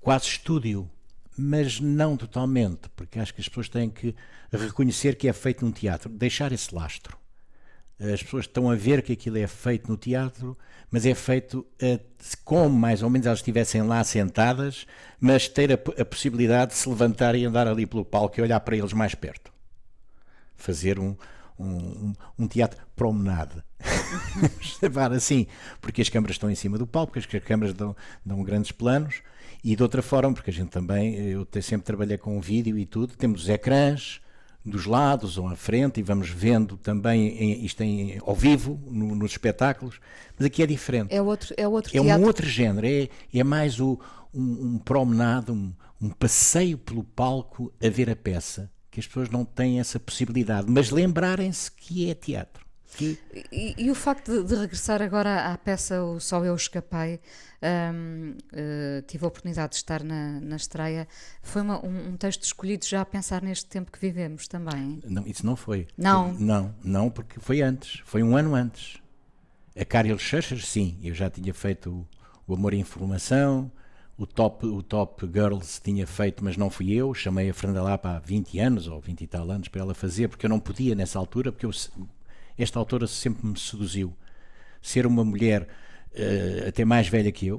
quase 0.01 0.25
estúdio, 0.25 0.89
mas 1.37 1.79
não 1.79 2.17
totalmente, 2.17 2.89
porque 2.95 3.19
acho 3.19 3.33
que 3.33 3.41
as 3.41 3.47
pessoas 3.47 3.69
têm 3.69 3.89
que 3.89 4.13
reconhecer 4.51 5.15
que 5.15 5.27
é 5.27 5.33
feito 5.33 5.65
num 5.65 5.71
teatro, 5.71 6.09
deixar 6.09 6.51
esse 6.51 6.73
lastro. 6.73 7.17
As 7.99 8.21
pessoas 8.21 8.45
estão 8.45 8.69
a 8.69 8.75
ver 8.75 9.01
que 9.01 9.13
aquilo 9.13 9.37
é 9.37 9.47
feito 9.47 9.89
no 9.89 9.95
teatro, 9.95 10.57
mas 10.91 11.05
é 11.05 11.15
feito 11.15 11.65
como 12.43 12.77
mais 12.77 13.01
ou 13.01 13.09
menos 13.09 13.25
elas 13.25 13.39
estivessem 13.39 13.81
lá 13.83 14.03
sentadas, 14.03 14.85
mas 15.19 15.47
ter 15.47 15.71
a, 15.71 15.75
a 16.01 16.05
possibilidade 16.05 16.71
de 16.71 16.77
se 16.77 16.89
levantar 16.89 17.35
e 17.35 17.45
andar 17.45 17.67
ali 17.67 17.85
pelo 17.85 18.03
palco 18.03 18.37
e 18.37 18.43
olhar 18.43 18.59
para 18.59 18.75
eles 18.75 18.91
mais 18.91 19.15
perto. 19.15 19.51
Fazer 20.55 20.99
um, 20.99 21.15
um, 21.57 22.13
um, 22.37 22.47
teatro 22.47 22.79
promenade. 22.95 23.63
Levar 24.81 25.11
assim, 25.11 25.47
porque 25.81 26.01
as 26.01 26.09
câmaras 26.09 26.35
estão 26.35 26.49
em 26.49 26.55
cima 26.55 26.77
do 26.77 26.87
palco, 26.87 27.13
porque 27.13 27.37
as 27.37 27.43
câmaras 27.43 27.73
dão, 27.73 27.95
dão 28.25 28.43
grandes 28.43 28.71
planos, 28.71 29.21
e 29.63 29.75
de 29.75 29.81
outra 29.81 30.01
forma, 30.01 30.33
porque 30.33 30.49
a 30.49 30.53
gente 30.53 30.69
também, 30.69 31.15
eu 31.15 31.47
sempre 31.61 31.85
trabalhei 31.85 32.17
com 32.17 32.39
vídeo 32.39 32.77
e 32.77 32.85
tudo, 32.85 33.15
temos 33.15 33.43
os 33.43 33.49
ecrãs 33.49 34.21
dos 34.65 34.85
lados 34.85 35.37
ou 35.37 35.47
à 35.47 35.55
frente 35.55 35.99
e 35.99 36.03
vamos 36.03 36.29
vendo 36.29 36.75
também 36.75 37.27
em, 37.27 37.65
isto 37.65 37.83
em, 37.83 38.19
ao 38.25 38.33
vivo 38.33 38.79
no, 38.87 39.13
nos 39.13 39.31
espetáculos, 39.31 39.99
mas 40.37 40.47
aqui 40.47 40.63
é 40.63 40.65
diferente. 40.65 41.13
É 41.13 41.21
outro, 41.21 41.53
é 41.55 41.67
outro 41.67 41.95
é 41.95 42.01
teatro. 42.01 42.23
um 42.23 42.25
outro 42.25 42.47
género, 42.47 42.87
é, 42.87 43.09
é 43.33 43.43
mais 43.43 43.79
o, 43.79 43.99
um, 44.33 44.73
um 44.73 44.77
promenade, 44.79 45.51
um, 45.51 45.71
um 46.01 46.09
passeio 46.09 46.77
pelo 46.77 47.03
palco 47.03 47.71
a 47.83 47.89
ver 47.89 48.09
a 48.09 48.15
peça 48.15 48.71
que 48.95 49.01
as 49.01 49.07
pessoas 49.07 49.29
não 49.29 49.43
têm 49.43 49.81
essa 49.81 49.99
possibilidade, 49.99 50.71
mas 50.71 50.89
lembrarem-se 50.89 51.69
que 51.69 52.09
é 52.09 52.13
teatro. 52.15 52.65
Que... 52.95 53.19
E, 53.51 53.75
e, 53.77 53.91
o 53.91 53.95
facto 53.95 54.31
de, 54.31 54.47
de, 54.47 54.55
regressar 54.55 55.01
agora 55.01 55.51
à 55.51 55.57
peça 55.57 56.01
O 56.01 56.17
Só 56.17 56.45
Eu 56.45 56.55
Escapei, 56.55 57.19
um, 57.93 58.37
uh, 58.53 59.01
tive 59.05 59.25
a 59.25 59.27
oportunidade 59.27 59.71
de 59.71 59.75
estar 59.75 60.01
na, 60.01 60.39
na 60.39 60.55
estreia, 60.55 61.05
foi 61.41 61.61
uma, 61.61 61.85
um, 61.85 62.11
um, 62.11 62.15
texto 62.15 62.43
escolhido 62.43 62.85
já 62.85 63.01
a 63.01 63.05
pensar 63.05 63.41
neste 63.41 63.65
tempo 63.65 63.91
que 63.91 63.99
vivemos 63.99 64.47
também? 64.47 65.01
Não, 65.03 65.27
isso 65.27 65.45
não 65.45 65.57
foi. 65.57 65.87
Não? 65.97 66.31
Não, 66.35 66.73
não, 66.81 67.09
porque 67.09 67.37
foi 67.37 67.61
antes, 67.61 68.01
foi 68.05 68.23
um 68.23 68.37
ano 68.37 68.55
antes. 68.55 69.01
A 69.77 69.83
Carol 69.83 70.17
Schuster, 70.17 70.65
sim, 70.65 70.97
eu 71.03 71.13
já 71.13 71.29
tinha 71.29 71.53
feito 71.53 71.89
o, 72.47 72.53
o 72.53 72.55
Amor 72.55 72.73
e 72.73 72.77
Informação, 72.77 73.69
o 74.17 74.25
top, 74.25 74.65
o 74.65 74.81
top 74.81 75.27
Girls 75.27 75.81
tinha 75.81 76.07
feito, 76.07 76.43
mas 76.43 76.55
não 76.55 76.69
fui 76.69 76.93
eu. 76.93 77.13
Chamei 77.13 77.49
a 77.49 77.53
Fernanda 77.53 77.83
Lapa 77.83 78.15
há 78.15 78.19
20 78.19 78.59
anos 78.59 78.87
ou 78.87 78.99
20 79.01 79.21
e 79.21 79.27
tal 79.27 79.51
anos 79.51 79.67
para 79.67 79.81
ela 79.81 79.93
fazer, 79.93 80.29
porque 80.29 80.45
eu 80.45 80.49
não 80.49 80.59
podia 80.59 80.95
nessa 80.95 81.19
altura, 81.19 81.51
porque 81.51 81.65
eu, 81.65 81.71
esta 82.57 82.79
autora 82.79 83.07
sempre 83.07 83.45
me 83.45 83.59
seduziu. 83.59 84.15
Ser 84.81 85.05
uma 85.05 85.23
mulher 85.23 85.63
uh, 85.63 86.69
até 86.69 86.85
mais 86.85 87.09
velha 87.09 87.31
que 87.31 87.47
eu, 87.47 87.57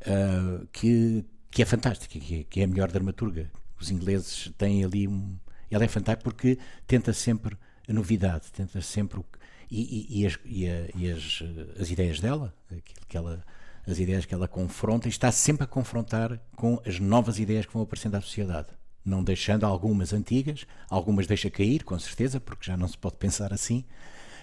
uh, 0.00 0.66
que, 0.72 1.24
que 1.50 1.62
é 1.62 1.64
fantástica, 1.64 2.18
que 2.18 2.40
é, 2.40 2.44
que 2.44 2.60
é 2.60 2.64
a 2.64 2.66
melhor 2.66 2.90
dramaturga. 2.90 3.50
Os 3.80 3.90
ingleses 3.90 4.52
têm 4.58 4.84
ali 4.84 5.06
um. 5.06 5.36
Ela 5.70 5.84
é 5.84 5.88
fantástica 5.88 6.24
porque 6.24 6.58
tenta 6.86 7.12
sempre 7.12 7.56
a 7.88 7.92
novidade, 7.92 8.50
tenta 8.52 8.80
sempre 8.80 9.20
o. 9.20 9.24
E, 9.70 9.82
e, 10.08 10.20
e, 10.20 10.26
as, 10.26 10.38
e, 10.44 10.68
a, 10.68 10.88
e 10.94 11.10
as, 11.10 11.42
as 11.80 11.90
ideias 11.90 12.20
dela, 12.20 12.54
aquilo 12.70 13.06
que 13.08 13.16
ela 13.16 13.44
as 13.86 13.98
ideias 13.98 14.24
que 14.24 14.34
ela 14.34 14.48
confronta 14.48 15.06
e 15.06 15.10
está 15.10 15.30
sempre 15.30 15.64
a 15.64 15.66
confrontar 15.66 16.40
com 16.56 16.80
as 16.84 16.98
novas 16.98 17.38
ideias 17.38 17.66
que 17.66 17.72
vão 17.72 17.82
aparecendo 17.82 18.16
à 18.16 18.20
sociedade. 18.20 18.68
não 19.04 19.22
deixando 19.22 19.64
algumas 19.64 20.12
antigas, 20.12 20.66
algumas 20.90 21.28
deixa 21.28 21.48
cair, 21.48 21.84
com 21.84 21.96
certeza, 21.96 22.40
porque 22.40 22.66
já 22.66 22.76
não 22.76 22.88
se 22.88 22.98
pode 22.98 23.16
pensar 23.16 23.52
assim, 23.52 23.84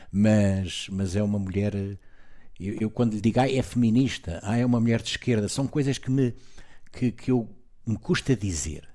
mas, 0.10 0.88
mas 0.90 1.16
é 1.18 1.24
uma 1.24 1.38
mulher. 1.38 1.76
Eu, 2.58 2.78
eu 2.80 2.90
quando 2.90 3.14
lhe 3.14 3.20
digo, 3.20 3.42
ah, 3.42 3.52
é 3.52 3.62
feminista, 3.62 4.40
ah, 4.42 4.56
é 4.56 4.66
uma 4.66 4.80
mulher 4.80 5.02
de 5.02 5.10
esquerda, 5.10 5.50
são 5.50 5.68
coisas 5.68 5.98
que 5.98 6.10
me, 6.10 6.34
que, 6.94 7.12
que 7.12 7.30
eu, 7.30 7.50
me 7.86 7.98
custa 7.98 8.36
dizer. 8.36 8.88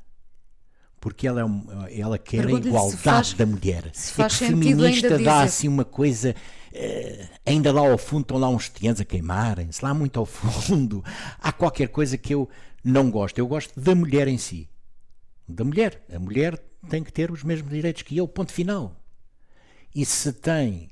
Porque 1.00 1.28
ela, 1.28 1.42
é 1.88 2.00
ela 2.00 2.18
quer 2.18 2.46
a 2.46 2.50
igualdade 2.50 3.02
faz, 3.02 3.32
da 3.34 3.46
mulher. 3.46 3.90
Se 3.92 4.12
faz 4.12 4.34
é 4.34 4.38
que 4.38 4.44
feminista 4.46 5.18
dá 5.18 5.42
assim 5.42 5.68
uma 5.68 5.84
coisa. 5.84 6.34
Uh, 6.72 7.28
ainda 7.46 7.72
lá 7.72 7.80
ao 7.80 7.98
fundo 7.98 8.22
estão 8.22 8.38
lá 8.38 8.48
uns 8.48 8.68
tiãs 8.68 9.00
a 9.00 9.04
queimarem-se, 9.04 9.82
lá 9.82 9.94
muito 9.94 10.18
ao 10.18 10.26
fundo. 10.26 11.04
Há 11.38 11.52
qualquer 11.52 11.88
coisa 11.88 12.18
que 12.18 12.34
eu 12.34 12.48
não 12.84 13.10
gosto. 13.10 13.38
Eu 13.38 13.46
gosto 13.46 13.78
da 13.80 13.94
mulher 13.94 14.28
em 14.28 14.38
si. 14.38 14.68
Da 15.48 15.64
mulher. 15.64 16.04
A 16.12 16.18
mulher 16.18 16.58
tem 16.88 17.02
que 17.02 17.12
ter 17.12 17.30
os 17.30 17.42
mesmos 17.42 17.70
direitos 17.70 18.02
que 18.02 18.16
eu, 18.16 18.28
ponto 18.28 18.52
final. 18.52 19.00
E 19.94 20.04
se 20.04 20.32
tem, 20.32 20.90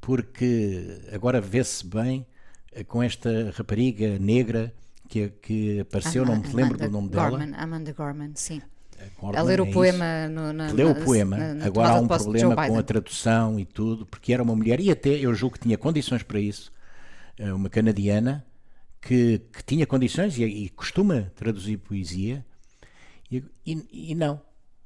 porque 0.00 1.00
agora 1.12 1.40
vê-se 1.40 1.84
bem 1.86 2.26
eh, 2.72 2.84
com 2.84 3.02
esta 3.02 3.52
rapariga 3.56 4.18
negra 4.18 4.72
que, 5.08 5.28
que 5.28 5.80
apareceu, 5.80 6.22
Ama, 6.22 6.36
não 6.36 6.42
me 6.42 6.54
lembro 6.54 6.78
do 6.78 6.90
nome 6.90 7.08
Gorman, 7.08 7.50
dela. 7.50 7.62
Amanda 7.62 7.92
Gorman, 7.92 8.32
sim. 8.34 8.62
A 9.34 9.42
ler 9.42 9.60
o 9.60 9.66
é 9.66 9.72
poema 9.72 10.28
no, 10.28 10.52
na, 10.52 10.70
leu 10.70 10.90
o 10.90 10.94
poema. 10.94 11.36
na, 11.36 11.54
na 11.54 11.66
agora 11.66 11.88
há 11.90 12.00
um 12.00 12.06
problema 12.06 12.54
com 12.68 12.78
a 12.78 12.82
tradução 12.82 13.58
e 13.58 13.64
tudo 13.64 14.06
porque 14.06 14.32
era 14.32 14.42
uma 14.42 14.54
mulher 14.54 14.80
e 14.80 14.90
até 14.90 15.10
eu 15.10 15.34
julgo 15.34 15.54
que 15.54 15.62
tinha 15.62 15.76
condições 15.76 16.22
para 16.22 16.38
isso 16.38 16.72
eh, 17.38 17.52
uma 17.52 17.68
canadiana 17.68 18.44
que, 19.00 19.40
que 19.52 19.64
tinha 19.64 19.86
condições 19.86 20.38
e, 20.38 20.44
e, 20.44 20.68
costuma 20.68 21.30
traduzir 21.34 21.78
poesia 21.78 22.44
e, 23.30 23.44
e, 23.66 24.10
e 24.10 24.14
não. 24.14 24.40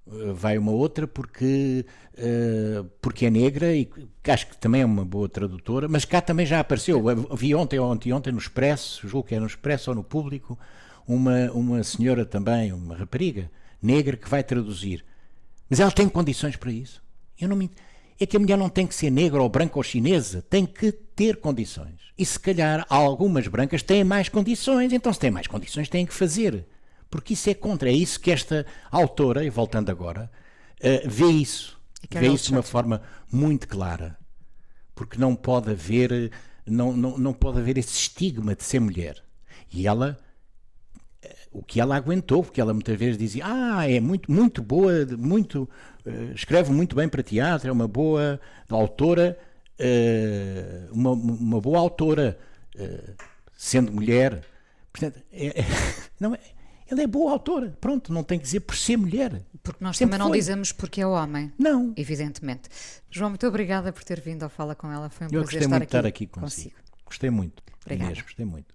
Eh, 0.06 0.32
vai 0.32 0.58
uma 0.58 0.72
outra 0.72 1.06
porque, 1.06 1.84
uh, 2.14 2.84
porque 3.00 3.26
é 3.26 3.30
negra 3.30 3.74
e 3.74 3.88
acho 4.28 4.48
que 4.48 4.56
também 4.56 4.82
é 4.82 4.84
uma 4.86 5.04
boa 5.04 5.28
tradutora, 5.28 5.88
mas 5.88 6.04
cá 6.04 6.20
também 6.20 6.44
já 6.44 6.60
apareceu. 6.60 7.02
Vi 7.34 7.54
ontem 7.54 7.78
ou 7.78 7.90
ontem, 7.90 8.12
ontem 8.12 8.32
no 8.32 8.38
Expresso, 8.38 9.08
julgo 9.08 9.28
que 9.28 9.34
é 9.34 9.40
no 9.40 9.46
Expresso 9.46 9.90
ou 9.90 9.96
no 9.96 10.04
Público, 10.04 10.58
uma, 11.06 11.50
uma 11.52 11.82
senhora 11.82 12.24
também, 12.24 12.72
uma 12.72 12.96
rapariga 12.96 13.50
negra 13.82 14.16
que 14.16 14.28
vai 14.28 14.44
traduzir. 14.44 15.04
Mas 15.68 15.80
ela 15.80 15.90
tem 15.90 16.08
condições 16.08 16.56
para 16.56 16.70
isso. 16.70 17.02
Eu 17.38 17.48
não 17.48 17.56
me... 17.56 17.70
É 18.20 18.26
que 18.26 18.36
a 18.36 18.40
mulher 18.40 18.56
não 18.56 18.68
tem 18.68 18.86
que 18.86 18.94
ser 18.94 19.10
negra 19.10 19.42
ou 19.42 19.48
branca 19.48 19.78
ou 19.78 19.82
chinesa, 19.82 20.42
tem 20.42 20.64
que 20.64 20.92
ter 20.92 21.36
condições. 21.36 22.12
E 22.16 22.24
se 22.24 22.38
calhar 22.38 22.86
algumas 22.88 23.48
brancas 23.48 23.82
têm 23.82 24.04
mais 24.04 24.28
condições, 24.28 24.92
então 24.92 25.12
se 25.12 25.18
têm 25.18 25.30
mais 25.30 25.46
condições 25.46 25.88
têm 25.88 26.06
que 26.06 26.14
fazer. 26.14 26.66
Porque 27.10 27.34
isso 27.34 27.50
é 27.50 27.54
contra, 27.54 27.90
é 27.90 27.92
isso 27.92 28.20
que 28.20 28.30
esta 28.30 28.64
autora, 28.90 29.44
e 29.44 29.50
voltando 29.50 29.90
agora, 29.90 30.30
uh, 30.80 31.08
vê 31.08 31.26
isso. 31.26 31.80
Vê 32.10 32.28
isso 32.28 32.48
de 32.48 32.52
uma 32.52 32.62
forma 32.62 33.02
muito 33.30 33.66
clara. 33.66 34.16
Porque 34.94 35.18
não 35.18 35.34
pode 35.34 35.70
haver, 35.70 36.30
não, 36.66 36.96
não, 36.96 37.18
não 37.18 37.32
pode 37.32 37.58
haver 37.58 37.78
esse 37.78 37.94
estigma 37.94 38.54
de 38.54 38.62
ser 38.62 38.80
mulher. 38.80 39.22
E 39.72 39.86
ela 39.86 40.18
o 41.52 41.62
que 41.62 41.80
ela 41.80 41.96
aguentou, 41.96 42.42
porque 42.42 42.60
ela 42.60 42.72
muitas 42.72 42.98
vezes 42.98 43.18
dizia: 43.18 43.44
Ah, 43.46 43.88
é 43.88 44.00
muito, 44.00 44.30
muito 44.30 44.62
boa, 44.62 45.06
muito, 45.18 45.68
uh, 46.06 46.32
escreve 46.34 46.72
muito 46.72 46.96
bem 46.96 47.08
para 47.08 47.22
teatro, 47.22 47.68
é 47.68 47.72
uma 47.72 47.86
boa 47.86 48.40
autora, 48.68 49.38
uh, 49.78 50.92
uma, 50.92 51.10
uma 51.12 51.60
boa 51.60 51.78
autora, 51.78 52.38
uh, 52.76 53.14
sendo 53.56 53.92
mulher. 53.92 54.42
Portanto, 54.92 55.22
é, 55.32 55.60
é, 55.60 55.64
não 56.18 56.34
é, 56.34 56.38
ela 56.90 57.02
é 57.02 57.06
boa 57.06 57.32
autora, 57.32 57.76
pronto, 57.80 58.12
não 58.12 58.22
tem 58.22 58.38
que 58.38 58.44
dizer 58.44 58.60
por 58.60 58.76
ser 58.76 58.96
mulher. 58.96 59.42
Porque 59.62 59.82
nós 59.84 59.96
Sempre 59.96 60.12
também 60.12 60.18
não 60.18 60.28
foi. 60.28 60.38
dizemos 60.38 60.72
porque 60.72 61.00
é 61.00 61.06
homem. 61.06 61.52
Não. 61.58 61.92
Evidentemente. 61.96 62.68
João, 63.10 63.30
muito 63.30 63.46
obrigada 63.46 63.92
por 63.92 64.02
ter 64.02 64.20
vindo 64.20 64.42
ao 64.42 64.50
Fala 64.50 64.74
com 64.74 64.90
ela. 64.90 65.08
Foi 65.08 65.26
um 65.26 65.30
Eu 65.30 65.42
prazer 65.42 65.44
gostei 65.44 65.58
estar 65.60 65.68
muito 65.76 65.80
de 65.80 65.96
estar 65.96 66.06
aqui 66.06 66.26
consigo. 66.26 66.70
consigo. 66.74 66.76
Gostei 67.06 67.30
muito. 67.30 67.62
Obrigada. 67.84 68.10
Inês, 68.10 68.22
gostei 68.22 68.44
muito. 68.44 68.74